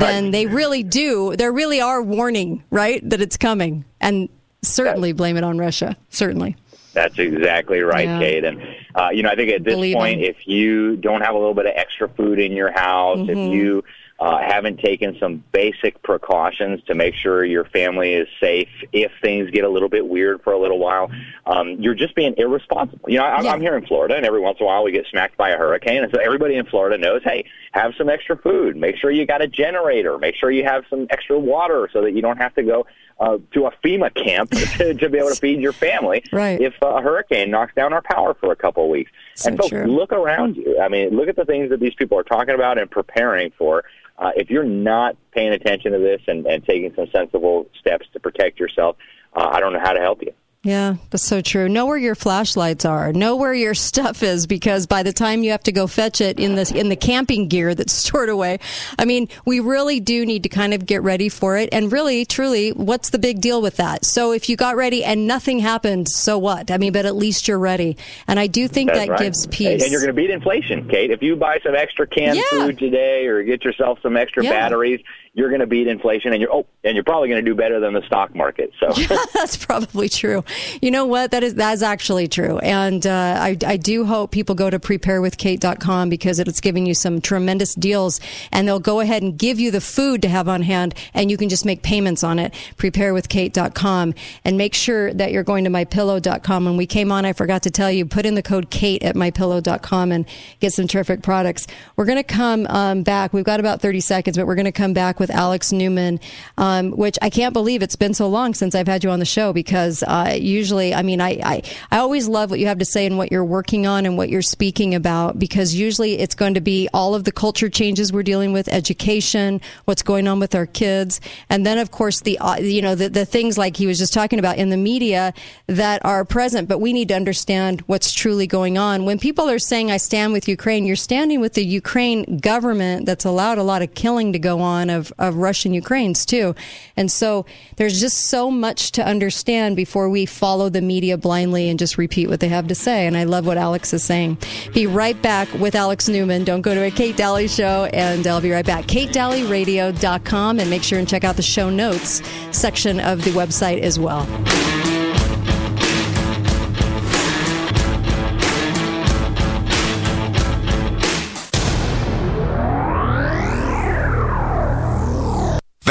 [0.00, 1.34] then they really do.
[1.36, 4.28] There really are warning, right, that it's coming, and
[4.62, 5.96] certainly blame it on Russia.
[6.10, 6.56] Certainly.
[6.92, 8.18] That's exactly right, Yeah.
[8.18, 8.44] Kate.
[8.44, 8.62] And
[8.94, 10.30] uh, you know, I think at this Believe point, him.
[10.30, 13.28] if you don't have a little bit of extra food in your house, Mhm.
[13.28, 13.84] if you
[14.18, 19.50] uh, haven't taken some basic precautions to make sure your family is safe if things
[19.50, 21.10] get a little bit weird for a little while,
[21.44, 23.10] um, you're just being irresponsible.
[23.10, 23.52] You know, I, Yeah.
[23.52, 25.58] I'm here in Florida, and every once in a while we get smacked by a
[25.58, 28.76] hurricane, and so everybody in Florida knows, hey, have some extra food.
[28.76, 30.18] Make sure you got a generator.
[30.18, 32.86] Make sure you have some extra water so that you don't have to go
[33.18, 36.60] uh, to a FEMA camp to, to be able to feed your family Right.
[36.60, 39.10] if a hurricane knocks down our power for a couple of weeks.
[39.34, 39.86] So and folks, true.
[39.86, 40.78] look around you.
[40.80, 43.84] I mean, look at the things that these people are talking about and preparing for.
[44.18, 48.20] Uh, if you're not paying attention to this and, and taking some sensible steps to
[48.20, 48.96] protect yourself,
[49.34, 50.32] uh, I don't know how to help you.
[50.66, 51.68] Yeah, that's so true.
[51.68, 53.12] Know where your flashlights are.
[53.12, 56.40] Know where your stuff is because by the time you have to go fetch it
[56.40, 58.58] in the in the camping gear that's stored away,
[58.98, 61.68] I mean, we really do need to kind of get ready for it.
[61.70, 64.04] And really, truly, what's the big deal with that?
[64.04, 66.72] So if you got ready and nothing happened, so what?
[66.72, 67.96] I mean, but at least you're ready.
[68.26, 69.20] And I do think That's that right.
[69.20, 69.84] gives peace.
[69.84, 71.12] And you're going to beat inflation, Kate.
[71.12, 72.42] If you buy some extra canned Yeah.
[72.66, 74.50] food today or get yourself some extra Yeah.
[74.50, 75.00] batteries,
[75.36, 77.78] you're going to beat inflation, and you're oh, and you're probably going to do better
[77.78, 78.72] than the stock market.
[78.80, 78.90] So.
[79.34, 80.42] that's probably true.
[80.80, 81.30] You know what?
[81.30, 82.58] That is that's actually true.
[82.60, 87.20] And uh, I, I do hope people go to preparewithkate.com because it's giving you some
[87.20, 88.18] tremendous deals,
[88.50, 91.36] and they'll go ahead and give you the food to have on hand, and you
[91.36, 92.54] can just make payments on it.
[92.78, 96.64] Preparewithkate.com, and make sure that you're going to mypillow.com.
[96.64, 99.14] When we came on, I forgot to tell you, put in the code Kate at
[99.14, 100.24] mypillow.com and
[100.60, 101.66] get some terrific products.
[101.96, 103.34] We're going to come um, back.
[103.34, 106.20] We've got about 30 seconds, but we're going to come back with Alex Newman,
[106.58, 109.24] um, which I can't believe it's been so long since I've had you on the
[109.24, 112.84] show because uh, usually, I mean, I, I, I always love what you have to
[112.84, 116.54] say and what you're working on and what you're speaking about because usually it's going
[116.54, 120.54] to be all of the culture changes we're dealing with, education, what's going on with
[120.54, 123.86] our kids, and then of course the uh, you know the, the things like he
[123.86, 125.32] was just talking about in the media
[125.66, 126.68] that are present.
[126.68, 129.04] But we need to understand what's truly going on.
[129.04, 133.24] When people are saying "I stand with Ukraine," you're standing with the Ukraine government that's
[133.24, 136.54] allowed a lot of killing to go on of of Russian Ukraines too,
[136.96, 141.78] and so there's just so much to understand before we follow the media blindly and
[141.78, 143.06] just repeat what they have to say.
[143.06, 144.38] And I love what Alex is saying.
[144.74, 146.44] Be right back with Alex Newman.
[146.44, 148.86] Don't go to a Kate Dalley show, and I'll be right back.
[148.86, 153.98] KateDalleyRadio.com, and make sure and check out the show notes section of the website as
[153.98, 154.26] well.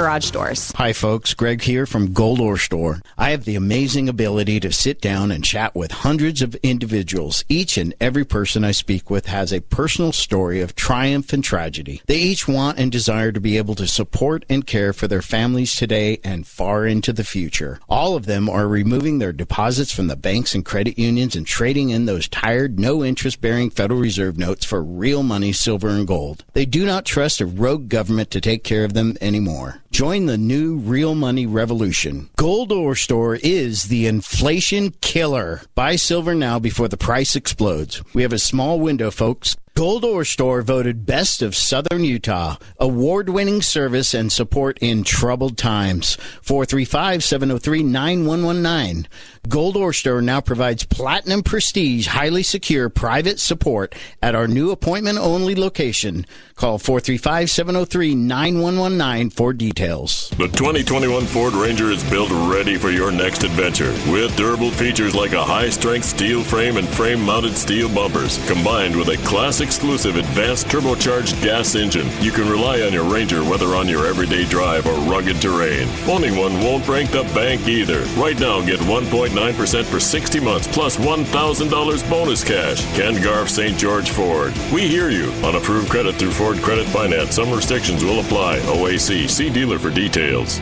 [0.00, 0.72] doors.
[0.76, 1.34] Hi, folks.
[1.34, 3.02] Greg here from Gold Ore Store.
[3.18, 7.44] I have the amazing ability to sit down and chat with hundreds of individuals.
[7.48, 12.00] Each and every person I speak with has a personal story of triumph and tragedy.
[12.06, 15.74] They each want and desire to be able to support and care for their families
[15.74, 17.80] today and far into the future.
[17.88, 21.90] All of them are removing their deposits from the banks and credit unions and trading
[21.90, 26.44] in those tired, no interest bearing Federal Reserve notes for real money, silver, and gold.
[26.52, 29.82] They do not trust a rogue government to take care of them anymore.
[29.90, 32.30] Join the new real money revolution.
[32.36, 35.62] Gold Ore Store is the inflation killer.
[35.74, 38.00] Buy silver now before the price explodes.
[38.14, 39.56] We have a small window, folks.
[39.80, 42.56] Gold Ore Store voted Best of Southern Utah.
[42.78, 46.16] Award winning service and support in troubled times.
[46.42, 49.08] 435 703 9119.
[49.48, 55.16] Gold Ore Store now provides platinum prestige, highly secure private support at our new appointment
[55.18, 56.26] only location.
[56.56, 60.28] Call 435 703 9119 for details.
[60.36, 65.32] The 2021 Ford Ranger is built ready for your next adventure with durable features like
[65.32, 70.16] a high strength steel frame and frame mounted steel bumpers combined with a class exclusive
[70.16, 72.08] advanced turbocharged gas engine.
[72.20, 75.88] You can rely on your Ranger whether on your everyday drive or rugged terrain.
[76.08, 78.00] Owning one won't break the bank either.
[78.20, 82.84] Right now, get 1.9% for 60 months plus $1,000 bonus cash.
[82.96, 83.78] Ken Garff St.
[83.78, 84.52] George Ford.
[84.74, 87.36] We hear you on approved credit through Ford Credit Finance.
[87.36, 88.58] Some restrictions will apply.
[88.58, 89.30] OAC.
[89.30, 90.60] See dealer for details.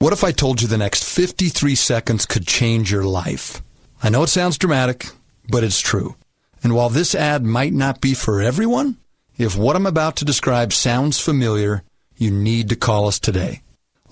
[0.00, 3.62] What if I told you the next 53 seconds could change your life?
[4.02, 5.06] I know it sounds dramatic,
[5.48, 6.16] but it's true.
[6.62, 8.96] And while this ad might not be for everyone,
[9.36, 11.84] if what I'm about to describe sounds familiar,
[12.16, 13.62] you need to call us today.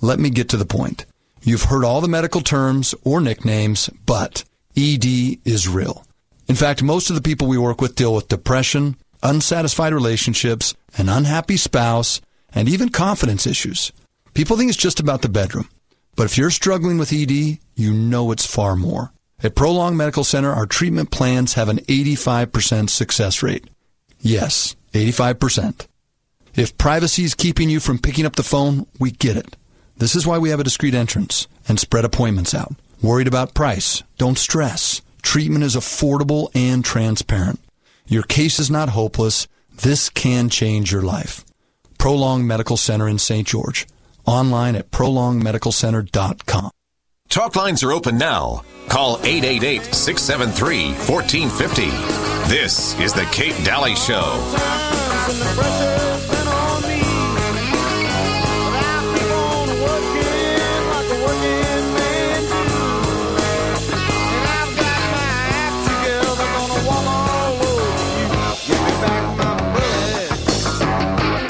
[0.01, 1.05] Let me get to the point.
[1.43, 4.44] You've heard all the medical terms or nicknames, but
[4.77, 5.05] ED
[5.44, 6.05] is real.
[6.48, 11.09] In fact, most of the people we work with deal with depression, unsatisfied relationships, an
[11.09, 12.20] unhappy spouse,
[12.52, 13.90] and even confidence issues.
[14.35, 15.68] People think it's just about the bedroom.
[16.14, 19.12] But if you're struggling with ED, you know it's far more.
[19.43, 23.65] At Prolong Medical Center, our treatment plans have an 85% success rate.
[24.21, 25.87] Yes, 85%.
[26.55, 29.57] If privacy is keeping you from picking up the phone, we get it.
[29.99, 32.75] This is why we have a discreet entrance and spread appointments out.
[33.03, 34.03] Worried about price?
[34.17, 35.03] Don't stress.
[35.21, 37.61] Treatment is affordable and transparent.
[38.07, 39.49] Your case is not hopeless.
[39.83, 41.45] This can change your life.
[41.99, 43.47] Prolong Medical Center in St.
[43.47, 43.87] George.
[44.25, 46.71] Online at prolongmedicalcenter.com.
[47.28, 48.62] Talk lines are open now.
[48.89, 51.90] Call 888 673 1450.
[52.48, 54.40] This is The Kate Dalley Show.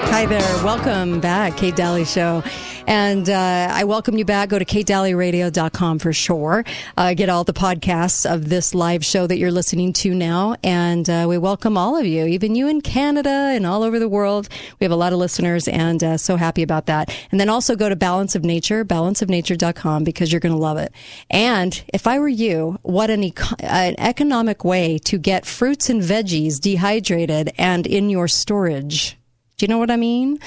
[0.08, 0.64] Hi there.
[0.64, 2.42] Welcome back, Kate Dalley Show.
[2.86, 4.48] And uh, I welcome you back.
[4.48, 6.64] Go to katedalleyradio.com for sure.
[6.96, 10.54] Uh, get all the podcasts of this live show that you're listening to now.
[10.62, 14.08] And uh, we welcome all of you, even you in Canada and all over the
[14.08, 14.48] world.
[14.78, 17.12] We have a lot of listeners and uh, so happy about that.
[17.32, 20.92] And then also go to Balance of Nature, balanceofnature.com because you're going to love it.
[21.28, 26.02] And if I were you, what an, eco- an economic way to get fruits and
[26.02, 29.18] veggies dehydrated and in your storage.
[29.56, 30.38] Do you know what I mean?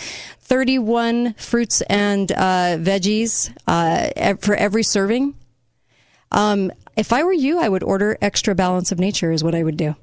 [0.42, 5.34] 31 fruits and uh, veggies uh, for every serving.
[6.32, 9.64] Um, if I were you, I would order extra balance of nature, is what I
[9.64, 9.96] would do.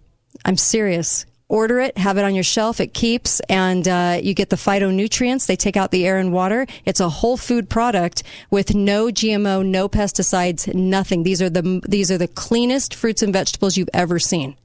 [0.44, 1.24] I'm serious.
[1.48, 2.80] Order it, have it on your shelf.
[2.80, 5.46] It keeps, and uh, you get the phytonutrients.
[5.46, 6.66] They take out the air and water.
[6.84, 11.22] It's a whole food product with no GMO, no pesticides, nothing.
[11.22, 14.56] These are the these are the cleanest fruits and vegetables you've ever seen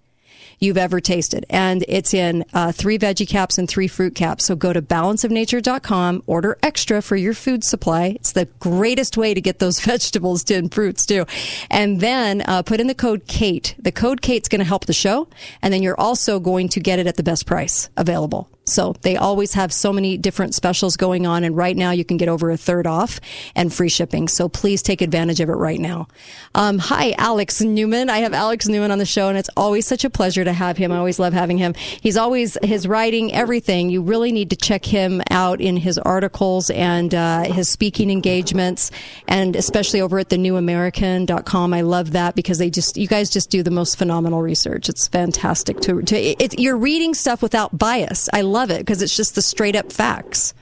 [0.61, 1.45] you've ever tasted.
[1.49, 4.45] And it's in uh, three veggie caps and three fruit caps.
[4.45, 8.15] So go to balanceofnature.com, order extra for your food supply.
[8.15, 11.25] It's the greatest way to get those vegetables and fruits too.
[11.69, 13.75] And then uh, put in the code KATE.
[13.79, 15.27] The code KATE's going to help the show.
[15.61, 18.47] And then you're also going to get it at the best price available.
[18.65, 21.43] So they always have so many different specials going on.
[21.43, 23.19] And right now you can get over a third off
[23.55, 24.27] and free shipping.
[24.27, 26.07] So please take advantage of it right now.
[26.53, 28.09] Um, hi, Alex Newman.
[28.09, 30.77] I have Alex Newman on the show and it's always such a pleasure to have
[30.77, 30.91] him.
[30.91, 31.73] I always love having him.
[31.73, 33.89] He's always his writing, everything.
[33.89, 38.91] You really need to check him out in his articles and uh, his speaking engagements
[39.27, 41.73] and especially over at the newamerican.com.
[41.73, 44.87] I love that because they just, you guys just do the most phenomenal research.
[44.87, 48.29] It's fantastic to, to it, you're reading stuff without bias.
[48.31, 50.53] I love it because it's just the straight up facts.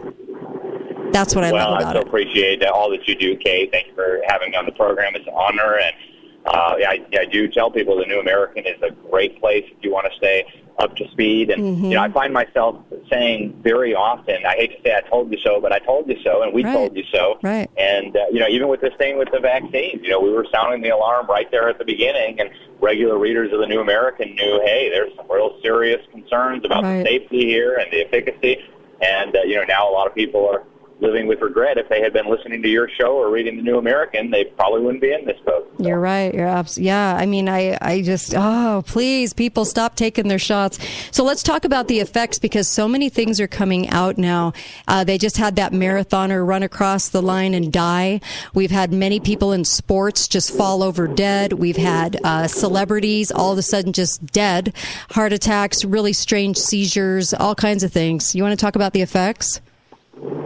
[1.12, 2.08] That's what I well, love about I so it.
[2.08, 3.72] appreciate all that you do, Kate.
[3.72, 5.16] Thank you for having me on the program.
[5.16, 5.94] It's an honor, and
[6.46, 9.92] uh, I, I do tell people the New American is a great place if you
[9.92, 10.46] want to stay
[10.80, 11.50] up to speed.
[11.52, 11.86] And Mm-hmm.
[11.86, 12.78] you know, I find myself
[13.10, 16.18] saying very often, I hate to say I told you so, but I told you
[16.24, 16.74] so, and we Right.
[16.74, 17.38] told you so.
[17.44, 17.70] Right.
[17.78, 20.46] And uh, you know, even with this thing with the vaccines, you know, we were
[20.52, 22.50] sounding the alarm right there at the beginning, and
[22.80, 27.04] regular readers of the New American knew, hey, there's some real serious concerns about Right.
[27.04, 28.58] the safety here and the efficacy.
[29.02, 30.64] And uh, you know, now a lot of people are
[31.02, 31.78] living with regret.
[31.78, 34.82] If they had been listening to your show or reading the New American, they probably
[34.82, 35.72] wouldn't be in this boat.
[35.80, 36.34] You're right.
[36.34, 37.16] You're abs- yeah.
[37.16, 40.80] I mean, I, I just, oh, please, people stop taking their shots.
[41.12, 44.54] So let's talk about the effects because so many things are coming out now.
[44.88, 48.20] Uh, they just had that marathoner run across the line and die.
[48.54, 51.54] We've had many people in sports just fall over dead.
[51.54, 54.74] We've had uh, celebrities all of a sudden just dead,
[55.12, 58.36] heart attacks, really strange seizures, all kinds of things.
[58.36, 59.62] You want to talk about the effects?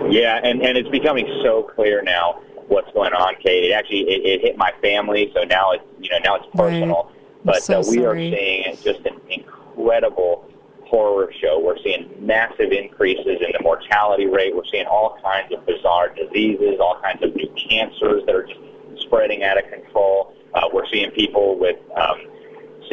[0.09, 3.65] Yeah, and and it's becoming so clear now what's going on, Kate.
[3.65, 7.11] It actually it, it hit my family, so now it's you know now it's personal.
[7.43, 8.33] But so uh, we sorry.
[8.33, 10.49] are seeing just an incredible
[10.85, 11.59] horror show.
[11.59, 14.55] We're seeing massive increases in the mortality rate.
[14.55, 18.59] We're seeing all kinds of bizarre diseases, all kinds of new cancers that are just
[19.01, 20.35] spreading out of control.
[20.53, 22.21] Uh, we're seeing people with um,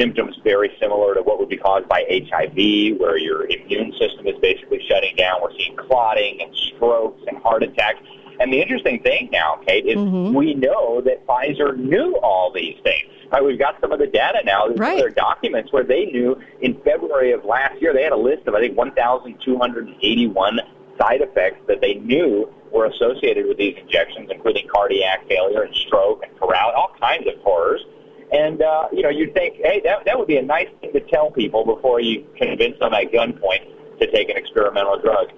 [0.01, 4.35] symptoms very similar to what would be caused by HIV, where your immune system is
[4.41, 5.41] basically shutting down.
[5.41, 7.99] We're seeing clotting and strokes and heart attacks.
[8.39, 10.33] And the interesting thing now, Kate, is mm-hmm.
[10.33, 13.07] we know that Pfizer knew all these things.
[13.31, 16.73] Right, we've got some of the data now, of their documents where they knew in
[16.81, 20.59] February of last year, they had a list of, I think, 1,281
[20.99, 26.23] side effects that they knew were associated with these injections, including cardiac failure and stroke
[26.27, 27.81] and paralysis, all kinds of horrors.
[28.31, 31.01] And, uh, you know, you'd think, hey, that, that would be a nice thing to
[31.01, 35.31] tell people before you convince them at gunpoint to take an experimental drug.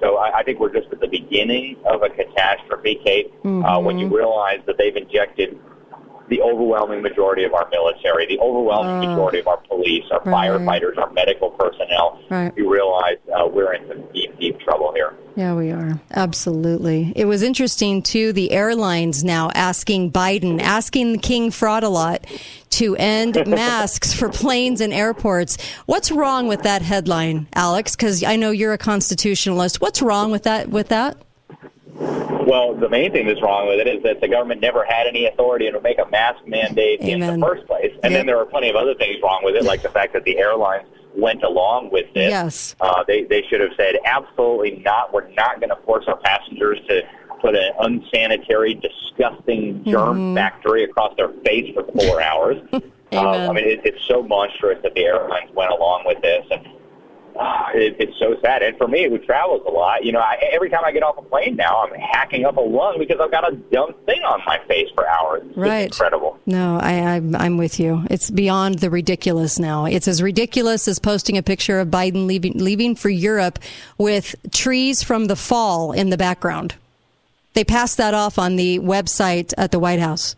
[0.00, 3.32] So I, I think we're just at the beginning of a catastrophe, Kate,
[3.64, 5.58] uh, when you realize that they've injected
[6.30, 9.10] the overwhelming majority of our military, the overwhelming Oh.
[9.10, 10.48] majority of our police, our Right.
[10.50, 12.18] firefighters, our medical personnel.
[12.30, 12.52] Right.
[12.56, 15.12] You realize uh, we're in some deep, deep trouble here.
[15.36, 16.00] Yeah, we are.
[16.14, 17.12] Absolutely.
[17.16, 22.18] It was interesting, too, the airlines now asking Biden, asking the King Fraudalot
[22.70, 25.56] to end masks for planes and airports.
[25.86, 27.96] What's wrong with that headline, Alex?
[27.96, 29.80] Because I know you're a constitutionalist.
[29.80, 30.68] What's wrong with that?
[30.68, 31.16] With that?
[32.50, 35.26] Well, the main thing that's wrong with it is that the government never had any
[35.26, 37.92] authority to make a mask mandate in the first place.
[38.02, 40.24] And then there are plenty of other things wrong with it, like the fact that
[40.24, 42.30] the airlines went along with this.
[42.30, 42.74] Yes.
[42.80, 45.12] Uh, they, they should have said, absolutely not.
[45.12, 47.02] We're not going to force our passengers to
[47.40, 50.34] put an unsanitary, disgusting germ Mm-hmm.
[50.34, 52.56] factory across their face for four hours.
[52.72, 52.80] uh,
[53.16, 56.44] I mean, it, it's so monstrous that the airlines went along with this.
[56.50, 56.66] And
[57.38, 58.62] uh, it, it's so sad.
[58.62, 61.18] And for me, who travels a lot, you know, I, every time I get off
[61.18, 64.40] a plane now, I'm hacking up a lung because I've got a dumb thing on
[64.46, 65.42] my face for hours.
[65.46, 65.84] It's Right.
[65.86, 66.38] incredible.
[66.46, 68.04] No, I, I'm, I'm with you.
[68.10, 69.84] It's beyond the ridiculous now.
[69.86, 73.58] It's as ridiculous as posting a picture of Biden leaving, leaving for Europe
[73.98, 76.74] with trees from the fall in the background.
[77.54, 80.36] They passed that off on the website at the White House.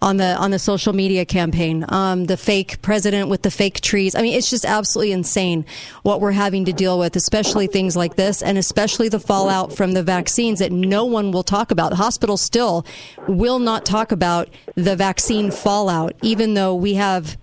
[0.00, 4.14] On the on the social media campaign, um, the fake president with the fake trees.
[4.14, 5.64] I mean, it's just absolutely insane
[6.04, 9.94] what we're having to deal with, especially things like this, and especially the fallout from
[9.94, 11.94] the vaccines that no one will talk about.
[11.94, 12.86] Hospitals still
[13.26, 17.36] will not talk about the vaccine fallout, even though we have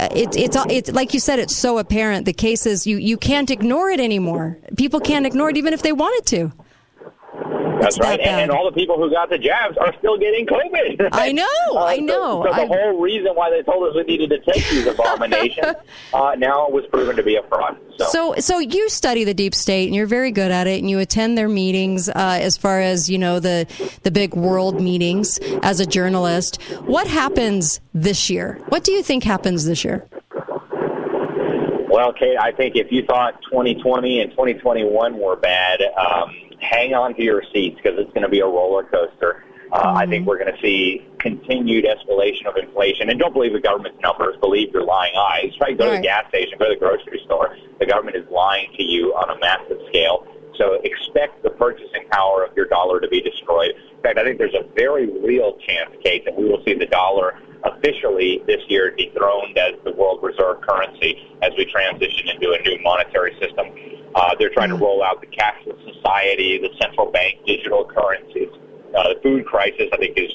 [0.00, 3.50] uh, it's it's it's like you said it's so apparent the cases you you can't
[3.50, 6.50] ignore it anymore people can't ignore it even if they wanted to
[7.80, 8.20] That's that right.
[8.20, 11.08] And, and all the people who got the jabs are still getting COVID.
[11.12, 12.44] I know, Uh, I so- know.
[12.46, 15.76] So, the I- whole reason why they told us we needed to take these abominations
[16.12, 17.78] uh, now was proven to be a fraud.
[17.96, 20.90] So, So, so you study the deep state, and you're very good at it, and
[20.90, 23.66] you attend their meetings uh, as far as you know the
[24.02, 26.60] the big world meetings as a journalist.
[26.84, 28.58] What happens this year?
[28.68, 30.06] What do you think happens this year?
[31.92, 37.14] Well, Kate, I think if you thought 2020 and 2021 were bad, um, hang on
[37.14, 39.44] to your seats because it's going to be a roller coaster.
[39.72, 43.08] Uh, I think we're going to see continued escalation of inflation.
[43.08, 44.36] And don't believe the government's numbers.
[44.40, 45.52] Believe your lying eyes.
[45.60, 45.78] Right?
[45.78, 46.58] Go to the gas station.
[46.58, 47.56] Go to the grocery store.
[47.78, 50.26] The government is lying to you on a massive scale.
[50.56, 53.70] So expect the purchasing power of your dollar to be destroyed.
[53.96, 56.86] In fact, I think there's a very real chance, Kate, that we will see the
[56.86, 62.62] dollar officially this year dethroned as the world reserve currency as we transition into a
[62.62, 63.66] new monetary system.
[64.14, 68.48] Uh, they're trying to roll out the cashless society, the central bank digital currencies.
[68.96, 70.32] Uh, the food crisis, I think, is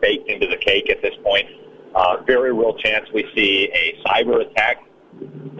[0.00, 1.46] baked into the cake at this point.
[1.94, 4.82] Uh, very real chance we see a cyber attack,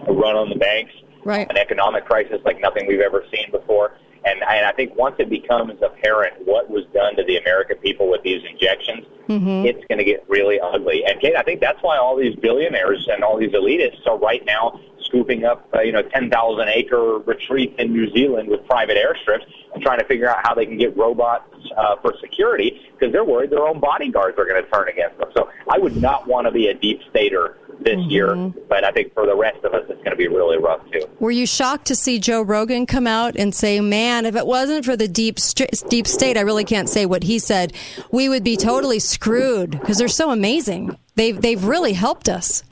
[0.07, 0.91] a run on the banks,
[1.23, 1.49] right.
[1.49, 3.97] an economic crisis like nothing we've ever seen before.
[4.25, 8.09] And, and I think once it becomes apparent what was done to the American people
[8.09, 9.63] with these injections, Mhm.
[9.65, 11.05] it's going to get really ugly.
[11.05, 14.43] And Kate, I think that's why all these billionaires and all these elitists are right
[14.45, 19.45] now scooping up, uh, you know, 10,000 acre retreat in New Zealand with private airstrips
[19.73, 21.43] and trying to figure out how they can get robots
[21.77, 25.29] uh, for security because they're worried their own bodyguards are going to turn against them.
[25.35, 28.57] So I would not want to be a deep stater this year, mm-hmm.
[28.67, 31.03] but I think for the rest of us, it's going to be really rough too.
[31.19, 34.85] Were you shocked to see Joe Rogan come out and say, "Man, if it wasn't
[34.85, 37.73] for the deep st- deep state, I really can't say what he said.
[38.11, 40.97] We would be totally screwed because they're so amazing.
[41.15, 42.63] They've they've really helped us."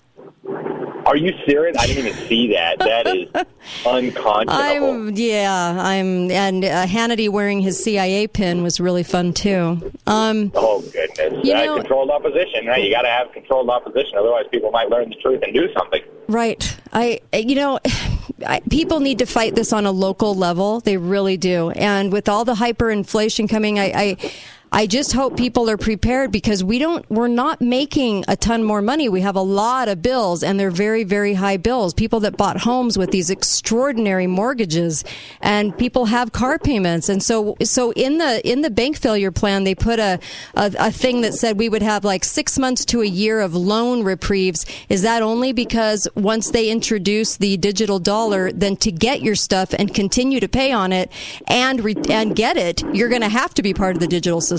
[1.07, 1.77] Are you serious?
[1.77, 2.79] I didn't even see that.
[2.79, 3.29] That is
[3.85, 4.51] unconscionable.
[4.51, 9.91] I'm yeah, I'm and uh, Hannity wearing his CIA pin was really fun too.
[10.05, 11.45] Um, Oh goodness!
[11.45, 12.65] You Uh, know- controlled opposition.
[12.67, 12.83] Right?
[12.83, 16.01] You got to have controlled opposition, otherwise people might learn the truth and do something.
[16.27, 16.77] Right.
[16.91, 17.79] I, you know,
[18.45, 20.81] I, people need to fight this on a local level.
[20.81, 21.69] They really do.
[21.71, 24.31] And with all the hyperinflation coming, I, I,
[24.71, 28.81] I just hope people are prepared because we don't, we're not making a ton more
[28.81, 29.07] money.
[29.07, 31.93] We have a lot of bills and they're very, very high bills.
[31.93, 35.05] People that bought homes with these extraordinary mortgages
[35.41, 37.07] and people have car payments.
[37.07, 40.19] And so, so in the, in the bank failure plan, they put a,
[40.55, 43.55] a, a thing that said we would have like six months to a year of
[43.55, 44.65] loan reprieves.
[44.89, 49.73] Is that only because once they introduce the digital dollar, then to get your stuff
[49.73, 51.09] and continue to pay on it
[51.47, 54.41] and re- and get it, you're going to have to be part of the digital
[54.41, 54.56] system.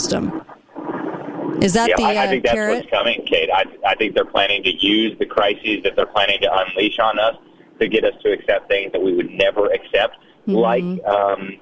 [1.62, 2.76] Is that yeah, the I, I uh, think that's carrot?
[2.78, 3.50] what's coming, Kate.
[3.52, 7.18] I, I think they're planning to use the crises that they're planning to unleash on
[7.18, 7.36] us
[7.80, 10.16] to get us to accept things that we would never accept,
[10.46, 10.54] Mm-hmm.
[10.54, 11.58] like um,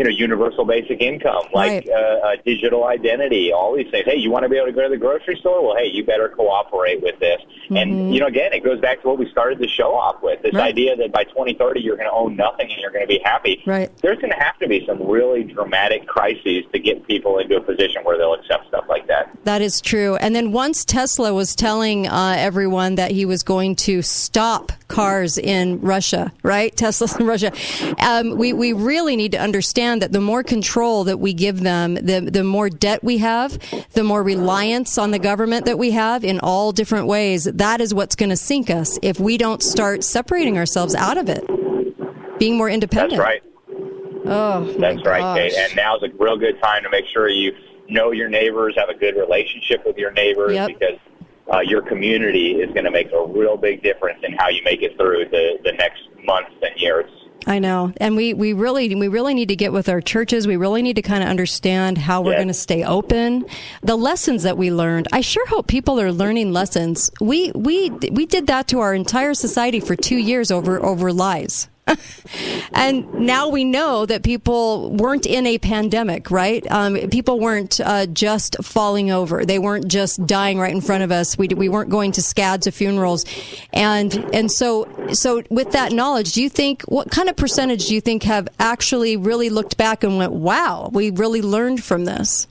[0.00, 4.06] you know universal basic income, like uh, uh, digital identity, all these things.
[4.06, 5.62] Hey, you want to be able to go to the grocery store?
[5.62, 7.40] Well, hey, you better cooperate with this.
[7.68, 10.40] And you know, again, it goes back to what we started the show off with:
[10.42, 10.56] this Mm-hmm.
[10.58, 10.68] Right.
[10.70, 13.62] idea that by 2030 you're going to own nothing and you're going to be happy.
[13.66, 13.88] Right.
[14.02, 17.60] There's going to have to be some really dramatic crises to get people into a
[17.60, 19.30] position where they'll accept stuff like that.
[19.44, 20.16] That is true.
[20.16, 25.38] And then once Tesla was telling uh, everyone that he was going to stop cars
[25.38, 26.76] in Russia, right?
[26.76, 27.52] Tesla's in Russia.
[27.98, 31.94] Um, we, we really need to understand that the more control that we give them,
[31.94, 33.58] the, the more debt we have,
[33.92, 37.44] the more reliance on the government that we have in all different ways.
[37.44, 41.28] That is what's going to sink us if we don't start separating ourselves out of
[41.28, 41.46] it,
[42.38, 43.12] being more independent.
[43.12, 43.42] That's right.
[44.26, 45.52] Oh, That's right, Kate.
[45.52, 45.68] gosh.
[45.68, 47.52] And now's a real good time to make sure you
[47.88, 50.68] know your neighbors, have a good relationship with your neighbors, Yep.
[50.68, 50.98] because
[51.52, 54.82] uh, your community is going to make a real big difference in how you make
[54.82, 57.10] it through the, the next months and years.
[57.46, 57.94] I know.
[57.96, 60.46] And we, we really we really need to get with our churches.
[60.46, 62.38] We really need to kind of understand how we're Yes.
[62.40, 63.46] going to stay open.
[63.82, 65.08] The lessons that we learned.
[65.10, 67.10] I sure hope people are learning lessons.
[67.18, 71.69] We we we did that to our entire society for 2 years over over lies.
[72.72, 76.64] And now we know that people weren't in a pandemic, right?
[76.70, 79.44] Um, people weren't uh, just falling over.
[79.44, 81.36] They weren't just dying right in front of us.
[81.36, 83.24] We, we weren't going to scads of funerals,
[83.72, 87.94] and and so so with that knowledge, do you think what kind of percentage do
[87.94, 92.46] you think have actually really looked back and went, "Wow, we really learned from this"?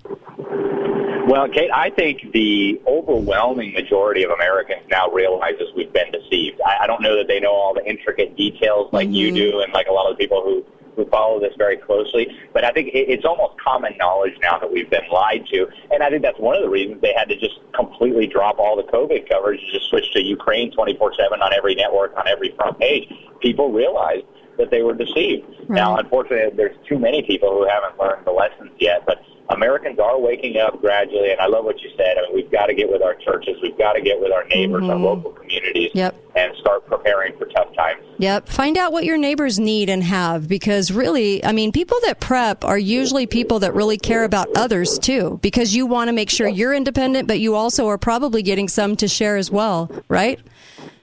[1.29, 6.59] Well, Kate, I think the overwhelming majority of Americans now realizes we've been deceived.
[6.65, 9.35] I, I don't know that they know all the intricate details like you mm-hmm.
[9.35, 10.65] do and like a lot of the people who,
[10.95, 14.73] who follow this very closely, but I think it, it's almost common knowledge now that
[14.73, 15.67] we've been lied to.
[15.91, 18.75] And I think that's one of the reasons they had to just completely drop all
[18.75, 20.97] the COVID coverage and just switch to Ukraine 24-7
[21.43, 23.07] on every network, on every front page.
[23.39, 24.25] People realized
[24.57, 25.45] that they were deceived.
[25.69, 30.19] Now, unfortunately, there's too many people who haven't learned the lessons yet, but Americans are
[30.19, 32.17] waking up gradually, and I love what you said.
[32.17, 34.45] I mean, we've got to get with our churches, we've got to get with our
[34.47, 35.03] neighbors, our Mhm.
[35.03, 36.15] local communities, Yep.
[36.35, 38.01] and start preparing for tough times.
[38.19, 38.47] Yep.
[38.47, 42.63] Find out what your neighbors need and have because really, I mean, people that prep
[42.63, 46.47] are usually people that really care about others too because you want to make sure
[46.47, 50.39] you're independent, but you also are probably getting some to share as well, right?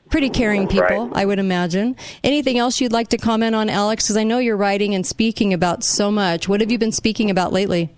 [0.08, 1.96] Pretty caring people, I would imagine.
[2.22, 4.04] Anything else you'd like to comment on, Alex?
[4.04, 6.48] Because I know you're writing and speaking about so much.
[6.48, 7.90] What have you been speaking about lately?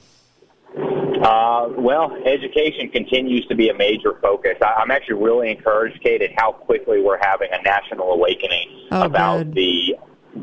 [1.29, 4.57] Uh, well, education continues to be a major focus.
[4.63, 9.03] I, I'm actually really encouraged, Kate, at how quickly we're having a national awakening Oh,
[9.03, 9.55] about good.
[9.55, 9.97] the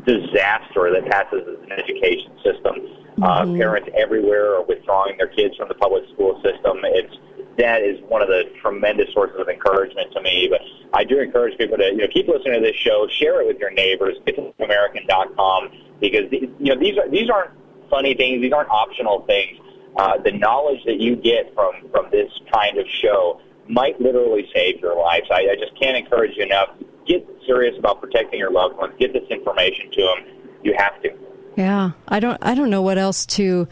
[0.06, 2.74] disaster that passes as an education system.
[3.22, 3.56] Uh, Mm-hmm.
[3.56, 6.76] parents everywhere are withdrawing their kids from the public school system.
[6.84, 7.16] It's
[7.56, 10.46] that is one of the tremendous sources of encouragement to me.
[10.50, 10.60] But
[10.92, 13.58] I do encourage people to you know keep listening to this show, share it with
[13.58, 17.52] your neighbors, get to American.com because you know these are these aren't
[17.88, 18.42] funny things.
[18.42, 19.58] These aren't optional things.
[19.98, 24.80] Uh, the knowledge that you get from from this kind of show might literally save
[24.80, 25.22] your life.
[25.28, 26.70] So I, I just can't encourage you enough.
[27.06, 28.94] Get serious about protecting your loved ones.
[28.98, 30.34] Get this information to them.
[30.62, 31.25] You have to.
[31.56, 32.36] Yeah, I don't.
[32.42, 33.66] I don't know what else to.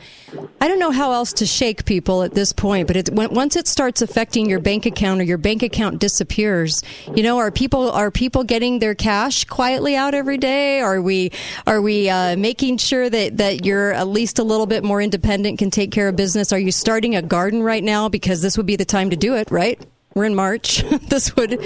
[0.59, 2.87] I don't know how else to shake people at this point.
[2.87, 6.83] But it, when, once it starts affecting your bank account or your bank account disappears,
[7.15, 10.81] you know, are people are people getting their cash quietly out every day?
[10.81, 11.31] Are we
[11.67, 15.59] are we uh, making sure that that you're at least a little bit more independent,
[15.59, 16.55] can take care of business?
[16.55, 19.35] Are you starting a garden right now because this would be the time to do
[19.35, 19.79] it, right?
[20.15, 20.83] We're in March.
[21.09, 21.61] this would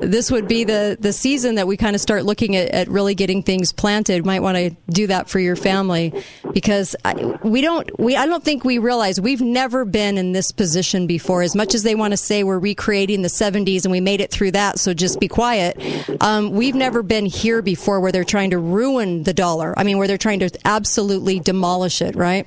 [0.00, 3.14] this would be the the season that we kind of start looking at, at really
[3.14, 4.24] getting things planted.
[4.24, 6.12] Might want to do that for your family
[6.52, 10.52] because I, we don't we I don't think we realize we've never been in this
[10.52, 11.42] position before.
[11.42, 14.30] As much as they want to say we're recreating the 70s and we made it
[14.30, 15.80] through that, so just be quiet.
[16.20, 19.74] Um, we've never been here before where they're trying to ruin the dollar.
[19.78, 22.14] I mean, where they're trying to absolutely demolish it.
[22.16, 22.46] Right.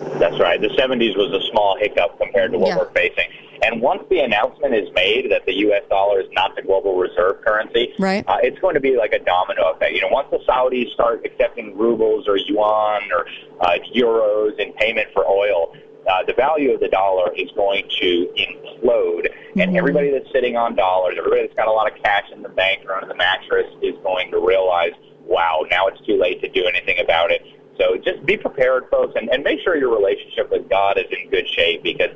[0.00, 0.60] That's right.
[0.60, 2.76] The 70s was a small hiccup compared to what Yeah.
[2.78, 3.28] we're facing.
[3.62, 5.82] And once the announcement is made that the U.S.
[5.90, 8.24] dollar is not the global reserve currency, Right.
[8.28, 9.94] uh, it's going to be like a domino effect.
[9.94, 13.26] You know, once the Saudis start accepting rubles or yuan or
[13.60, 15.74] uh, euros in payment for oil,
[16.08, 19.28] uh, the value of the dollar is going to implode.
[19.56, 22.48] And everybody that's sitting on dollars, everybody that's got a lot of cash in the
[22.48, 24.92] bank or under the mattress is going to realize,
[25.24, 27.42] wow, now it's too late to do anything about it.
[27.78, 31.30] So just be prepared, folks, and, and make sure your relationship with God is in
[31.30, 32.10] good shape because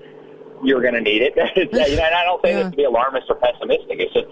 [0.63, 1.35] you're going to need it.
[1.73, 3.99] You know, and I don't say this to be alarmist or pessimistic.
[3.99, 4.27] It's just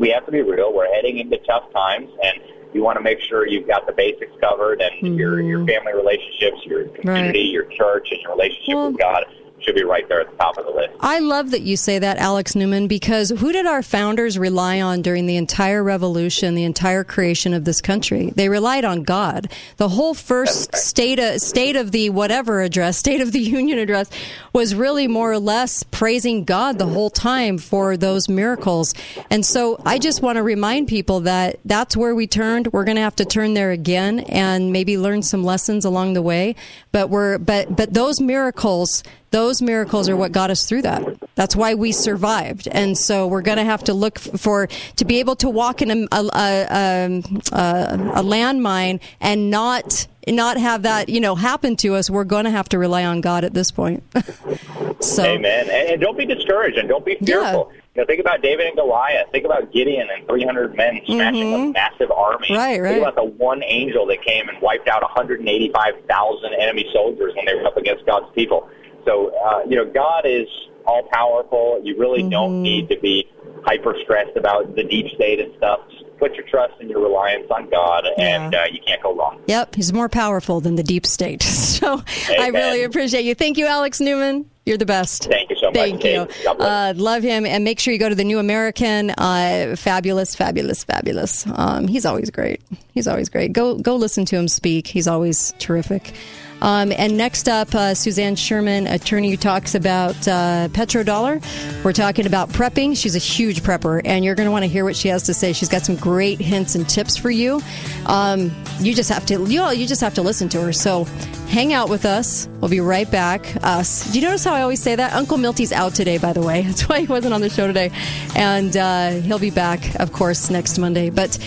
[0.00, 0.72] we have to be real.
[0.74, 2.40] We're heading into tough times, and
[2.74, 5.68] you want to make sure you've got the basics covered, and your your mm-hmm.
[5.68, 9.24] family relationships, your community, your church, and your relationship with God
[9.66, 10.94] should be right there at the top of the list.
[11.00, 15.02] I love that you say that, Alex Newman, because who did our founders rely on
[15.02, 18.32] during the entire revolution, the entire creation of this country?
[18.36, 19.50] They relied on God.
[19.76, 24.10] The whole first state of, state of the whatever address, State of the Union address,
[24.52, 28.94] was really more or less praising God the whole time for those miracles.
[29.30, 32.72] And so I just want to remind people that that's where we turned.
[32.72, 36.22] We're going to have to turn there again and maybe learn some lessons along the
[36.22, 36.56] way.
[36.92, 41.02] But we're, but, but those miracles, those miracles are what got us through that.
[41.34, 42.68] That's why we survived.
[42.68, 45.90] And so we're going to have to look for, to be able to walk in
[45.90, 51.76] a, a, a, um, a, a landmine and not, not have that, you know, happen
[51.76, 52.08] to us.
[52.08, 54.02] We're going to have to rely on God at this point.
[55.00, 55.68] so, Amen.
[55.70, 57.72] And, and don't be discouraged and don't be fearful.
[57.96, 59.30] You know, think about David and Goliath.
[59.32, 62.48] Think about Gideon and 300 men smashing a massive army.
[62.48, 62.54] Mm-hmm.
[62.54, 62.92] Right, right.
[62.92, 67.54] Think about the one angel that came and wiped out 185,000 enemy soldiers when they
[67.54, 68.68] were up against God's people.
[69.06, 70.46] So, uh, you know, God is
[70.86, 71.80] all powerful.
[71.82, 72.30] You really Mm-hmm.
[72.30, 73.26] don't need to be
[73.64, 75.80] hyper stressed about the deep state and stuff.
[75.90, 79.40] Just put your trust and your reliance on God, and uh, you can't go wrong.
[79.46, 81.42] Yep, he's more powerful than the deep state.
[81.76, 83.34] So I really appreciate you.
[83.34, 84.48] Thank you, Alex Newman.
[84.64, 85.24] You're the best.
[85.24, 85.74] Thank you so much.
[85.74, 86.14] Thank Kate.
[86.42, 86.50] you.
[86.50, 87.44] Uh, love him.
[87.44, 89.10] And make sure you go to the New American.
[89.10, 91.46] Uh, fabulous, fabulous, fabulous.
[91.54, 92.62] Um, he's always great.
[92.92, 93.52] He's always great.
[93.52, 94.86] Go, go listen to him speak.
[94.86, 96.14] He's always terrific.
[96.60, 101.44] Um, and next up, uh, Suzanne Sherman, attorney who talks about uh, petrodollar.
[101.84, 102.96] We're talking about prepping.
[102.96, 105.34] She's a huge prepper, and you're going to want to hear what she has to
[105.34, 105.52] say.
[105.52, 107.60] She's got some great hints and tips for you.
[108.06, 108.50] Um,
[108.80, 110.72] you just have to you, you just have to listen to her.
[110.72, 111.04] So
[111.48, 112.48] hang out with us.
[112.60, 113.56] We'll be right back.
[113.62, 114.10] Us.
[114.10, 115.12] Do you notice how I always say that?
[115.12, 116.62] Uncle Milty's out today, by the way.
[116.66, 117.90] That's why he wasn't on the show today,
[118.34, 121.10] and uh, he'll be back, of course, next Monday.
[121.10, 121.38] But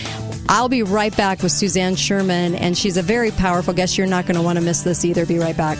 [0.48, 3.96] I'll be right back with Suzanne Sherman, and she's a very powerful guest.
[3.96, 5.24] You're not going to want to miss this either.
[5.26, 5.78] Be right back.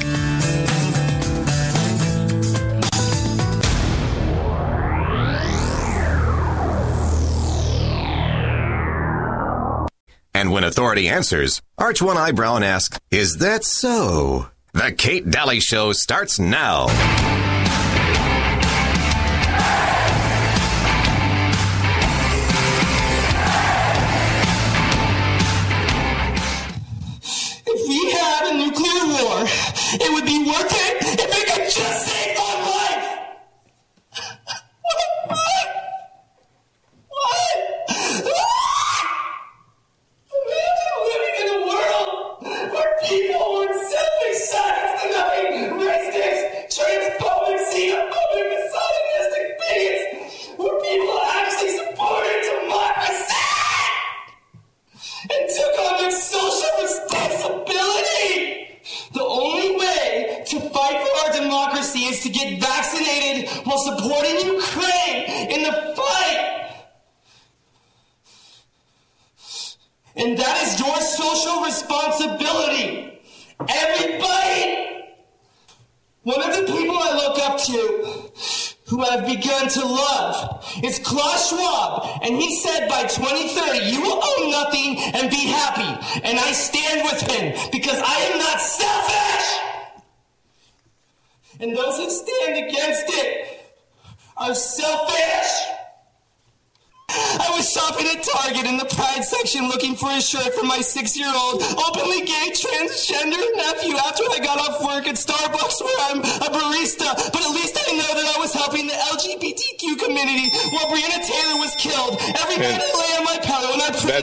[10.32, 14.48] And when authority answers, arch one eyebrow and ask, Is that so?
[14.72, 16.86] The Kate Dalley Show starts now.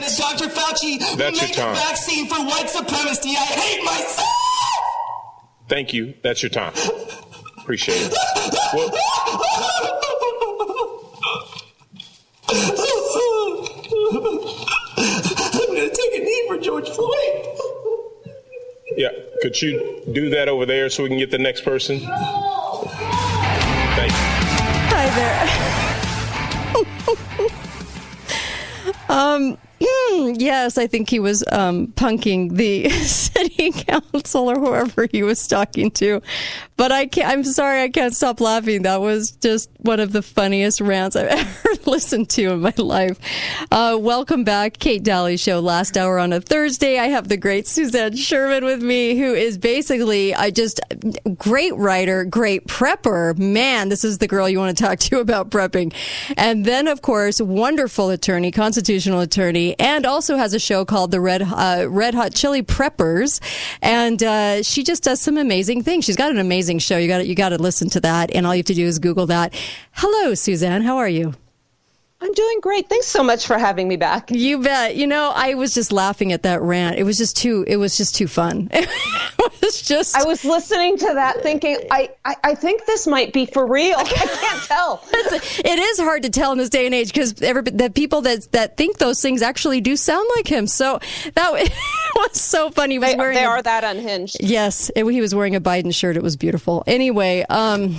[0.00, 0.48] Pillow and I pray that Dr.
[0.48, 1.74] Fauci will that's your make a time.
[1.74, 3.30] vaccine for white supremacy.
[3.30, 4.28] I hate myself!
[5.68, 6.14] Thank you.
[6.22, 6.72] That's your time.
[7.58, 8.14] Appreciate it.
[8.74, 8.90] Well,
[14.40, 17.46] I'm gonna take a knee for George Floyd.
[18.96, 19.10] yeah.
[19.42, 22.00] Could you do that over there so we can get the next person?
[22.00, 22.10] Thank
[24.10, 24.18] you.
[24.90, 25.48] Hi there.
[29.08, 35.46] um, yes, I think he was um, punking the city council or whoever he was
[35.46, 36.22] talking to.
[36.76, 38.82] But I can't, I'm sorry, I can't stop laughing.
[38.82, 43.18] That was just one of the funniest rants I've ever listened to in my life.
[43.72, 45.58] Uh, welcome back, Kate Dalley Show.
[45.60, 49.58] Last hour on a Thursday, I have the great Suzanne Sherman with me, who is
[49.58, 50.80] basically I just
[51.36, 53.36] great writer, great prepper.
[53.36, 55.92] Man, this is the girl you want to talk to about prepping.
[56.36, 61.20] And then, of course, wonderful attorney, constitutional attorney, and also has a show called the
[61.20, 63.40] Red uh, Red Hot Chili Preppers.
[63.82, 66.04] And uh, she just does some amazing things.
[66.04, 66.98] She's got an amazing show.
[66.98, 68.98] You got you got to listen to that, and all you have to do is
[68.98, 69.54] Google that.
[69.92, 70.82] Hello, Suzanne.
[70.82, 71.34] How are you?
[72.20, 72.88] I'm doing great.
[72.88, 74.30] Thanks so much for having me back.
[74.32, 74.96] You bet.
[74.96, 76.98] You know, I was just laughing at that rant.
[76.98, 77.64] It was just too.
[77.68, 78.68] It was just too fun.
[78.72, 78.88] it
[79.62, 80.16] was just.
[80.16, 83.96] I was listening to that, thinking, I, I, I think this might be for real.
[83.98, 85.04] I can't tell.
[85.12, 88.76] It is hard to tell in this day and age because the people that that
[88.76, 90.66] think those things actually do sound like him.
[90.66, 90.98] So
[91.34, 91.70] that was,
[92.16, 92.94] was so funny.
[92.94, 94.38] He was They, wearing they a- are that unhinged.
[94.40, 96.16] Yes, it- he was wearing a Biden shirt.
[96.16, 96.82] It was beautiful.
[96.86, 97.96] Anyway, um,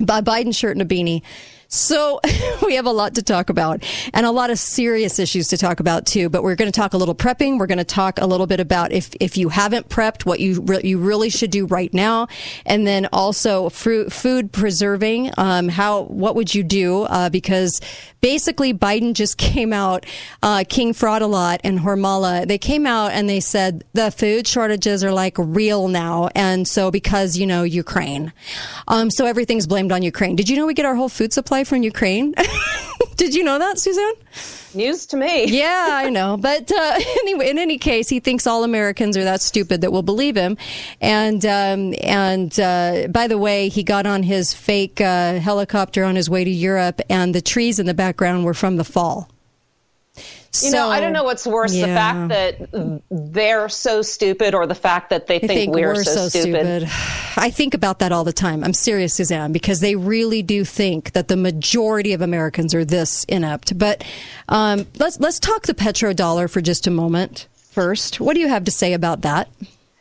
[0.00, 1.22] a Biden shirt and a beanie.
[1.68, 2.20] So
[2.66, 3.82] we have a lot to talk about
[4.12, 6.28] and a lot of serious issues to talk about too.
[6.28, 7.58] But we're going to talk a little prepping.
[7.58, 10.60] We're going to talk a little bit about if if you haven't prepped, what you
[10.62, 12.28] re- you really should do right now,
[12.66, 15.30] and then also fruit, food preserving.
[15.36, 17.02] Um, how what would you do?
[17.02, 17.80] Uh, because
[18.20, 20.06] basically Biden just came out,
[20.42, 22.46] uh, King Fraudalot and Hormala.
[22.46, 26.90] They came out and they said the food shortages are like real now, and so
[26.90, 28.32] because you know Ukraine,
[28.88, 30.36] um, so everything's blamed on Ukraine.
[30.36, 32.34] Did you know we get our whole food supply from Ukraine?
[33.16, 34.14] Did you know that, Suzanne?
[34.74, 35.44] News to me.
[35.54, 36.36] Yeah, I know.
[36.36, 40.02] But uh, anyway, in any case, he thinks all Americans are that stupid that will
[40.02, 40.56] believe him.
[41.00, 46.16] And um, and uh, by the way, he got on his fake uh, helicopter on
[46.16, 49.28] his way to Europe, and the trees in the background were from the fall.
[50.62, 54.74] You know, I don't know what's worse, the fact that they're so stupid or the
[54.74, 56.84] fact that they I think, we're, so, stupid.
[57.36, 58.62] I think about that all the time.
[58.62, 63.24] I'm serious, Suzanne, because they really do think that the majority of Americans are this
[63.24, 63.78] inept.
[63.78, 64.04] But
[64.48, 67.48] um, let's let's talk the petrodollar for just a moment.
[67.70, 69.48] First, what do you have to say about that?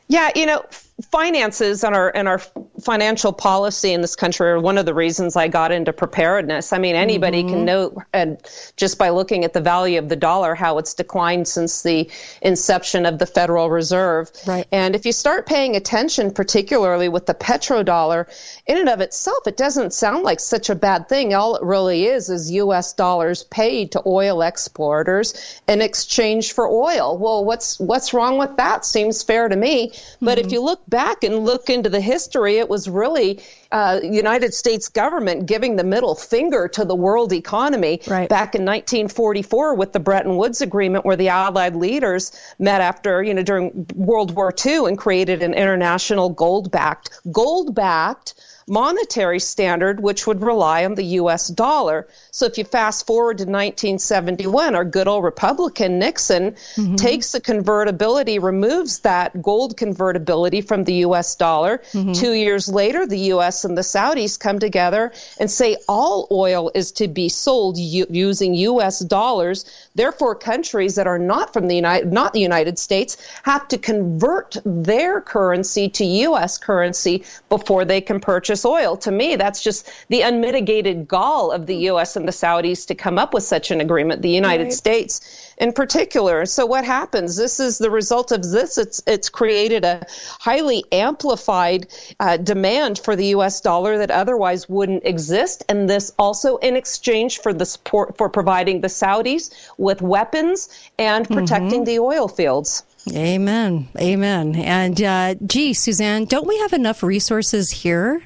[0.08, 0.64] Yeah, you know,
[1.12, 2.40] finances and our and our
[2.82, 6.74] financial policy in this country are one of the reasons I got into preparedness.
[6.74, 7.54] I mean, anybody Mm-hmm.
[7.54, 8.38] can know, and
[8.78, 12.10] just by looking at the value of the dollar, how it's declined since the
[12.42, 14.32] inception of the Federal Reserve.
[14.46, 14.68] Right.
[14.72, 18.28] And if you start paying attention, particularly with the petrodollar,
[18.66, 21.34] in and of itself, it doesn't sound like such a bad thing.
[21.34, 22.94] All it really is is U.S.
[22.94, 27.18] dollars paid to oil exporters in exchange for oil.
[27.18, 28.86] Well, what's what's wrong with that?
[28.86, 29.92] Seems fair to me.
[30.22, 33.42] But if you look back and look into the history, it was really
[33.74, 39.76] uh, United States government giving the middle finger to the world economy back in 1944
[39.76, 44.34] with the Bretton Woods Agreement, where the Allied leaders met after you know during World
[44.34, 48.36] War II and created an international gold-backed gold-backed
[48.68, 52.08] monetary standard which would rely on the US dollar.
[52.32, 56.96] So if you fast forward to 1971, our good old Republican Nixon mm-hmm.
[56.96, 61.80] takes the convertibility, removes that gold convertibility from the US dollar.
[61.92, 62.14] Mm-hmm.
[62.14, 66.94] Two years later, the US and the Saudis come together and say all oil is
[66.94, 69.66] to be sold u- using US dollars.
[69.96, 74.58] Therefore, countries that are not from the United, not the United States have to convert
[74.66, 78.98] their currency to US currency before they can purchase purchase oil.
[78.98, 82.16] To me, that's just the unmitigated gall of the U.S.
[82.16, 84.74] and the Saudis to come up with such an agreement, the United Right.
[84.74, 86.46] States in particular.
[86.46, 87.36] So what happens?
[87.36, 88.78] This is the result of this.
[88.78, 90.06] It's it's created a
[90.40, 91.88] highly amplified
[92.20, 93.62] uh, demand for the U.S.
[93.62, 98.82] dollar that otherwise wouldn't exist, and this also in exchange for the support for providing
[98.82, 100.70] the Saudis with weapons
[101.00, 102.84] and protecting the oil fields.
[103.12, 103.90] Amen.
[104.00, 104.56] Amen.
[104.56, 108.24] And uh, gee, Suzanne, don't we have enough resources here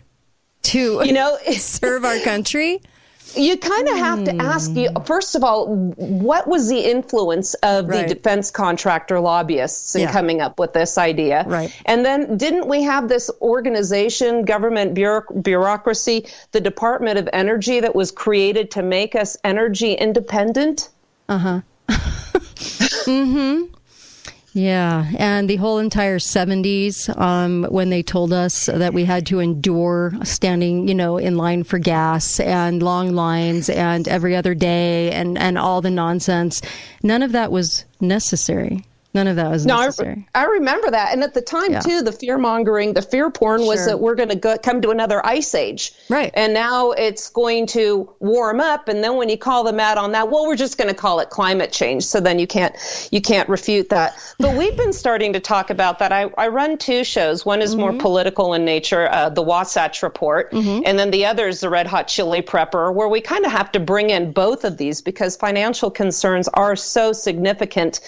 [0.71, 2.81] to You know, serve our country?
[3.35, 7.87] You kind of have to ask you first of all, what was the influence of
[7.89, 8.07] Right.
[8.07, 10.11] the defense contractor lobbyists in Yeah.
[10.13, 11.43] coming up with this idea?
[11.45, 11.71] Right.
[11.85, 17.93] And then didn't we have this organization, government bureauc- bureaucracy, the Department of Energy that
[17.93, 20.89] was created to make us energy independent?
[21.27, 21.61] Uh huh.
[23.05, 23.73] mm-hmm.
[24.57, 29.37] Yeah, and the whole entire 70s, um, when they told us that we had to
[29.37, 35.11] endure standing, you know, in line for gas and long lines and every other day
[35.11, 36.63] and, and all the nonsense,
[37.03, 38.83] none of that was necessary.
[39.17, 40.27] None of that was No, necessary.
[40.35, 41.11] I, I remember that.
[41.11, 41.79] And at the time, Yeah.
[41.79, 45.25] too, the fear mongering, the fear porn was that we're going to come to another
[45.25, 45.91] ice age.
[46.07, 46.31] Right.
[46.35, 48.89] And now it's going to warm up.
[48.89, 51.19] And then when you call them out on that, well, we're just going to call
[51.19, 52.05] it climate change.
[52.05, 52.75] So then you can't,
[53.11, 54.13] you can't refute that.
[54.37, 56.11] But we've been starting to talk about that.
[56.11, 57.43] I, I run two shows.
[57.43, 60.53] One is more political in nature, uh, the Wasatch Report.
[60.53, 63.71] And then the other is the Red Hot Chili Prepper, where we kind of have
[63.71, 67.99] to bring in both of these because financial concerns are so significant.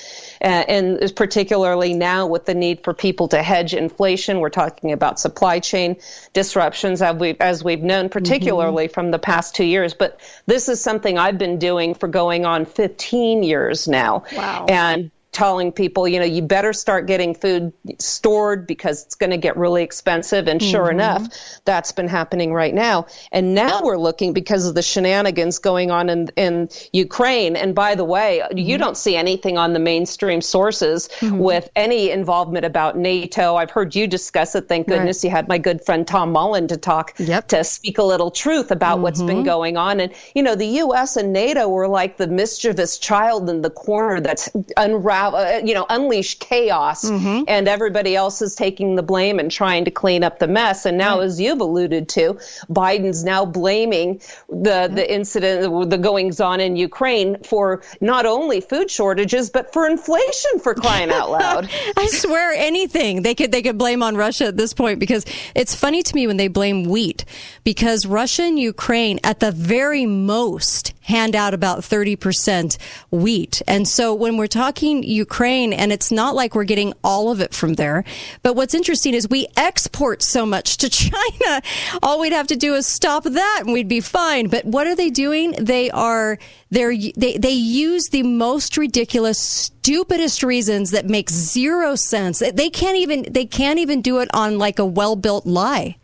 [0.42, 5.20] Uh, and particularly now with the need for people to hedge inflation, we're talking about
[5.20, 5.98] supply chain
[6.34, 9.94] disruptions as we've, as we've known, particularly from the past two years.
[9.94, 14.24] But this is something I've been doing for going on 15 years now.
[14.36, 14.66] Wow.
[14.70, 19.38] And telling people, you know, you better start getting food stored because it's going to
[19.38, 20.48] get really expensive.
[20.48, 20.92] And sure Mhm.
[20.92, 21.28] enough,
[21.66, 23.06] that's been happening right now.
[23.32, 27.56] And now we're looking because of the shenanigans going on in, in Ukraine.
[27.56, 28.84] And by the way, you mm-hmm.
[28.84, 31.38] don't see anything on the mainstream sources mm-hmm.
[31.38, 33.56] with any involvement about NATO.
[33.56, 34.68] I've heard you discuss it.
[34.68, 34.98] Thank Right.
[34.98, 37.14] goodness you had my good friend Tom Mullen to talk
[37.48, 39.46] to speak a little truth about what's been mm-hmm.
[39.46, 40.00] going on.
[40.00, 41.18] And you know, the U.S.
[41.18, 45.86] and NATO were like the mischievous child in the corner that's unravel, uh, you know,
[45.90, 47.10] unleash chaos,
[47.48, 50.86] and everybody else is taking the blame and trying to clean up the mess.
[50.86, 52.34] And now, as you've alluded to,
[52.70, 58.90] Biden's now blaming the the incident, the goings on in Ukraine for not only food
[58.90, 60.60] shortages but for inflation.
[60.60, 61.70] For crying out loud!
[61.98, 65.26] I swear anything they could they could blame on Russia at this point because
[65.56, 67.26] it's funny to me when they blame wheat
[67.64, 72.78] because Russia and Ukraine at the very most hand out about 30%
[73.12, 73.62] wheat.
[73.68, 77.54] And so when we're talking Ukraine and it's not like we're getting all of it
[77.54, 78.04] from there,
[78.42, 81.62] but what's interesting is we export so much to China.
[82.02, 84.48] All we'd have to do is stop that and we'd be fine.
[84.48, 85.52] But what are they doing?
[85.60, 86.40] They are
[86.72, 92.40] they're they they use the most ridiculous stupidest reasons that make zero sense.
[92.40, 95.98] They- can't even they can't even do it on like a well-built lie.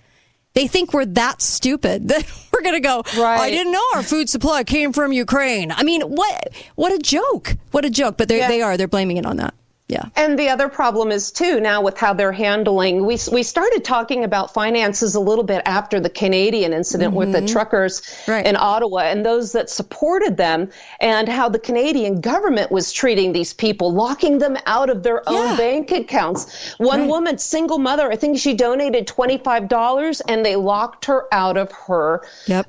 [0.55, 3.39] They think we're that stupid that we're going to go, right.
[3.39, 5.71] I didn't know our food supply came from Ukraine.
[5.71, 7.55] I mean, what what a joke.
[7.71, 9.53] What a joke, but they they are they're blaming it on that.
[9.87, 10.05] Yeah.
[10.15, 13.05] And the other problem is too now with how they're handling.
[13.05, 17.41] We we started talking about finances a little bit after the Canadian incident with the
[17.41, 17.51] Mhm.
[17.51, 23.31] truckers in Ottawa and those that supported them, and how the Canadian government was treating
[23.31, 26.47] these people, locking them out of their own bank accounts.
[26.79, 31.27] One woman, single mother, I think she donated twenty five dollars, and they locked her
[31.31, 32.23] out of her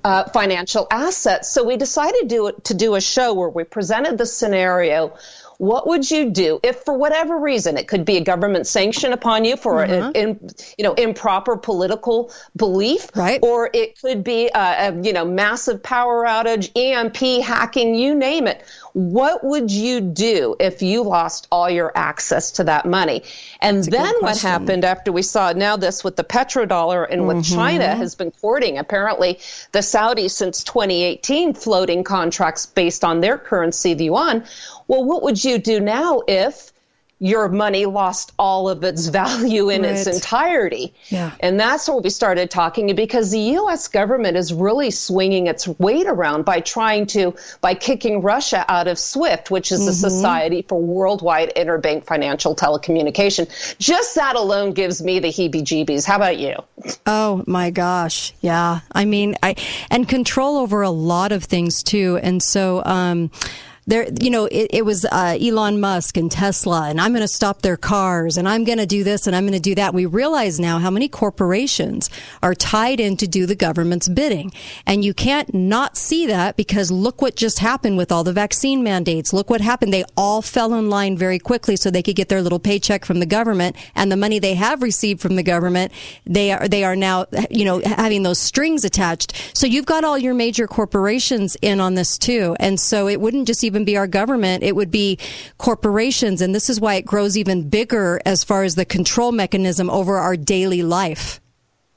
[0.04, 1.50] uh, financial assets.
[1.50, 5.14] So we decided to to do a show where we presented the scenario
[5.58, 9.44] what would you do if for whatever reason it could be a government sanction upon
[9.44, 9.94] you for Uh-huh.
[9.94, 13.40] an in, you know improper political belief right.
[13.42, 18.46] or it could be a, a you know massive power outage emp hacking you name
[18.46, 18.64] it.
[18.92, 23.22] What would you do if you lost all your access to that money?
[23.60, 27.36] And good then what happened after we saw now this with the petrodollar and what
[27.36, 27.54] Mhm.
[27.54, 29.38] china has been courting apparently
[29.72, 34.44] the saudis since 2018 floating contracts based on their currency the yuan
[34.88, 36.72] well, what would you do now if
[37.18, 40.92] your money lost all of its value in its entirety?
[41.08, 41.30] Yeah.
[41.40, 43.88] And that's where we started talking because the U.S.
[43.88, 48.98] government is really swinging its weight around by trying to, by kicking Russia out of
[48.98, 50.10] SWIFT, which is the Mhm.
[50.10, 53.48] Society for Worldwide Interbank Financial Telecommunication.
[53.78, 56.04] Just that alone gives me the heebie jeebies.
[56.04, 56.54] How about you?
[57.06, 58.34] Oh my gosh.
[58.42, 58.80] Yeah.
[58.92, 59.54] I mean, I,
[59.90, 62.18] and control over a lot of things too.
[62.22, 63.30] And so, um,
[63.88, 67.28] there, you know, it, it was uh, Elon Musk and Tesla, and I'm going to
[67.28, 69.94] stop their cars, and I'm going to do this, and I'm going to do that.
[69.94, 72.10] We realize now how many corporations
[72.42, 74.52] are tied in to do the government's bidding,
[74.86, 78.82] and you can't not see that because look what just happened with all the vaccine
[78.82, 79.32] mandates.
[79.32, 82.42] Look what happened; they all fell in line very quickly, so they could get their
[82.42, 85.92] little paycheck from the government, and the money they have received from the government,
[86.24, 89.32] they are they are now, you know, having those strings attached.
[89.56, 93.46] So you've got all your major corporations in on this too, and so it wouldn't
[93.46, 95.18] just even be our government; it would be
[95.58, 99.90] corporations, and this is why it grows even bigger as far as the control mechanism
[99.90, 101.40] over our daily life.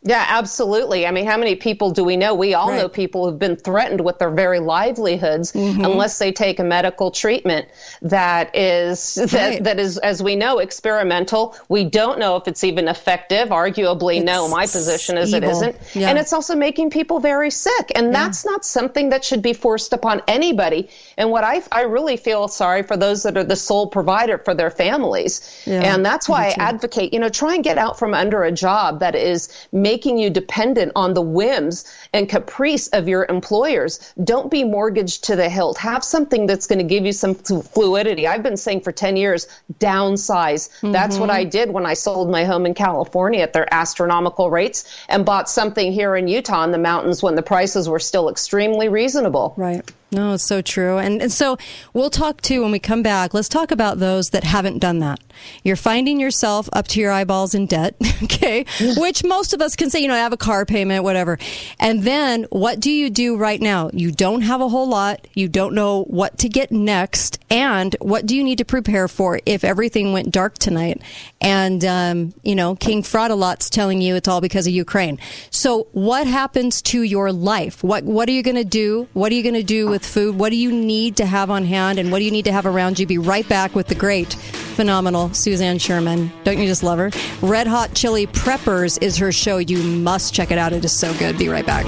[0.02, 1.06] Yeah, absolutely.
[1.06, 2.34] I mean, how many people do we know?
[2.34, 2.78] We all Right.
[2.78, 5.84] know people who've been threatened with their very livelihoods Mhm.
[5.86, 7.66] unless they take a medical treatment
[8.02, 9.64] that is that, Right.
[9.66, 11.54] that is, as we know, experimental.
[11.68, 13.50] We don't know if it's even effective.
[13.50, 14.48] Arguably, no.
[14.48, 15.50] My position is it evil.
[15.58, 16.10] isn't, Yeah.
[16.10, 17.92] and it's also making people very sick.
[17.94, 20.88] And that's not something that should be forced upon anybody.
[21.18, 24.54] And what I I really feel sorry for those that are the sole provider for
[24.54, 28.14] their families, Yeah, and that's why I advocate, you know, try and get out from
[28.14, 29.50] under a job that is
[29.90, 31.84] making you dependent on the whims
[32.14, 34.14] and caprice of your employers.
[34.24, 35.80] Don't be mortgaged to the hilt.
[35.80, 38.28] Have something that's going to give you some fluidity.
[38.28, 39.48] I've been saying for 10 years,
[39.80, 40.70] downsize.
[40.84, 41.40] That's what Mhm.
[41.42, 45.50] I did when I sold my home in California at their astronomical rates and bought
[45.50, 49.54] something here in Utah in the mountains when the prices were still extremely reasonable.
[49.58, 49.84] Right.
[50.12, 50.98] No, it's so true.
[50.98, 51.58] And, and so
[51.94, 53.36] we'll talk too when we come back.
[53.36, 55.20] Let's talk about those that haven't done that.
[55.64, 58.66] You're finding yourself up to your eyeballs in debt, okay?
[58.98, 61.38] Which most of us can say, you know, I have a car payment, whatever.
[61.80, 63.92] And then what do you do right now?
[63.94, 65.28] You don't have a whole lot.
[65.36, 67.40] You don't know what to get next.
[67.52, 71.02] And what do you need to prepare for if everything went dark tonight?
[71.40, 75.20] And, um, you know, King Fraudalot's telling you it's all because of Ukraine.
[75.52, 77.84] So what happens to your life?
[77.84, 79.08] What, what are you going to do?
[79.14, 80.38] What are you going to do with food?
[80.38, 82.00] What do you need to have on hand?
[82.00, 83.06] And what do you need to have around you?
[83.06, 86.32] Be right back with the great, phenomenal Suzanne Sherman.
[86.44, 87.12] Don't you just love her?
[87.42, 89.58] Red Hot Chili Preppers is her show.
[89.58, 90.74] You must check it out.
[90.74, 91.38] It is so good.
[91.38, 91.86] Be right back.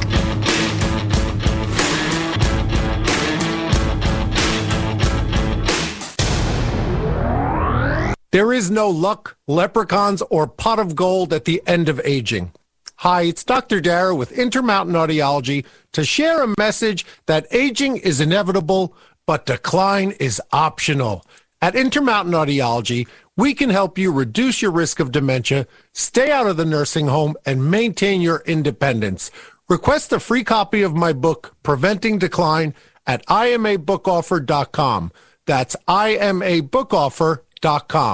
[8.31, 12.53] There is no luck, leprechauns, or pot of gold at the end of aging.
[13.01, 13.81] Hi, it's Dr.
[13.81, 18.95] Dara with Intermountain Audiology to share a message that aging is inevitable,
[19.25, 21.25] but decline is optional.
[21.63, 26.57] At Intermountain Audiology, we can help you reduce your risk of dementia, stay out of
[26.57, 29.31] the nursing home, and maintain your independence.
[29.67, 32.75] Request a free copy of my book, Preventing Decline,
[33.07, 35.11] at imabookoffer.com.
[35.47, 37.39] That's imabookoffer.com.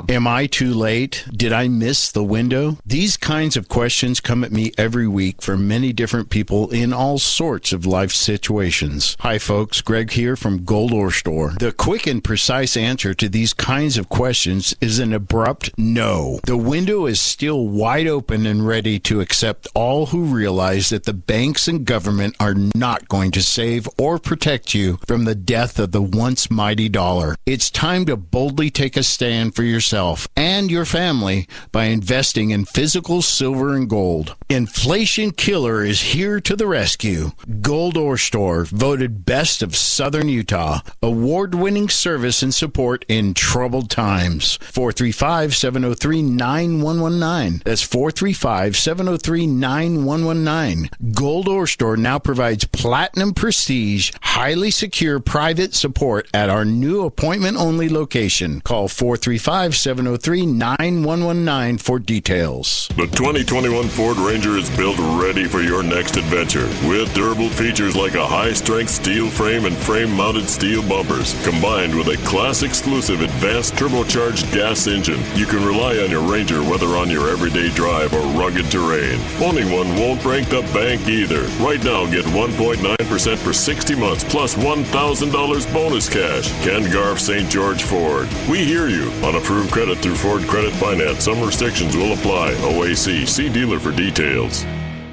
[0.10, 1.24] Am I too late?
[1.32, 2.80] Did I miss the window?
[2.86, 7.18] These kinds of questions come at me every week from many different people in all
[7.18, 9.16] sorts of life situations.
[9.22, 9.80] Hi, folks.
[9.80, 11.54] Greg here from Gold Ore Store.
[11.60, 16.42] The quick and precise answer to these kinds of questions is an abrupt no.
[16.44, 21.14] The window is still wide open and ready to accept all who realize that the
[21.14, 25.94] banks and government are not going to save or protect you from the death of
[25.94, 27.38] the once mighty dollar.
[27.46, 32.66] It's time to boldly take a stand for yourself and your family by investing in
[32.66, 34.36] physical silver and gold.
[34.50, 37.32] Inflation Killer is here to the rescue.
[37.62, 40.80] Gold Ore Store, voted best of Southern Utah.
[41.04, 44.58] Award winning service and support in troubled times.
[44.58, 47.62] 435 703 9119.
[47.64, 50.90] That's 435 703 9119.
[51.14, 57.58] Gold Ore Store now provides platinum prestige, highly secure private support at our new appointment
[57.58, 58.62] only location.
[58.62, 62.88] Call 435 703 9119 for details.
[62.96, 68.16] The 2021 Ford Ranger is built ready for your next adventure with durable features like
[68.16, 73.22] a high strength steel frame and frame mounted steel bumpers, combined with a class exclusive
[73.22, 75.22] advanced turbocharged gas engine.
[75.36, 79.20] You can rely on your Ranger whether on your everyday drive or rugged terrain.
[79.42, 81.42] Owning one won't break the bank either.
[81.64, 86.52] Right now, get 1.9% for 60 months plus $1,000 bonus cash.
[86.64, 87.50] Ken Garff St.
[87.50, 88.28] George Ford.
[88.50, 89.10] We hear you.
[89.24, 92.54] On approved credit through Ford Credit Finance, some restrictions will apply.
[92.54, 93.28] OAC.
[93.28, 94.64] See dealer for details.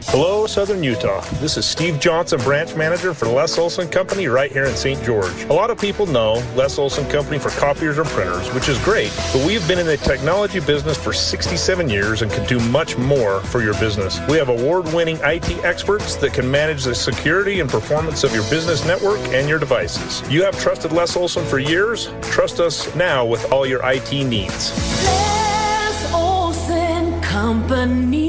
[0.08, 1.20] Hello, Southern Utah.
[1.40, 5.02] This is Steve Johnson, branch manager for Les Olson Company right here in St.
[5.02, 5.42] George.
[5.44, 9.12] A lot of people know Les Olson Company for copiers and printers, which is great,
[9.32, 13.40] but we've been in the technology business for 67 years and can do much more
[13.40, 14.20] for your business.
[14.28, 18.48] We have award winning IT experts that can manage the security and performance of your
[18.50, 20.22] business network and your devices.
[20.30, 22.12] You have trusted Les Olson for years.
[22.22, 24.72] Trust us now with all your IT needs.
[25.04, 28.23] Les Olson Company.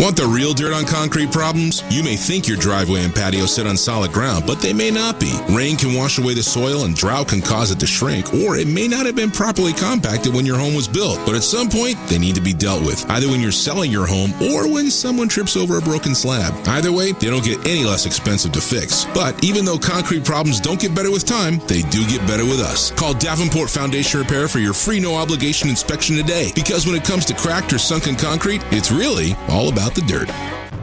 [0.00, 1.84] Want the real dirt on concrete problems?
[1.88, 5.20] You may think your driveway and patio sit on solid ground, but they may not
[5.20, 5.32] be.
[5.50, 8.66] Rain can wash away the soil and drought can cause it to shrink, or it
[8.66, 11.20] may not have been properly compacted when your home was built.
[11.24, 14.04] But at some point, they need to be dealt with, either when you're selling your
[14.04, 16.52] home or when someone trips over a broken slab.
[16.66, 19.06] Either way, they don't get any less expensive to fix.
[19.14, 22.58] But even though concrete problems don't get better with time, they do get better with
[22.58, 22.90] us.
[22.90, 27.24] Call Davenport Foundation Repair for your free no obligation inspection today, because when it comes
[27.26, 30.30] to cracked or sunken concrete, it's really all about the dirt.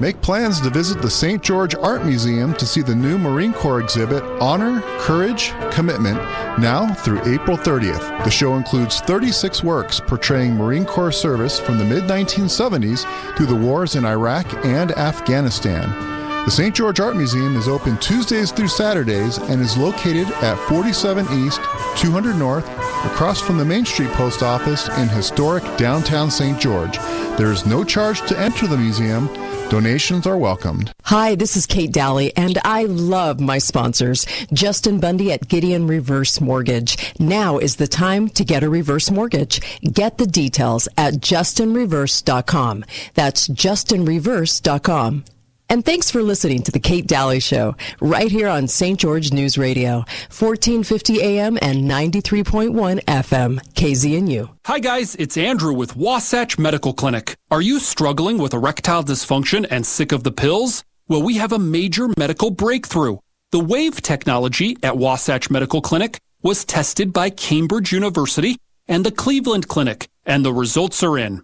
[0.02, 1.44] Make plans to visit the St.
[1.44, 6.18] George Art Museum to see the new Marine Corps exhibit Honor, Courage, Commitment
[6.60, 8.23] now through April 30th.
[8.23, 13.06] The show includes 36 works portraying Marine Corps service from the mid 1970s
[13.38, 16.20] through the wars in Iraq and Afghanistan.
[16.45, 16.76] The St.
[16.76, 21.61] George Art Museum is open Tuesdays through Saturdays and is located at 47 East,
[21.97, 22.68] 200 North,
[23.05, 26.59] across from the Main Street Post Office in historic downtown St.
[26.59, 26.97] George.
[27.38, 29.27] There is no charge to enter the museum.
[29.69, 30.91] Donations are welcomed.
[31.03, 34.26] Hi, this is Kate Dalley, and I love my sponsors.
[34.51, 37.13] Justin Bundy at Gideon Reverse Mortgage.
[37.19, 39.61] Now is the time to get a reverse mortgage.
[39.81, 42.84] Get the details at justinreverse.com.
[43.13, 45.26] That's justinreverse.com.
[45.72, 48.99] And thanks for listening to the Kate Dalley Show, right here on St.
[48.99, 54.49] George News Radio, 1450 AM and 93.1 FM, KZNU.
[54.65, 57.38] Hi guys, it's Andrew with Wasatch Medical Clinic.
[57.49, 60.84] Are you struggling with erectile dysfunction and sick of the pills?
[61.07, 63.19] Well, we have a major medical breakthrough.
[63.52, 68.57] The WAVE technology at Wasatch Medical Clinic was tested by Cambridge University
[68.89, 71.43] and the Cleveland Clinic, and the results are in.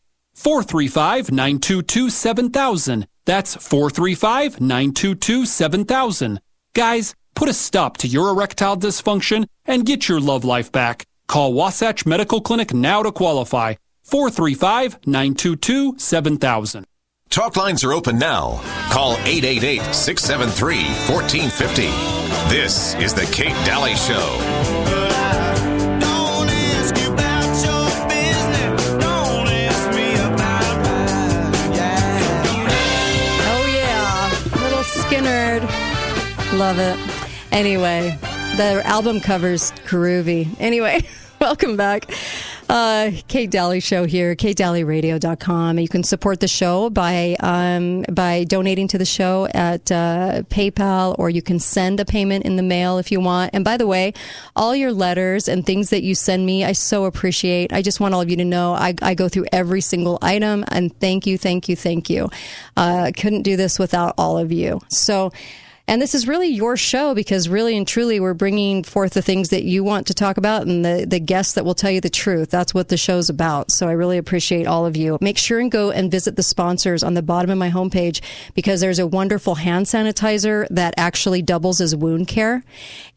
[0.41, 3.05] 435 922 7000.
[3.25, 6.41] That's 435 922 7000.
[6.73, 11.05] Guys, put a stop to your erectile dysfunction and get your love life back.
[11.27, 13.75] Call Wasatch Medical Clinic now to qualify.
[14.03, 16.85] 435 922 7000.
[17.29, 18.61] Talk lines are open now.
[18.89, 20.75] Call 888 673
[21.13, 21.83] 1450.
[22.49, 24.80] This is The Kate Dalley Show.
[36.71, 37.51] Love it.
[37.51, 38.17] Anyway,
[38.55, 40.47] the album covers groovy.
[40.57, 41.01] Anyway,
[41.41, 42.09] welcome back.
[42.69, 45.79] Uh, Kate Dalley Show here, katedalleyradio.com.
[45.79, 51.19] You can support the show by um, by donating to the show at uh, PayPal,
[51.19, 53.49] or you can send a payment in the mail if you want.
[53.53, 54.13] And by the way,
[54.55, 57.73] all your letters and things that you send me, I so appreciate.
[57.73, 60.63] I just want all of you to know I, I go through every single item,
[60.69, 62.29] and thank you, thank you, thank you.
[62.77, 64.79] Uh, couldn't do this without all of you.
[64.87, 65.33] So.
[65.87, 69.49] And this is really your show because really and truly we're bringing forth the things
[69.49, 72.09] that you want to talk about and the, the guests that will tell you the
[72.09, 72.49] truth.
[72.49, 73.71] That's what the show's about.
[73.71, 75.17] So I really appreciate all of you.
[75.21, 78.21] Make sure and go and visit the sponsors on the bottom of my homepage
[78.53, 82.63] because there's a wonderful hand sanitizer that actually doubles as wound care.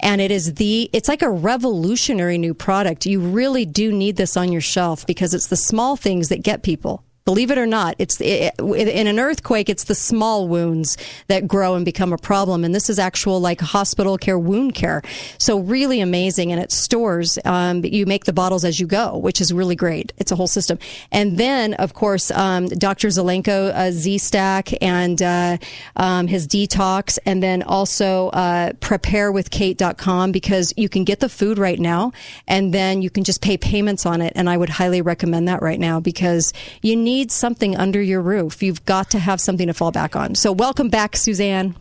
[0.01, 3.07] And it is the, it's like a revolutionary new product.
[3.07, 6.63] You really do need this on your shelf because it's the small things that get
[6.63, 7.05] people.
[7.25, 9.71] Believe it or not, it's it, in an earthquake.
[9.71, 10.99] It's the small wounds
[11.29, 15.01] that grow and become a problem, and this is actual like hospital care, wound care.
[15.39, 17.39] So really amazing, and it stores.
[17.47, 20.13] Um, you make the bottles as you go, which is really great.
[20.19, 20.79] It's a whole system,
[21.11, 23.09] and then of course, um, Dr.
[23.09, 25.57] Zelenko uh, Z Stack and uh,
[25.97, 31.81] um, his detox, and then also uh, preparewithkate.com because you can get the food right
[31.81, 32.13] now,
[32.47, 35.63] and then you can just pay payments on it, and I would highly recommend that
[35.63, 36.53] right now because
[36.83, 38.63] you need need something under your roof.
[38.63, 40.35] You've got to have something to fall back on.
[40.35, 41.77] So, welcome back, Suzanne.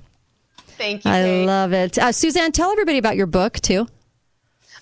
[0.77, 1.11] Thank you.
[1.11, 1.45] I Kate.
[1.45, 1.97] love it.
[1.97, 3.87] Uh, Suzanne, tell everybody about your book, too.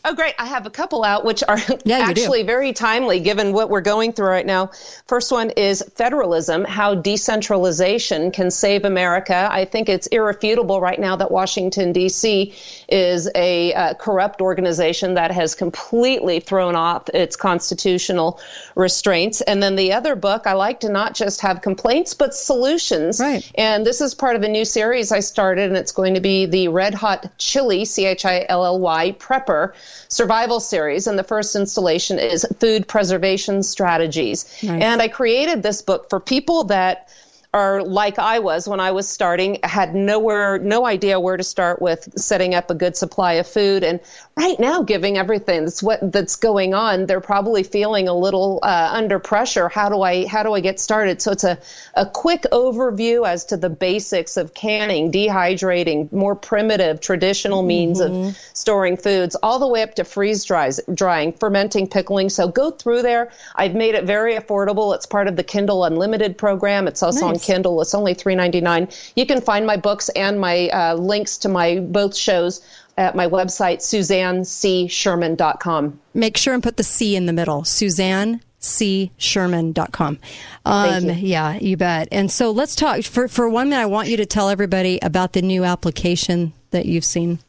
[0.03, 0.34] Oh, great.
[0.40, 2.11] I have a couple out, which are Yeah, do.
[2.11, 4.72] actually very timely given what we're going through right now.
[5.06, 9.48] First one is Federalism How Decentralization Can Save America.
[9.52, 12.53] I think it's irrefutable right now that Washington, D.C.
[12.90, 18.40] is a uh, corrupt organization that has completely thrown off its constitutional
[18.73, 19.41] restraints.
[19.41, 23.19] And then the other book, I like to not just have complaints, but solutions.
[23.19, 23.49] Right.
[23.53, 26.48] And this is part of a new series I started, and it's going to be
[26.48, 29.73] the Red Hot Chilly, C H I L L Y, Prepper
[30.07, 31.07] survival series.
[31.07, 34.45] And the first installation is Food Preservation Strategies.
[34.63, 34.81] Nice.
[34.81, 37.09] And I created this book for people that
[37.53, 41.81] are like I was when I was starting, had nowhere, no idea where to start
[41.81, 43.84] with setting up a good supply of food.
[43.84, 43.99] And
[44.38, 48.90] right now, giving everything that's what that's going on, they're probably feeling a little uh,
[48.94, 49.70] under pressure.
[49.70, 51.22] How do I how do I get started?
[51.22, 51.60] So it's a
[51.95, 58.30] a quick overview as to the basics of canning, dehydrating, more primitive traditional means Mm-hmm.
[58.30, 62.30] of storing foods, all the way up to freeze dries, drying, fermenting, pickling.
[62.30, 63.32] So go through there.
[63.56, 64.95] I've made it very affordable.
[64.95, 66.88] It's part of the Kindle Unlimited program.
[66.88, 67.82] It's also on Kindle.
[67.82, 69.12] It's only $3.99.
[69.16, 72.62] You can find my books and my uh, links to my both shows
[72.97, 75.99] at my website, suzannecsherman.com.
[76.13, 77.63] Make sure and put the C in the middle.
[77.63, 79.11] Suzanne C.
[80.65, 81.13] Um, you.
[81.13, 82.09] Yeah, you bet.
[82.11, 83.81] And so let's talk for, for one minute.
[83.81, 87.39] I want you to tell everybody about the new application that you've seen.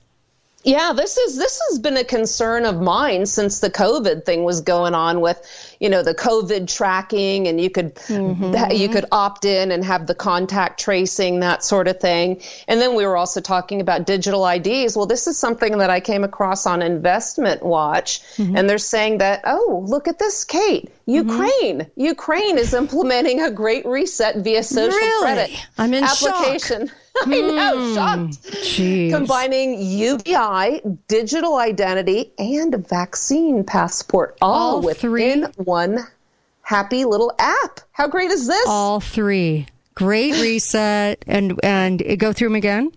[0.64, 4.60] Yeah, this is this has been a concern of mine since the COVID thing was
[4.60, 5.40] going on with,
[5.80, 8.70] you know, the COVID tracking and you could mm-hmm.
[8.70, 12.42] you could opt in and have the contact tracing that sort of thing.
[12.68, 14.96] And then we were also talking about digital IDs.
[14.96, 18.56] Well, this is something that I came across on Investment Watch mm-hmm.
[18.56, 20.92] and they're saying that, "Oh, look at this, Kate.
[21.08, 21.28] Mm-hmm.
[21.28, 21.86] Ukraine.
[21.96, 25.22] Ukraine is implementing a great reset via social Really?
[25.22, 26.88] credit I'm in shock.
[27.20, 27.94] Application." I know, hmm.
[27.94, 29.10] shocked Jeez.
[29.10, 35.64] combining UBI, digital identity, and vaccine passport, all, All within three?
[35.64, 36.00] one
[36.62, 37.80] happy little app.
[37.92, 38.66] How great is this?
[38.66, 39.66] All three.
[39.94, 41.22] Great reset.
[41.26, 42.92] And, and go through them again.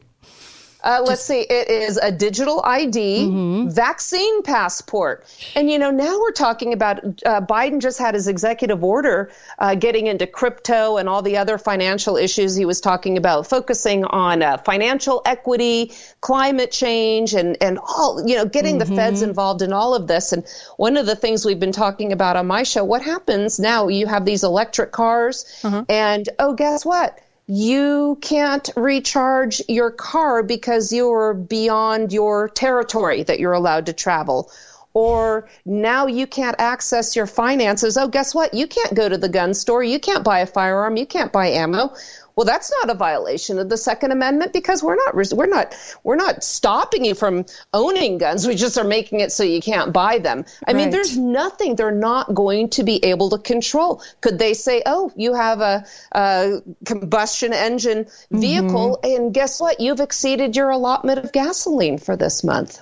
[0.85, 1.41] Uh, let's see.
[1.41, 3.69] It is a digital ID, Mm-hmm.
[3.69, 5.25] vaccine passport,
[5.55, 9.73] and you know now we're talking about uh, Biden just had his executive order uh,
[9.75, 14.43] getting into crypto and all the other financial issues he was talking about, focusing on
[14.43, 15.91] uh, financial equity,
[16.21, 19.29] climate change, and and all you know getting the feds Mm-hmm.
[19.29, 20.33] involved in all of this.
[20.33, 20.45] And
[20.77, 23.87] one of the things we've been talking about on my show, what happens now?
[23.87, 25.83] You have these electric cars, Uh-huh.
[25.89, 27.17] and oh, guess what?
[27.47, 34.51] You can't recharge your car because you're beyond your territory that you're allowed to travel.
[34.93, 37.97] Or now you can't access your finances.
[37.97, 38.53] Oh, guess what?
[38.53, 39.83] You can't go to the gun store.
[39.83, 40.95] You can't buy a firearm.
[40.95, 41.93] You can't buy ammo.
[42.35, 46.17] Well, that's not a violation of the Second Amendment because we're not we're not we're
[46.17, 48.45] not stopping you from owning guns.
[48.45, 50.43] We just are making it so you can't buy them.
[50.67, 54.01] I mean, there's nothing they're not going to be able to control.
[54.19, 58.39] Could they say, "Oh, you have a, a combustion engine mm-hmm.
[58.39, 59.79] vehicle, and guess what?
[59.79, 62.81] You've exceeded your allotment of gasoline for this month."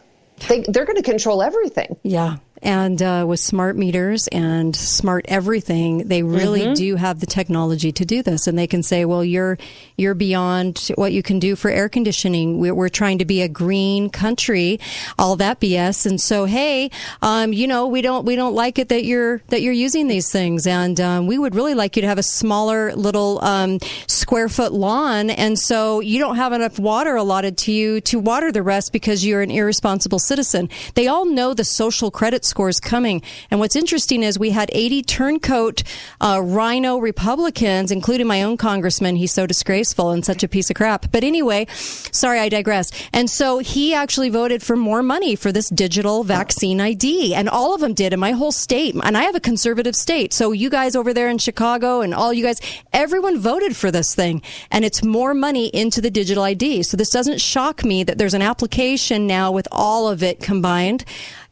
[0.49, 1.95] They, they're going to control everything.
[2.01, 2.37] Yeah.
[2.63, 6.73] And uh, with smart meters and smart everything, they really Mm-hmm.
[6.75, 8.47] do have the technology to do this.
[8.47, 9.57] And they can say, well, you're,
[9.97, 12.59] you're beyond what you can do for air conditioning.
[12.59, 14.79] We're, we're trying to be a green country,
[15.19, 16.05] all that BS.
[16.05, 16.89] And so, hey,
[17.21, 20.31] um, you know, we don't, we don't like it that you're, that you're using these
[20.31, 20.65] things.
[20.65, 24.71] And um, we would really like you to have a smaller little um, square foot
[24.71, 25.29] lawn.
[25.31, 29.25] And so you don't have enough water allotted to you to water the rest because
[29.25, 30.69] you're an irresponsible citizen.
[30.93, 33.23] They all know the social credit score is coming.
[33.49, 35.81] And what's interesting is we had 80 turncoat
[36.21, 39.15] uh, RINO Republicans, including my own congressman.
[39.15, 41.11] He's so disgraceful and such a piece of crap.
[41.11, 42.91] But anyway, sorry, I digress.
[43.11, 47.33] And so he actually voted for more money for this digital vaccine ID.
[47.33, 48.93] And all of them did in my whole state.
[49.03, 50.31] And I have a conservative state.
[50.31, 52.61] So you guys over there in Chicago and all you guys,
[52.93, 54.43] everyone voted for this thing.
[54.69, 56.83] And it's more money into the digital ID.
[56.83, 61.03] So this doesn't shock me that there's an application now with all of it combined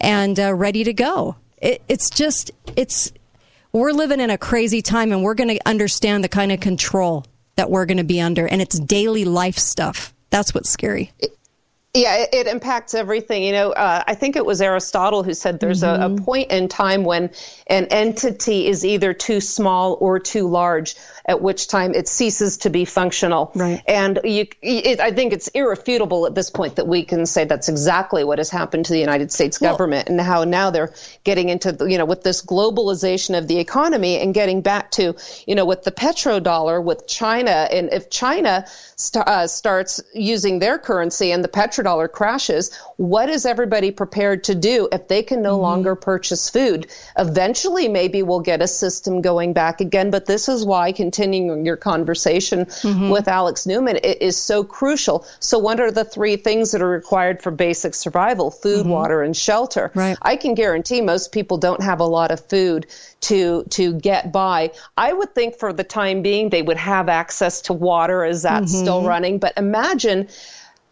[0.02, 1.38] and uh, ready to go.
[1.57, 3.14] It, it's just, it's,
[3.72, 7.26] we're living in a crazy time and we're going to understand the kind of control
[7.56, 8.48] that we're going to be under.
[8.48, 10.14] And it's daily life stuff.
[10.30, 11.11] That's what's scary.
[11.94, 13.44] Yeah, it, it impacts everything.
[13.44, 16.69] You know, uh, I think it was Aristotle who said there's a, a point in
[16.69, 17.30] time when
[17.68, 20.95] an entity is either too small or too large,
[21.26, 23.52] at which time it ceases to be functional.
[23.56, 23.81] Right.
[23.88, 27.69] And you, it, I think it's irrefutable at this point that we can say that's
[27.69, 30.93] exactly what has happened to the United States government and how now they're
[31.23, 35.15] getting into, the- you know, with this globalization of the economy and getting back to,
[35.45, 37.52] you know, with the petrodollar with China.
[37.72, 38.65] And if China
[39.02, 44.56] st- uh, starts using their currency and the petrodollar crashes, what is everybody prepared to
[44.56, 45.64] do if they can no mm-hmm.
[45.64, 46.88] longer purchase food?
[47.18, 50.11] Eventually, maybe we'll get a system going back again.
[50.11, 53.10] But this is why continuing your conversation mm-hmm.
[53.10, 55.26] with Alex Newman is so crucial.
[55.40, 58.52] So, what are the three things that are required for basic survival?
[58.52, 58.90] Food, mm-hmm.
[58.90, 59.91] water, and shelter.
[59.95, 60.18] Right.
[60.22, 62.88] I can guarantee most people don't have a lot of food
[63.22, 64.72] to to get by.
[64.98, 68.77] I would think for the time being they would have access to water as that's
[68.77, 69.38] still running.
[69.39, 70.27] But imagine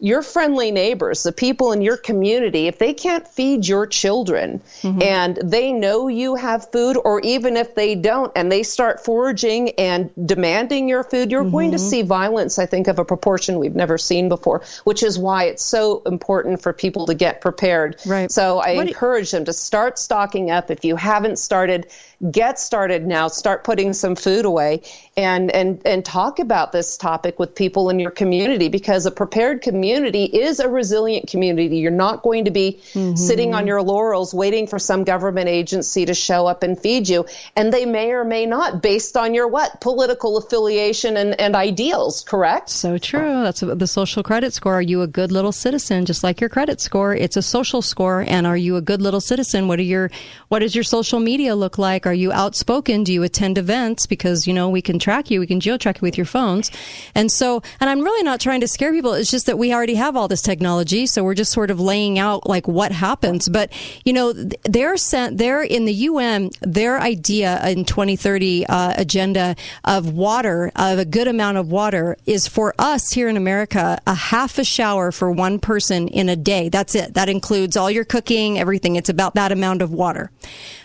[0.01, 5.01] your friendly neighbors, the people in your community, if they can't feed your children mm-hmm.
[5.01, 9.72] and they know you have food, or even if they don't and they start foraging
[9.72, 11.51] and demanding your food, you're mm-hmm.
[11.51, 11.85] going to mm-hmm.
[11.85, 15.64] see violence, I think, of a proportion we've never seen before, which is why it's
[15.64, 17.97] so important for people to get prepared.
[18.06, 18.31] Right.
[18.31, 20.72] So I what encourage them to start stocking up.
[20.72, 21.88] If you haven't started,
[22.31, 24.81] get started now start putting some food away
[25.15, 29.61] and and and talk about this topic with people in your community because a prepared
[29.61, 31.77] community is a resilient community.
[31.77, 33.15] You're not going to be mm-hmm.
[33.15, 37.25] sitting on your laurels waiting for some government agency to show up and feed you.
[37.55, 39.81] And they may or may not based on your what?
[39.81, 42.69] Political affiliation and, and ideals correct?
[42.69, 43.43] So true.
[43.43, 44.73] That's the social credit score.
[44.73, 46.05] Are you a good little citizen?
[46.05, 48.25] Just like your credit score it's a social score.
[48.27, 49.67] And are you a good little citizen?
[49.67, 50.09] What are your
[50.47, 53.03] what does your social media look like are you outspoken?
[53.03, 54.07] Do you attend events?
[54.07, 56.72] Because, you know, we can track you, we can geotrack you with your phones.
[57.14, 59.14] And so, and I'm really not trying to scare people.
[59.14, 61.06] It's just that we already have all this technology.
[61.06, 63.48] So we're just sort of laying out like what happens.
[63.48, 63.72] But,
[64.03, 69.56] you know, they're sent, they're in the UN, their idea in 2030 uh, agenda
[69.86, 74.15] of water, of a good amount of water is for us here in America, a
[74.15, 76.69] half a shower for one person in a day.
[76.69, 77.14] That's it.
[77.14, 78.95] That includes all your cooking, everything.
[78.95, 80.31] It's about that amount of water.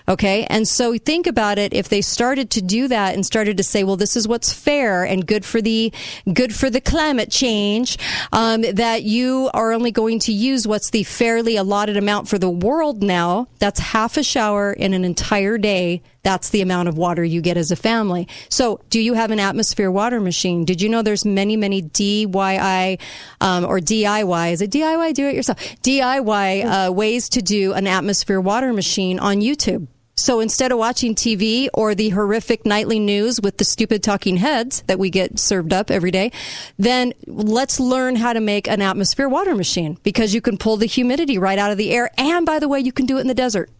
[0.06, 0.44] Okay.
[0.50, 1.72] And so think about it.
[1.72, 5.02] If they started to do that and started to say, well, this is what's fair
[5.02, 5.92] and good for the,
[6.30, 7.96] good for the climate change,
[8.30, 12.50] um, that you are only going to use what's the fairly allotted amount for the
[12.50, 13.48] world now.
[13.60, 16.02] That's half a shower in an entire day.
[16.22, 18.26] That's the amount of water you get as a family.
[18.48, 20.64] So, do you have an atmosphere water machine?
[20.64, 22.98] Did you know there's many, many DIY
[23.42, 24.52] um, or DIY?
[24.52, 25.14] Is it DIY?
[25.14, 25.58] Do it yourself.
[25.82, 29.86] DIY uh, ways to do an atmosphere water machine on YouTube.
[30.16, 34.82] So instead of watching TV or the horrific nightly news with the stupid talking heads
[34.86, 36.30] that we get served up every day,
[36.78, 40.86] then let's learn how to make an atmosphere water machine because you can pull the
[40.86, 42.10] humidity right out of the air.
[42.16, 43.70] And by the way, you can do it in the desert.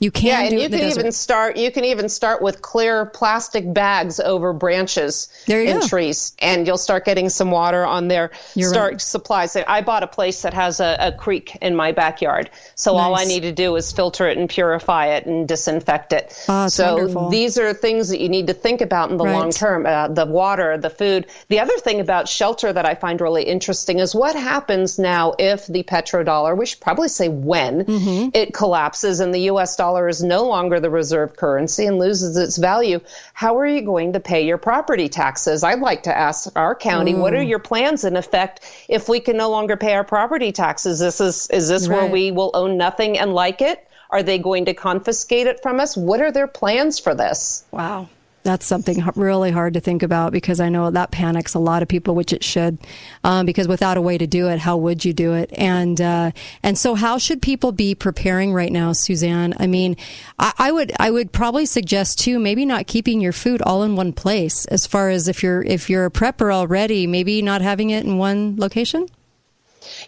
[0.00, 1.58] You can yeah, and you can even start.
[1.58, 5.86] You can even start with clear plastic bags over branches in go.
[5.86, 8.30] trees, and you'll start getting some water on there.
[8.54, 9.00] You're start right.
[9.00, 9.56] supplies.
[9.56, 13.02] I bought a place that has a, a creek in my backyard, so nice.
[13.02, 16.44] all I need to do is filter it and purify it and disinfect it.
[16.48, 17.28] Oh, so wonderful.
[17.28, 19.34] these are things that you need to think about in the right.
[19.34, 19.84] long term.
[19.84, 21.26] Uh, the water, the food.
[21.48, 25.66] The other thing about shelter that I find really interesting is what happens now if
[25.66, 26.56] the petrodollar.
[26.56, 28.30] We should probably say when mm-hmm.
[28.32, 29.76] it collapses and the U.S.
[29.76, 33.00] dollar dollar is no longer the reserve currency and loses its value,
[33.34, 35.64] how are you going to pay your property taxes?
[35.64, 37.18] I'd like to ask our county, mm.
[37.18, 37.48] what are mm.
[37.48, 41.00] your plans in effect if we can no longer pay our property taxes?
[41.00, 42.02] This is is this right.
[42.02, 43.84] where we will own nothing and like it?
[44.10, 45.96] Are they going to confiscate it from us?
[45.96, 47.64] What are their plans for this?
[47.72, 48.08] Wow
[48.42, 51.88] that's something really hard to think about because I know that panics a lot of
[51.88, 52.78] people, which it should.
[53.22, 55.50] Um, because without a way to do it, how would you do it?
[55.56, 56.30] And uh,
[56.62, 59.54] and so, how should people be preparing right now, Suzanne?
[59.58, 59.96] I mean,
[60.38, 63.96] I, I, would I would probably suggest too, maybe not keeping your food all in
[63.96, 64.64] one place.
[64.66, 68.18] As far as if you're if you're a prepper already, maybe not having it in
[68.18, 69.06] one location.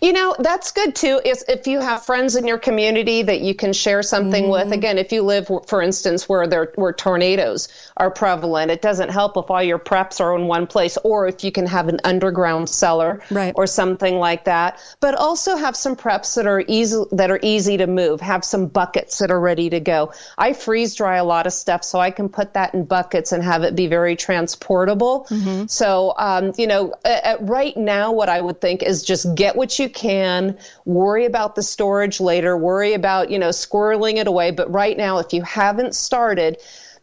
[0.01, 1.21] You know, that's good too.
[1.25, 4.69] Is if you have friends in your community that you can share something mm-hmm.
[4.69, 4.73] with.
[4.73, 9.37] Again, if you live, for instance, where there where tornadoes are prevalent, it doesn't help
[9.37, 12.69] if all your preps are in one place, or if you can have an underground
[12.69, 13.53] cellar right.
[13.57, 14.79] or something like that.
[15.01, 18.21] But also have some preps that are easy that are easy to move.
[18.21, 20.13] Have some buckets that are ready to go.
[20.37, 23.43] I freeze dry a lot of stuff, so I can put that in buckets and
[23.43, 25.27] have it be very transportable.
[25.31, 25.67] Mm-hmm.
[25.67, 26.95] So, um, you know,
[27.41, 31.63] right now, what I would think is just get what you can, worry about the
[31.63, 34.51] storage later, worry about, you know, squirreling it away.
[34.51, 36.59] But right now, if you haven't started,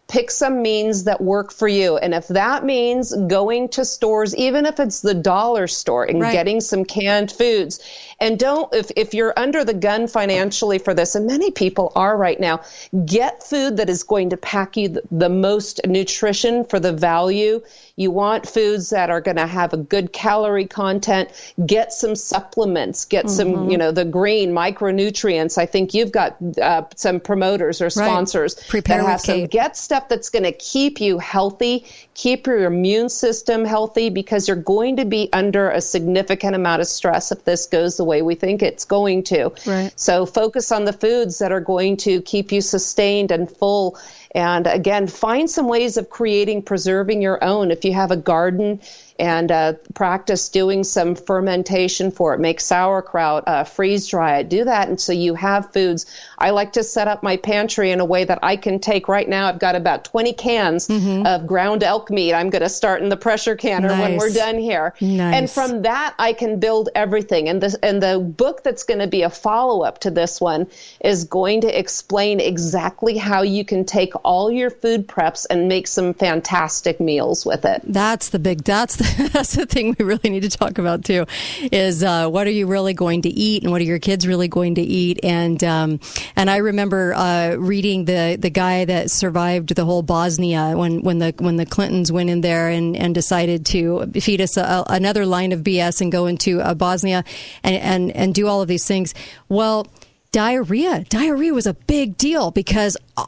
[0.10, 1.96] pick some means that work for you.
[1.96, 6.34] And if that means going to stores, even if it's the dollar store and right.
[6.34, 7.80] getting some canned foods,
[8.20, 12.18] and don't, if, if you're under the gun financially for this, and many people are
[12.18, 12.62] right now,
[13.06, 17.62] get food that is going to pack you the, the most nutrition for the value.
[17.96, 21.30] You want foods that are going to have a good calorie content.
[21.66, 23.06] Get some supplements.
[23.06, 23.54] Get mm-hmm.
[23.54, 25.58] some, you know, the green micronutrients.
[25.58, 28.68] I think you've got uh, some promoters or sponsors right.
[28.70, 29.46] Prepare that have some.
[29.46, 34.58] Get stuff that's going to keep you healthy, keep your immune system healthy, because you're
[34.58, 38.36] going to be under a significant amount of stress if this goes the way we
[38.36, 39.52] think it's going to.
[39.66, 39.92] Right.
[39.96, 43.98] So focus on the foods that are going to keep you sustained and full.
[44.36, 47.72] And again, find some ways of creating, preserving your own.
[47.72, 48.82] If you have a garden,
[49.20, 52.40] and uh, practice doing some fermentation for it.
[52.40, 54.88] Make sauerkraut, uh, freeze dry it, do that.
[54.88, 56.06] And so you have foods.
[56.40, 59.28] I like to set up my pantry in a way that I can take right
[59.28, 59.48] now.
[59.48, 61.26] I've got about 20 cans Mm-hmm.
[61.26, 62.34] of ground elk meat.
[62.34, 64.94] I'm going to start in the pressure canner when we're done here.
[65.00, 65.36] Nice.
[65.36, 67.48] And from that, I can build everything.
[67.48, 70.68] And the, and the book that's going to be a follow up to this one
[71.00, 75.88] is going to explain exactly how you can take all your food preps and make
[75.88, 77.82] some fantastic meals with it.
[77.86, 78.64] That's the big.
[78.64, 81.26] That's the, that's the thing we really need to talk about too.
[81.72, 84.48] Is uh, what are you really going to eat, and what are your kids really
[84.48, 85.20] going to eat?
[85.24, 86.00] And um,
[86.36, 91.20] and I remember uh, reading the the guy that survived the whole Bosnia when when
[91.20, 95.26] the when the Clintons went in there and, and decided to feed us a, another
[95.26, 97.24] line of BS and go into uh, Bosnia
[97.64, 99.14] and, and and do all of these things.
[99.48, 99.88] Well
[100.32, 101.06] diarrhea.
[101.10, 103.26] Diarrhea was a big deal because uh,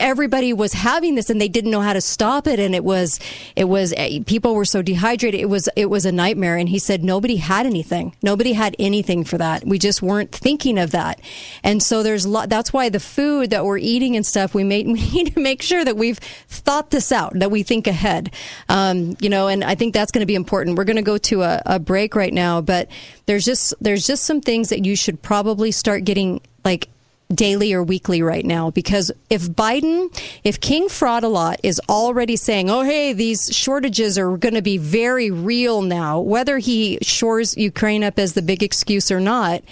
[0.00, 2.60] everybody was having this and they didn't know how to stop it.
[2.60, 3.18] And it was,
[3.56, 5.40] it was, eh, people were so dehydrated.
[5.40, 6.56] It was, it was a nightmare.
[6.56, 8.14] And he said nobody had anything.
[8.22, 9.64] Nobody had anything for that.
[9.66, 11.20] We just weren't thinking of that.
[11.62, 14.82] And so there's, lo- that's why the food that we're eating and stuff, we, may,
[14.84, 18.32] we need to make sure that we've thought this out, that we think ahead.
[18.68, 20.76] Um, you know, and I think that's going to be important.
[20.76, 22.90] We're going to go to a, a break right now, but
[23.24, 26.88] there's just, there's just some things that you should probably start getting like
[27.34, 32.82] daily or weekly right now because if Biden, if King Fraudalot is already saying, oh,
[32.82, 38.18] hey, these shortages are going to be very real now, whether he shores Ukraine up
[38.18, 39.62] as the big excuse or not,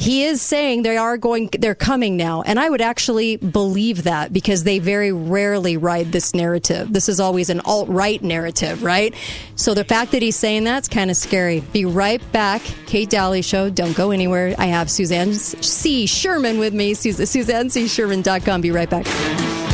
[0.00, 2.40] he is saying they are going, they're coming now.
[2.40, 6.90] And I would actually believe that because they very rarely ride this narrative.
[6.90, 9.14] This is always an alt right narrative, right?
[9.56, 11.60] So the fact that he's saying that's kind of scary.
[11.60, 12.62] Be right back.
[12.86, 13.68] Kate Dalley Show.
[13.68, 14.54] Don't go anywhere.
[14.56, 16.06] I have Suzanne C.
[16.06, 16.94] Sherman with me.
[16.94, 18.60] Sus- SuzanneCSherman.com.
[18.62, 19.69] Be right back.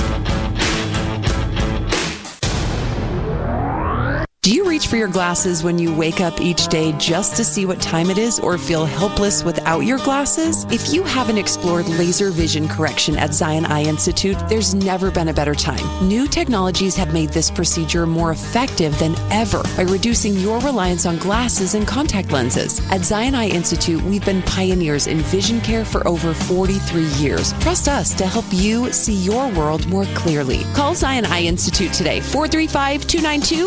[4.46, 7.66] Do you reach for your glasses when you wake up each day just to see
[7.66, 10.64] what time it is or feel helpless without your glasses?
[10.70, 15.34] If you haven't explored laser vision correction at Zion Eye Institute, there's never been a
[15.34, 15.84] better time.
[16.06, 21.16] New technologies have made this procedure more effective than ever by reducing your reliance on
[21.16, 22.80] glasses and contact lenses.
[22.92, 27.52] At Zion Eye Institute, we've been pioneers in vision care for over 43 years.
[27.54, 30.62] Trust us to help you see your world more clearly.
[30.72, 33.66] Call Zion Eye Institute today, 435 292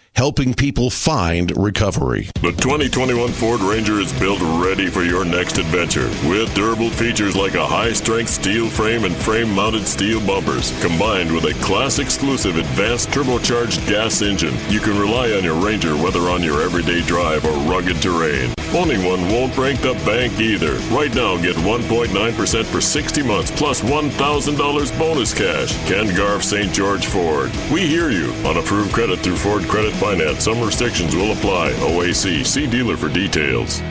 [0.15, 2.29] helping people find recovery.
[2.41, 7.55] The 2021 Ford Ranger is built ready for your next adventure with durable features like
[7.55, 12.57] a high strength steel frame and frame mounted steel bumpers combined with a class exclusive
[12.57, 14.55] advanced turbocharged gas engine.
[14.69, 18.53] You can rely on your Ranger whether on your everyday drive or rugged terrain.
[18.73, 20.75] Owning one won't break the bank either.
[20.95, 25.75] Right now, get 1.9% for 60 months plus $1,000 bonus cash.
[25.89, 26.71] Ken Garff St.
[26.71, 27.51] George Ford.
[27.69, 30.45] We hear you on approved credit through Ford Credit Finance.
[30.45, 31.73] Some restrictions will apply.
[31.73, 32.45] OAC.
[32.45, 33.81] See dealer for details.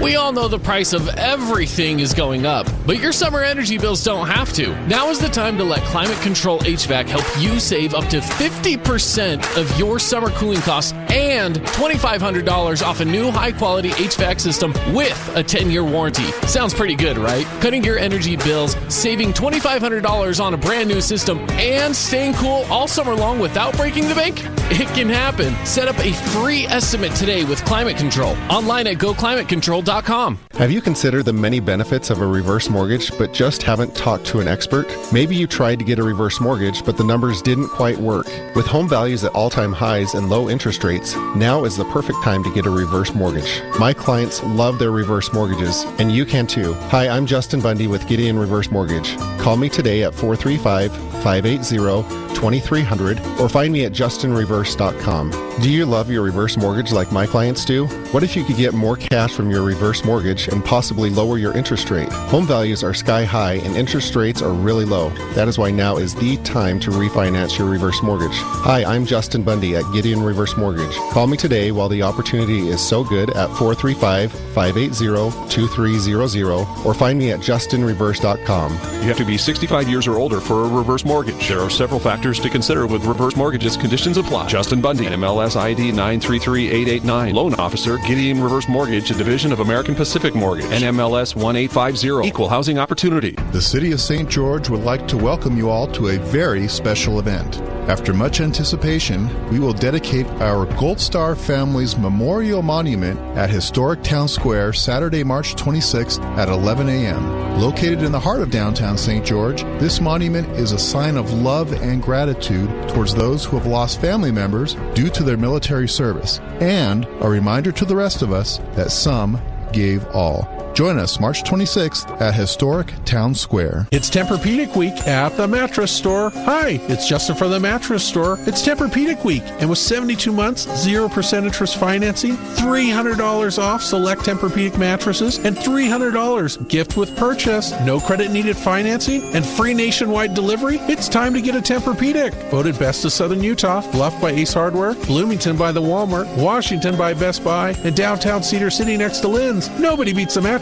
[0.00, 4.02] We all know the price of everything is going up, but your summer energy bills
[4.02, 4.74] don't have to.
[4.86, 9.56] Now is the time to let Climate Control HVAC help you save up to 50%
[9.60, 15.36] of your summer cooling costs and $2,500 off a new high quality HVAC system with
[15.36, 16.30] a 10 year warranty.
[16.46, 17.44] Sounds pretty good, right?
[17.60, 22.88] Cutting your energy bills, saving $2,500 on a brand new system, and staying cool all
[22.88, 24.42] summer long without breaking the bank?
[24.74, 25.54] It can happen.
[25.66, 30.38] Set up a free estimate today with Climate Control online at goclimatecontrol.com.
[30.52, 34.40] Have you considered the many benefits of a reverse mortgage but just haven't talked to
[34.40, 34.88] an expert?
[35.12, 38.26] Maybe you tried to get a reverse mortgage but the numbers didn't quite work.
[38.56, 42.22] With home values at all time highs and low interest rates, now is the perfect
[42.24, 43.62] time to get a reverse mortgage.
[43.78, 46.72] My clients love their reverse mortgages, and you can too.
[46.90, 49.16] Hi, I'm Justin Bundy with Gideon Reverse Mortgage.
[49.38, 50.92] Call me today at 435
[51.22, 55.30] 580 2300 or find me at justinreverse.com.
[55.60, 57.86] Do you love your reverse mortgage like my clients do?
[58.10, 61.56] What if you could get more cash from your reverse mortgage and possibly lower your
[61.56, 62.12] interest rate?
[62.12, 65.10] Home values are sky high and interest rates are really low.
[65.34, 68.36] That is why now is the time to refinance your reverse mortgage.
[68.62, 70.94] Hi, I'm Justin Bundy at Gideon Reverse Mortgage.
[71.10, 77.18] Call me today while the opportunity is so good at 435 580 2300 or find
[77.18, 78.72] me at justinreverse.com.
[78.72, 81.48] You have to be 65 years or older for a reverse mortgage.
[81.48, 83.76] There are several factors to consider with reverse mortgages.
[83.76, 84.46] Conditions apply.
[84.46, 87.34] Justin Bundy, MLS ID 933889.
[87.34, 90.66] Loan officer, Gideon Reverse Mortgage, a division of American Pacific Mortgage.
[90.66, 93.30] NMLS 1850 Equal Housing Opportunity.
[93.52, 94.28] The City of St.
[94.28, 97.56] George would like to welcome you all to a very special event.
[97.88, 104.28] After much anticipation, we will dedicate our Gold Star family's memorial monument at Historic Town
[104.28, 107.58] Square Saturday, March 26th at 11 a.m.
[107.58, 109.24] Located in the heart of downtown St.
[109.24, 113.98] George, this monument is a sign of love and gratitude towards those who have lost
[113.98, 118.58] family members due to their military service, and a reminder to the rest of us
[118.74, 119.40] that some
[119.72, 120.61] gave all.
[120.74, 123.88] Join us March 26th at Historic Town Square.
[123.90, 126.30] It's Tempur-Pedic Week at the Mattress Store.
[126.30, 128.38] Hi, it's Justin from the Mattress Store.
[128.40, 135.36] It's Tempur-Pedic Week, and with 72 months, 0% interest financing, $300 off select Tempur-Pedic mattresses,
[135.44, 141.34] and $300 gift with purchase, no credit needed financing, and free nationwide delivery, it's time
[141.34, 142.32] to get a Tempur-Pedic.
[142.50, 147.12] Voted best of Southern Utah, Bluff by Ace Hardware, Bloomington by the Walmart, Washington by
[147.12, 149.68] Best Buy, and downtown Cedar City next to Lin's.
[149.78, 150.61] Nobody beats the mattress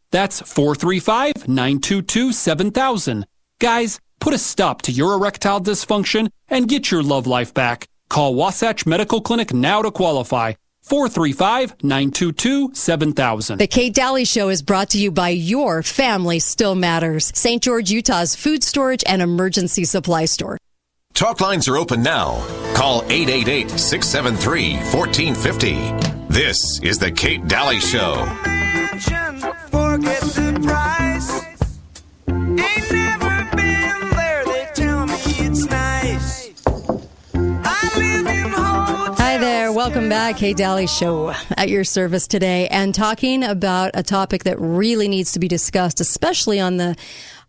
[0.11, 3.25] That's 435 922 7000.
[3.59, 7.87] Guys, put a stop to your erectile dysfunction and get your love life back.
[8.09, 10.53] Call Wasatch Medical Clinic now to qualify.
[10.83, 13.57] 435 922 7000.
[13.57, 17.61] The Kate Dalley Show is brought to you by Your Family Still Matters, St.
[17.63, 20.57] George, Utah's food storage and emergency supply store.
[21.13, 22.43] Talk lines are open now.
[22.73, 26.33] Call 888 673 1450.
[26.33, 28.50] This is The Kate Dalley Show.
[30.03, 31.45] Price.
[35.43, 36.53] It's nice.
[39.17, 39.71] Hi there.
[39.71, 40.37] Welcome back.
[40.37, 45.33] Hey, Dalley Show at your service today and talking about a topic that really needs
[45.33, 46.95] to be discussed, especially on the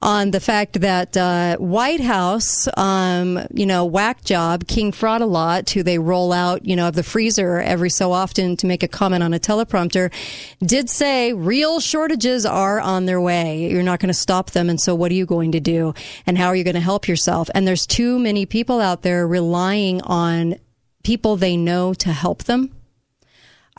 [0.03, 5.83] on the fact that uh, White House, um, you know, whack job, King Fraudalot, who
[5.83, 9.23] they roll out, you know, of the freezer every so often to make a comment
[9.23, 10.13] on a teleprompter,
[10.61, 13.71] did say real shortages are on their way.
[13.71, 14.69] You're not going to stop them.
[14.69, 15.95] And so what are you going to do?
[16.27, 17.49] And how are you going to help yourself?
[17.55, 20.57] And there's too many people out there relying on
[21.05, 22.73] people they know to help them.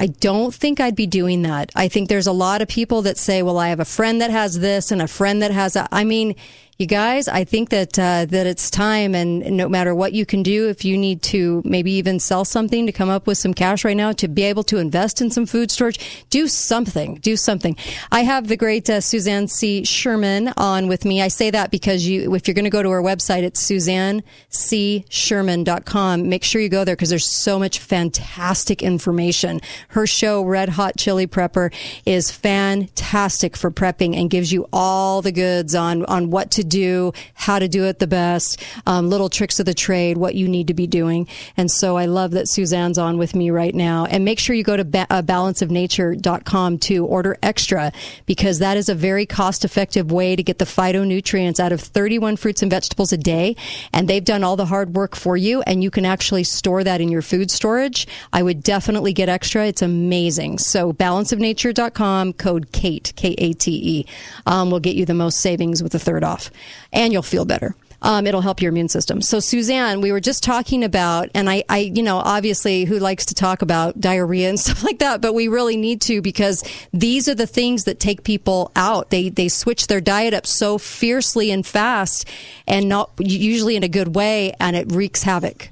[0.03, 1.71] I don't think I'd be doing that.
[1.77, 4.31] I think there's a lot of people that say, well, I have a friend that
[4.31, 5.87] has this and a friend that has that.
[5.93, 6.35] I mean,
[6.79, 10.41] you guys, I think that uh, that it's time, and no matter what you can
[10.41, 13.85] do, if you need to maybe even sell something to come up with some cash
[13.85, 17.13] right now to be able to invest in some food storage, do something.
[17.15, 17.75] Do something.
[18.11, 19.83] I have the great uh, Suzanne C.
[19.83, 21.21] Sherman on with me.
[21.21, 26.27] I say that because you, if you're going to go to her website, it's SuzanneCSherman.com.
[26.27, 29.61] Make sure you go there because there's so much fantastic information.
[29.89, 31.71] Her show, Red Hot Chilly Prepper,
[32.03, 37.13] is fantastic for prepping and gives you all the goods on on what to do,
[37.33, 40.67] how to do it the best, um, little tricks of the trade, what you need
[40.67, 41.27] to be doing.
[41.57, 44.05] And so I love that Suzanne's on with me right now.
[44.05, 47.91] And make sure you go to ba- uh, balanceofnature.com to order extra
[48.25, 52.37] because that is a very cost effective way to get the phytonutrients out of 31
[52.37, 53.55] fruits and vegetables a day.
[53.91, 57.01] And they've done all the hard work for you and you can actually store that
[57.01, 58.07] in your food storage.
[58.31, 59.65] I would definitely get extra.
[59.67, 60.59] It's amazing.
[60.59, 64.05] So balanceofnature.com, code KATE, K-A-T-E,
[64.45, 66.51] um, will get you the most savings with a third off
[66.91, 67.75] and you'll feel better.
[68.03, 69.21] Um, it'll help your immune system.
[69.21, 73.27] So, Suzanne, we were just talking about, and I, I, you know, obviously, who likes
[73.27, 77.29] to talk about diarrhea and stuff like that, but we really need to because these
[77.29, 79.09] are the things that take people out.
[79.09, 82.27] They they switch their diet up so fiercely and fast,
[82.67, 85.69] and not usually in a good way, and it wreaks havoc.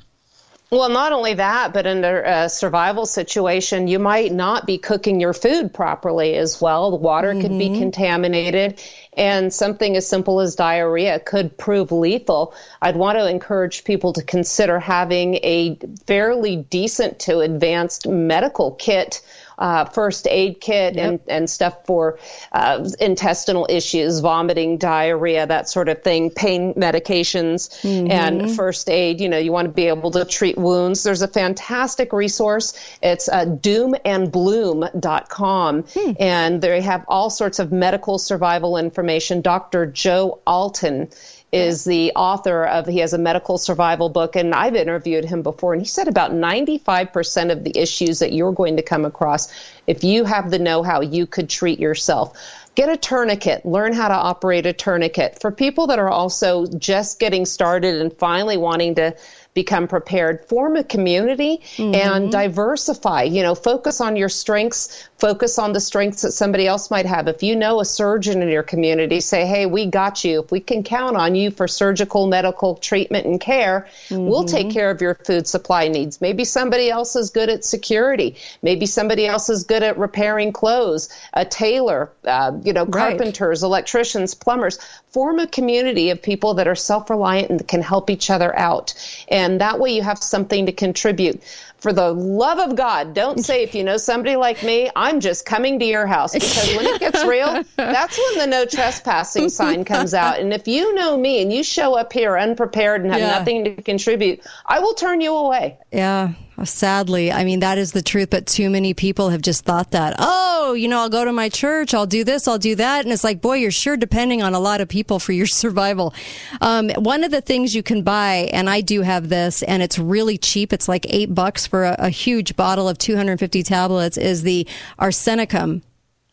[0.71, 5.19] Well, not only that, but in a, a, survival situation, you might not be cooking
[5.19, 6.91] your food properly as well.
[6.91, 7.41] The water mm-hmm.
[7.41, 8.81] could be contaminated,
[9.13, 12.53] and something as simple as diarrhea could prove lethal.
[12.81, 19.21] I'd want to encourage people to consider having a fairly decent to advanced medical kit
[19.61, 22.19] uh, first aid kit and, and stuff for
[22.51, 27.69] uh, intestinal issues, vomiting, diarrhea, that sort of thing, pain medications,
[28.09, 29.21] and first aid.
[29.21, 31.03] You know, you want to be able to treat wounds.
[31.03, 32.73] There's a fantastic resource.
[33.03, 35.85] It's uh, doomandbloom.com,
[36.19, 39.41] and they have all sorts of medical survival information.
[39.41, 39.85] Dr.
[39.85, 41.09] Joe Alton
[41.51, 45.73] is the author of he has a medical survival book and I've interviewed him before
[45.73, 49.51] and he said about 95% of the issues that you're going to come across
[49.85, 52.37] if you have the know-how you could treat yourself.
[52.73, 53.65] Get a tourniquet.
[53.65, 55.41] Learn how to operate a tourniquet.
[55.41, 59.13] For people that are also just getting started and finally wanting to
[59.53, 63.23] become prepared form a community and diversify.
[63.23, 67.27] You know focus on your strengths focus on the strengths that somebody else might have.
[67.27, 70.41] If you know a surgeon in your community say hey we got you.
[70.41, 74.89] If we can count on you for surgical medical treatment and care we'll take care
[74.89, 76.21] of your food supply needs.
[76.21, 78.37] Maybe somebody else is good at security.
[78.61, 84.33] Maybe somebody else is good at repairing clothes a tailor uh, you know carpenters electricians
[84.33, 84.79] plumbers.
[85.09, 88.93] Form a community of people that are self-reliant and can help each other out.
[89.27, 91.41] and that way you have something to contribute
[91.81, 95.47] for the love of God, don't say if you know somebody like me, I'm just
[95.47, 99.83] coming to your house because when it gets real, that's when the no trespassing sign
[99.83, 100.39] comes out.
[100.39, 103.37] And if you know me and you show up here unprepared and have Yeah.
[103.39, 105.79] nothing to contribute, I will turn you away.
[105.91, 107.31] Yeah, sadly.
[107.31, 110.73] I mean, that is the truth, but too many people have just thought that, oh,
[110.73, 113.03] you know, I'll go to my church, I'll do this, I'll do that.
[113.03, 116.13] And it's like, boy, you're sure depending on a lot of people for your survival.
[116.61, 119.97] Um, one of the things you can buy, and I do have this, and it's
[119.97, 124.43] really cheap, it's like eight bucks for a, a huge bottle of 250 tablets, is
[124.43, 124.67] the
[124.99, 125.81] arsenicum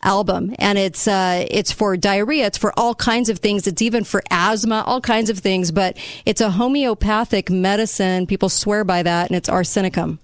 [0.03, 0.55] album.
[0.59, 2.47] And it's uh it's for diarrhea.
[2.47, 3.67] It's for all kinds of things.
[3.67, 5.71] It's even for asthma all kinds of things.
[5.73, 8.27] But it's a homeopathic medicine.
[8.27, 9.29] People swear by that.
[9.29, 10.19] And it's arsenicum.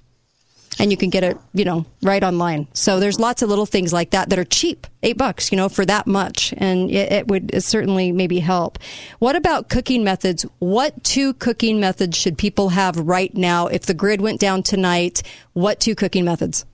[0.77, 2.69] And you can get it you know right online.
[2.73, 4.87] So there's lots of little things like that that are cheap.
[5.03, 6.55] Eight bucks you know for that much.
[6.57, 8.79] And it, it would certainly maybe help.
[9.19, 10.47] What about cooking methods?
[10.61, 13.67] What two cooking methods should people have right now?
[13.67, 15.23] If the grid went down tonight
[15.53, 16.65] what two cooking methods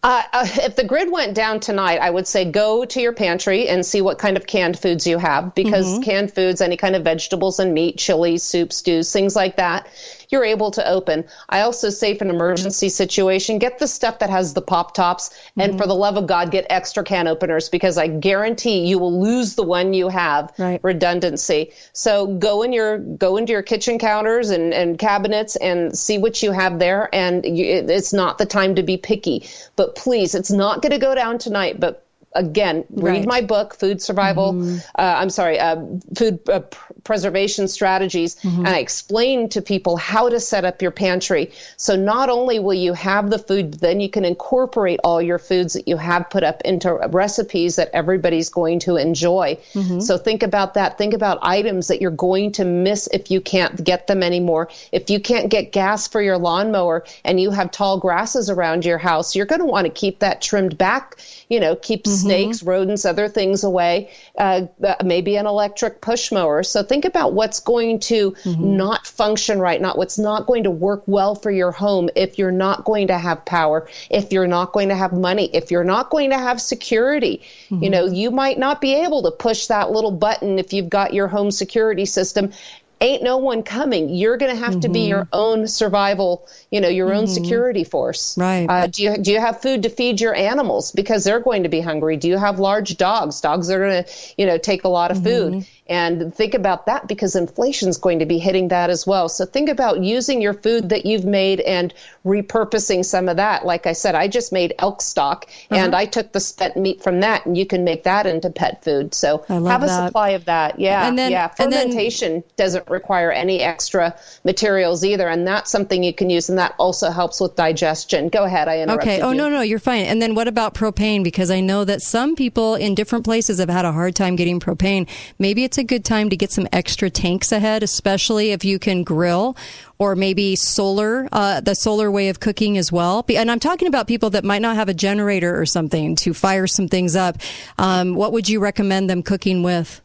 [0.00, 3.68] Uh, uh, if the grid went down tonight, I would say go to your pantry
[3.68, 6.02] and see what kind of canned foods you have because Mm-hmm.
[6.02, 9.88] canned foods, any kind of vegetables and meat, chilies, soups, stews, things like that,
[10.30, 11.24] you're able to open.
[11.48, 15.30] I also say for an emergency situation, get the stuff that has the pop tops
[15.56, 15.78] and Mm-hmm.
[15.78, 19.54] for the love of God, get extra can openers because I guarantee you will lose
[19.54, 20.52] the one you have.
[20.58, 20.80] right.
[20.82, 21.72] Redundancy.
[21.92, 26.42] So go in your go into your kitchen counters and, and cabinets and see what
[26.42, 27.08] you have there.
[27.14, 30.92] And you, it, it's not the time to be picky, but please, it's not going
[30.92, 31.78] to go down tonight.
[31.80, 33.26] But again, read Right.
[33.26, 34.78] my book, Food Survival.
[34.78, 35.76] Uh, I'm sorry, uh,
[36.16, 40.90] Food uh, pr- Preservation Strategies, and I explain to people how to set up your
[40.90, 41.52] pantry.
[41.78, 45.38] So not only will you have the food, but then you can incorporate all your
[45.38, 49.58] foods that you have put up into recipes that everybody's going to enjoy.
[50.00, 50.98] So think about that.
[50.98, 54.68] Think about items that you're going to miss if you can't get them anymore.
[54.92, 58.98] If you can't get gas for your lawnmower and you have tall grasses around your
[58.98, 61.16] house, you're going to want to keep that trimmed back.
[61.48, 64.10] You know, keep snakes, rodents, other things away.
[64.36, 66.62] Uh, uh, maybe an electric push mower.
[66.62, 71.04] So think about what's going to not function right, not what's not going to work
[71.06, 74.90] well for your home if you're not going to have power, if you're not going
[74.90, 77.42] to have money, if you're not going to have security.
[77.82, 81.14] You know, you might not be able to push that little button if you've got
[81.14, 82.52] your home security system.
[83.00, 84.08] Ain't no one coming.
[84.08, 85.34] You're going to have to be your mm-hmm.
[85.34, 87.32] own survival, you know, your own mm-hmm.
[87.32, 88.36] security force.
[88.36, 88.66] Right.
[88.68, 91.68] Uh, do you do you have food to feed your animals because they're going to
[91.68, 92.16] be hungry?
[92.16, 93.40] Do you have large dogs?
[93.40, 95.52] Dogs are going to, you know, take a lot of food.
[95.52, 95.77] Mm-hmm.
[95.88, 99.28] And think about that because inflation is going to be hitting that as well.
[99.30, 101.94] So think about using your food that you've made and
[102.26, 103.64] repurposing some of that.
[103.64, 105.82] Like I said, I just made elk stock uh-huh.
[105.82, 108.84] and I took the spent meat from that and you can make that into pet
[108.84, 109.14] food.
[109.14, 110.06] So have a that.
[110.08, 110.78] supply of that.
[110.78, 111.08] Yeah.
[111.08, 111.52] And then- yeah.
[111.58, 115.26] and then- Fermentation doesn't require any extra materials either.
[115.26, 116.50] And that's something you can use.
[116.50, 118.28] And that also helps with digestion.
[118.28, 118.68] Go ahead.
[118.68, 119.22] I interrupted Okay.
[119.22, 119.38] Oh, you.
[119.38, 120.04] no, no, you're fine.
[120.04, 121.24] And then what about propane?
[121.24, 124.60] Because I know that some people in different places have had a hard time getting
[124.60, 125.08] propane.
[125.38, 129.04] Maybe it's a good time to get some extra tanks ahead, especially if you can
[129.04, 129.56] grill
[129.98, 133.24] or maybe solar, uh, the solar way of cooking as well.
[133.28, 136.66] And I'm talking about people that might not have a generator or something to fire
[136.66, 137.38] some things up.
[137.78, 140.00] Um, what would you recommend them cooking with?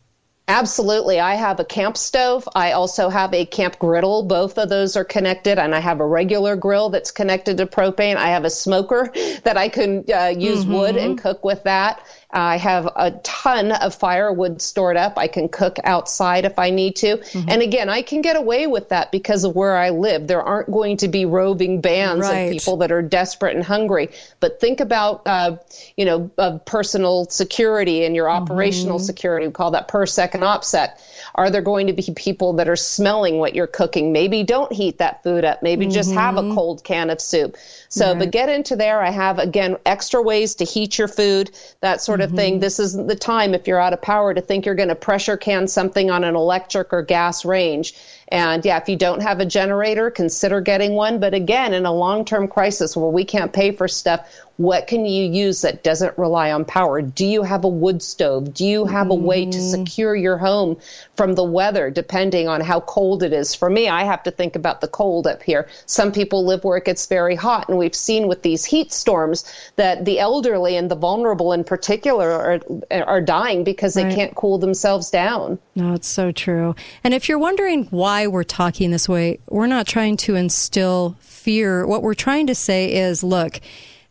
[0.47, 1.21] Absolutely.
[1.21, 2.47] I have a camp stove.
[2.53, 4.23] I also have a camp griddle.
[4.23, 8.17] Both of those are connected, and I have a regular grill that's connected to propane.
[8.17, 9.09] I have a smoker
[9.43, 12.05] that I can uh, use wood and cook with that.
[12.33, 15.17] I have a ton of firewood stored up.
[15.17, 17.17] I can cook outside if I need to.
[17.17, 17.49] Mm-hmm.
[17.49, 20.27] And again, I can get away with that because of where I live.
[20.27, 22.45] There aren't going to be roving bands Right.
[22.45, 24.09] of people that are desperate and hungry.
[24.39, 25.57] But think about, uh,
[25.95, 29.05] you know, uh, personal security and your operational Mm-hmm.
[29.05, 29.47] security.
[29.47, 30.89] We call that PERSEC OPSEC.
[31.35, 34.11] Are there going to be people that are smelling what you're cooking?
[34.11, 35.63] Maybe don't heat that food up.
[35.63, 36.53] Maybe just have a mm-hmm.
[36.53, 37.57] cold can of soup.
[37.89, 39.01] So, but get into there.
[39.01, 42.53] I have, again, extra ways to heat your food, that sort of thing.
[42.53, 42.61] Mm-hmm.
[42.61, 45.37] This isn't the time, if you're out of power, to think you're going to pressure
[45.37, 47.95] can something on an electric or gas range.
[48.27, 51.19] And yeah, if you don't have a generator, consider getting one.
[51.19, 55.05] But again, in a long term crisis where we can't pay for stuff, what can
[55.05, 57.01] you use that doesn't rely on power?
[57.01, 58.53] Do you have a wood stove?
[58.53, 59.83] Do you have a way to mm-hmm.
[59.85, 60.77] secure your home
[61.15, 63.55] from the weather, depending on how cold it is?
[63.55, 65.67] For me, I have to think about the cold up here.
[65.87, 69.43] Some people live where it gets very hot, and we've seen with these heat storms
[69.75, 72.59] that the elderly and the vulnerable in particular are,
[73.05, 74.15] are dying because they Right.
[74.15, 75.59] can't cool themselves down.
[75.75, 76.75] No, it's so true.
[77.03, 81.87] And if you're wondering why we're talking this way, we're not trying to instill fear.
[81.87, 83.59] What we're trying to say is look,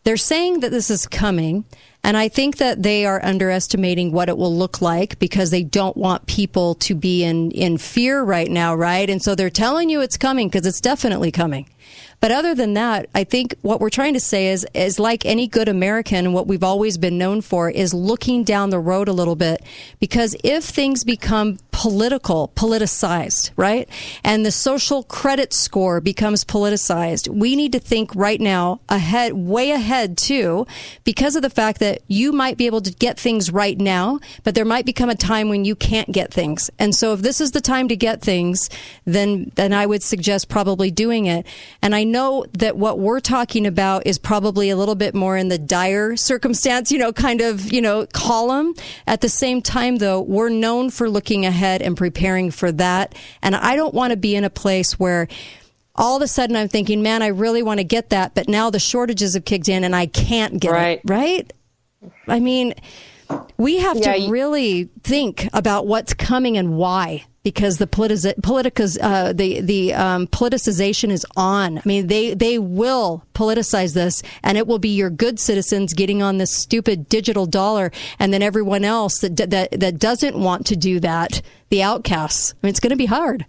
[0.05, 1.65] they're saying that this is coming.
[2.05, 5.97] And I think that they are underestimating what it will look like because they don't
[5.97, 9.09] want people to be in, in fear right now, right?
[9.09, 11.69] And so they're telling you it's coming because it's definitely coming.
[12.23, 15.49] But other than that, I think what we're trying to say is, is like any
[15.49, 19.35] good American, what we've always been known for is looking down the road a little
[19.35, 19.61] bit.
[19.99, 23.89] Because if things become political, politicized, right?
[24.23, 29.73] And the social credit score becomes politicized, we need to think right now ahead, way
[29.73, 30.65] ahead too,
[31.03, 34.55] because of the fact that you might be able to get things right now, but
[34.55, 36.71] there might become a time when you can't get things.
[36.79, 38.71] And so if this is the time to get things,
[39.05, 41.45] then, then I would suggest probably doing it.
[41.81, 45.49] And I know that what we're talking about is probably a little bit more in
[45.49, 48.75] the dire circumstance, you know, kind of, you know, column.
[49.07, 53.15] At the same time, though, we're known for looking ahead and preparing for that.
[53.43, 55.27] And I don't want to be in a place where
[55.97, 58.71] all of a sudden I'm thinking, man, I really want to get that, but now
[58.71, 60.99] the shortages have kicked in and I can't get Right.
[61.05, 61.11] it.
[61.11, 61.53] Right?
[62.29, 62.75] I mean,
[63.59, 67.25] we have Yeah, to you- really think about what's coming and why.
[67.45, 71.79] Because the politiz- politicas, uh, the the um, politicization is on.
[71.79, 76.23] I mean, they they will politicize this, and it will be your good citizens getting
[76.23, 77.91] on this stupid digital dollar,
[78.21, 82.55] and then everyone else that that that doesn't want to do that, the outcasts.
[82.55, 83.45] I mean, it's going to be hard.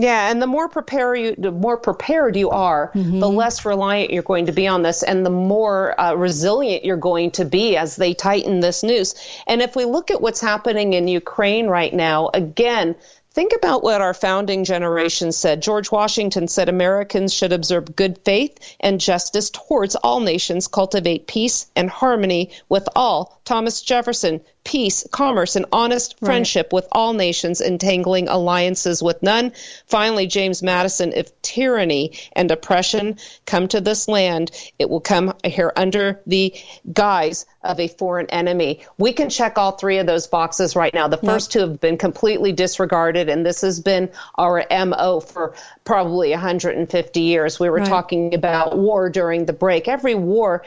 [0.00, 4.22] Yeah, and the more prepare you, the more prepared you are, the less reliant you're
[4.22, 7.96] going to be on this, and the more uh, resilient you're going to be as
[7.96, 9.16] they tighten this noose.
[9.48, 12.94] And if we look at what's happening in Ukraine right now, again.
[13.38, 15.62] Think about what our founding generation said.
[15.62, 21.66] George Washington said Americans should observe good faith and justice towards all nations, cultivate peace
[21.76, 23.40] and harmony with all.
[23.44, 26.26] Thomas Jefferson, peace, commerce, and honest Right.
[26.26, 29.52] friendship with all nations, entangling alliances with none.
[29.86, 35.72] Finally, James Madison, if tyranny and oppression come to this land, it will come here
[35.76, 36.54] under the
[36.92, 38.80] guise of a foreign enemy.
[38.98, 41.08] We can check all three of those boxes right now.
[41.08, 45.54] The first two have been completely disregarded, and this has been our MO for
[45.84, 47.58] probably 150 years.
[47.58, 47.88] We were Right.
[47.88, 49.88] talking about war during the break.
[49.88, 50.62] Every war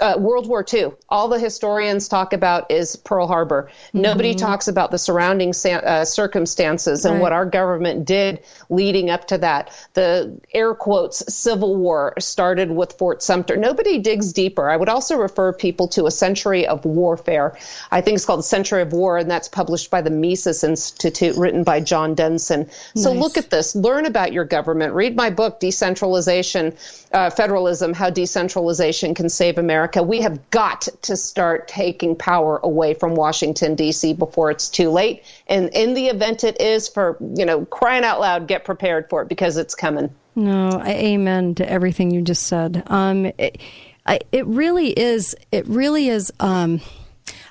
[0.00, 0.92] uh, World War II.
[1.08, 3.70] All the historians talk about is Pearl Harbor.
[3.92, 9.26] Nobody talks about the surrounding sa- uh, circumstances and what our government did leading up
[9.28, 9.70] to that.
[9.94, 13.56] The air quotes Civil War started with Fort Sumter.
[13.56, 14.68] Nobody digs deeper.
[14.68, 17.56] I would also refer people to a century of warfare.
[17.90, 21.64] I think it's called Century of War, and that's published by the Mises Institute, written
[21.64, 22.68] by John Denson.
[22.96, 23.22] So Nice.
[23.22, 23.74] look at this.
[23.74, 24.92] Learn about your government.
[24.92, 26.74] Read my book, Decentralization,
[27.12, 29.69] uh, Federalism, How Decentralization Can Save America.
[30.02, 34.14] We have got to start taking power away from Washington, D.C.
[34.14, 35.24] before it's too late.
[35.46, 39.22] And in the event it is, for, you know, crying out loud, get prepared for
[39.22, 40.14] it because it's coming.
[40.34, 42.82] No, amen to everything you just said.
[42.86, 43.60] Um, it,
[44.06, 45.36] I, it really is.
[45.52, 46.32] It really is.
[46.40, 46.80] Um,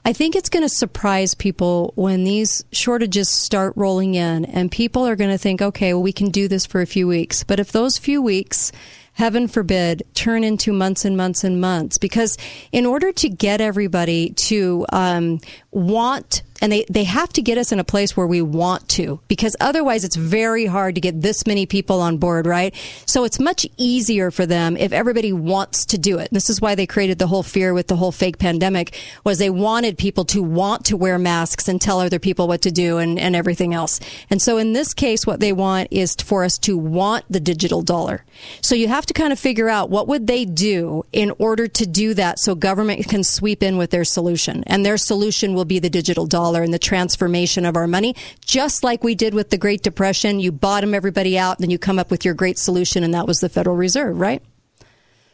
[0.06, 5.06] I think it's going to surprise people when these shortages start rolling in, and people
[5.06, 7.44] are going to think, okay, well, we can do this for a few weeks.
[7.44, 8.72] But if those few weeks,
[9.20, 12.38] heaven forbid, turn into months and months and months, because
[12.72, 15.40] in order to get everybody to um,
[15.72, 19.20] want and they, they have to get us in a place where we want to,
[19.28, 22.76] because otherwise it's very hard to get this many people on board, right?
[23.06, 26.30] So it's much easier for them if everybody wants to do it.
[26.32, 29.50] This is why they created the whole fear with the whole fake pandemic was they
[29.50, 33.18] wanted people to want to wear masks and tell other people what to do and,
[33.18, 34.00] and everything else.
[34.30, 37.82] And so in this case, what they want is for us to want the digital
[37.82, 38.26] dollar.
[38.62, 41.86] So you have to kind of figure out what would they do in order to
[41.86, 44.64] do that so government can sweep in with their solution.
[44.68, 48.84] And their solution will be the digital dollar and the transformation of our money, just
[48.84, 50.40] like we did with the Great Depression.
[50.40, 53.40] You bottom everybody out, then you come up with your great solution, and that was
[53.40, 54.42] the Federal Reserve, right?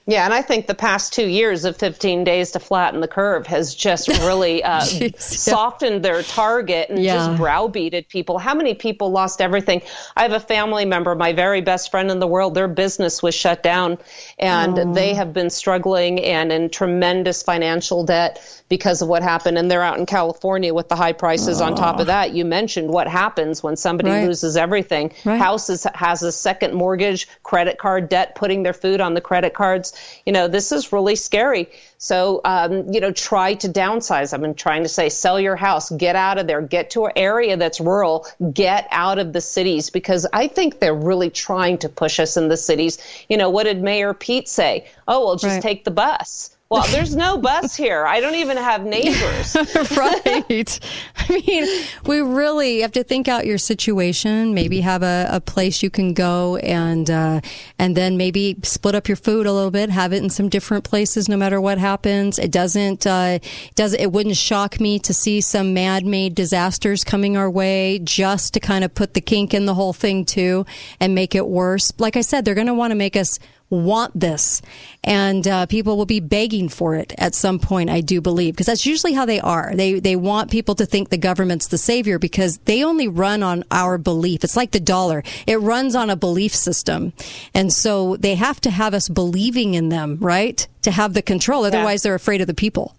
[0.07, 3.47] Yeah, and I think the past two years of 15 days to flatten the curve
[3.47, 6.11] has just really uh, Jeez, softened yeah.
[6.11, 7.15] their target and yeah.
[7.15, 8.37] just browbeated people.
[8.37, 9.81] How many people lost everything?
[10.15, 13.33] I have a family member, my very best friend in the world, their business was
[13.33, 13.97] shut down
[14.37, 19.57] and they have been struggling and in tremendous financial debt because of what happened.
[19.57, 21.65] And they're out in California with the high prices oh.
[21.65, 22.33] on top of that.
[22.33, 24.27] You mentioned what happens when somebody right.
[24.27, 25.11] loses everything.
[25.23, 25.39] Right.
[25.39, 29.93] Houses has a second mortgage, credit card debt, putting their food on the credit cards.
[30.25, 31.69] You know, this is really scary.
[31.97, 34.33] So, um, you know, try to downsize.
[34.33, 37.13] I've been trying to say, sell your house, get out of there, get to an
[37.15, 41.89] area that's rural, get out of the cities because I think they're really trying to
[41.89, 42.97] push us in the cities.
[43.29, 44.87] You know, what did Mayor Pete say?
[45.07, 45.61] Oh, well, just right.
[45.61, 46.54] take the bus.
[46.67, 48.07] Well, there's no bus here.
[48.07, 49.55] I don't even have neighbors.
[49.95, 50.79] right.
[51.17, 54.55] I mean, we really have to think out your situation.
[54.55, 57.41] Maybe have a, a place you can go and uh,
[57.77, 59.91] and then maybe split up your food a little bit.
[59.91, 62.39] Have it in some different places, no matter what happens.
[62.39, 63.39] It doesn't uh,
[63.75, 68.59] does it wouldn't shock me to see some man-made disasters coming our way just to
[68.59, 70.65] kind of put the kink in the whole thing too
[70.99, 71.93] and make it worse.
[71.99, 73.37] Like I said, they're going to want to make us
[73.69, 74.61] want this.
[75.03, 78.67] And uh, people will be begging for it at some point i do believe because
[78.67, 79.73] that's usually how they are.
[79.75, 83.63] They they want people to think the government's the savior because they only run on
[83.71, 84.43] our belief.
[84.43, 85.23] It's like the dollar.
[85.47, 87.13] It runs on a belief system.
[87.53, 90.67] And so they have to have us believing in them right?
[90.83, 91.65] To have the control.
[91.65, 92.09] Otherwise yeah.
[92.09, 92.95] they're afraid of the people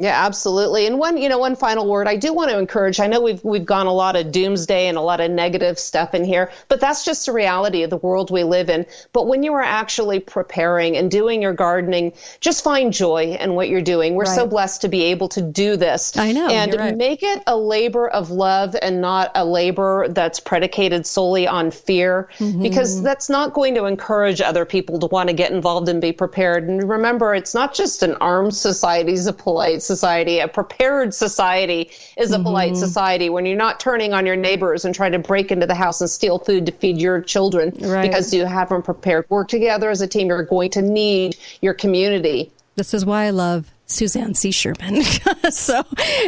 [0.00, 0.86] yeah, absolutely.
[0.86, 3.00] And one, you know, one final word I do want to encourage.
[3.00, 6.14] I know we've we've gone a lot of doomsday and a lot of negative stuff
[6.14, 8.86] in here, but that's just the reality of the world we live in.
[9.12, 13.68] But when you are actually preparing and doing your gardening, just find joy in what
[13.68, 14.14] you're doing.
[14.14, 14.36] We're right.
[14.36, 16.16] so blessed to be able to do this.
[16.16, 16.46] I know.
[16.46, 16.96] And right.
[16.96, 22.28] make it a labor of love and not a labor that's predicated solely on fear,
[22.38, 22.62] mm-hmm.
[22.62, 26.12] because that's not going to encourage other people to want to get involved and be
[26.12, 26.68] prepared.
[26.68, 30.38] And remember, it's not just an armed society's a polite society.
[30.38, 32.44] A prepared society is a mm-hmm.
[32.44, 35.74] polite society when you're not turning on your neighbors and trying to break into the
[35.74, 38.02] house and steal food to feed your children right.
[38.02, 39.28] because you haven't prepared.
[39.28, 40.28] Work together as a team.
[40.28, 42.52] You're going to need your community.
[42.76, 44.50] This is why I love Suzanne C.
[44.50, 45.02] Sherman.
[45.50, 45.82] so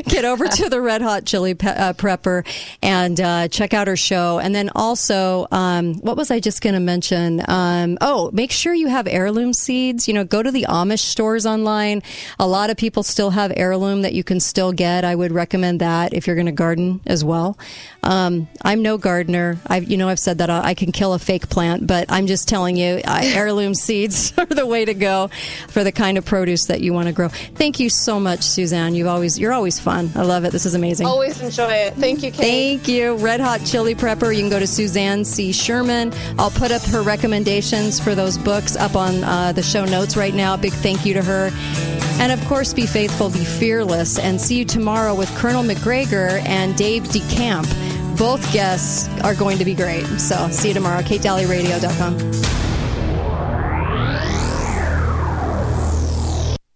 [0.04, 2.46] get over to the Red Hot Chili Pe- uh, Prepper
[2.82, 4.38] and uh, check out her show.
[4.38, 7.42] And then also, um, what was I just going to mention?
[7.48, 10.08] Um, oh, make sure you have heirloom seeds.
[10.08, 12.02] You know, go to the Amish stores online.
[12.38, 15.04] A lot of people still have heirloom that you can still get.
[15.04, 17.58] I would recommend that if you're going to garden as well.
[18.02, 19.58] Um, I'm no gardener.
[19.66, 22.48] I've, you know, I've said that I can kill a fake plant, but I'm just
[22.48, 25.28] telling you, uh, heirloom seeds are the way to go
[25.68, 27.28] for the kind of produce that you want to grow.
[27.28, 28.94] Thank you so much, Suzanne.
[28.94, 30.10] You've always you're always fun.
[30.14, 30.52] I love it.
[30.52, 31.06] This is amazing.
[31.06, 31.94] Always enjoy it.
[31.94, 32.40] Thank you, Kate.
[32.78, 33.16] Thank you.
[33.16, 34.34] Red Hot Chili Prepper.
[34.34, 35.52] You can go to Suzanne C.
[35.52, 36.12] Sherman.
[36.38, 40.34] I'll put up her recommendations for those books up on uh, the show notes right
[40.34, 40.56] now.
[40.56, 41.50] Big thank you to her.
[42.20, 46.76] And of course, be faithful, be fearless, and see you tomorrow with Colonel Macgregor and
[46.76, 47.89] Dave DeCamp
[48.20, 50.04] both guests are going to be great.
[50.20, 51.00] So see you tomorrow.
[51.00, 52.18] KateDalleyRadio.com.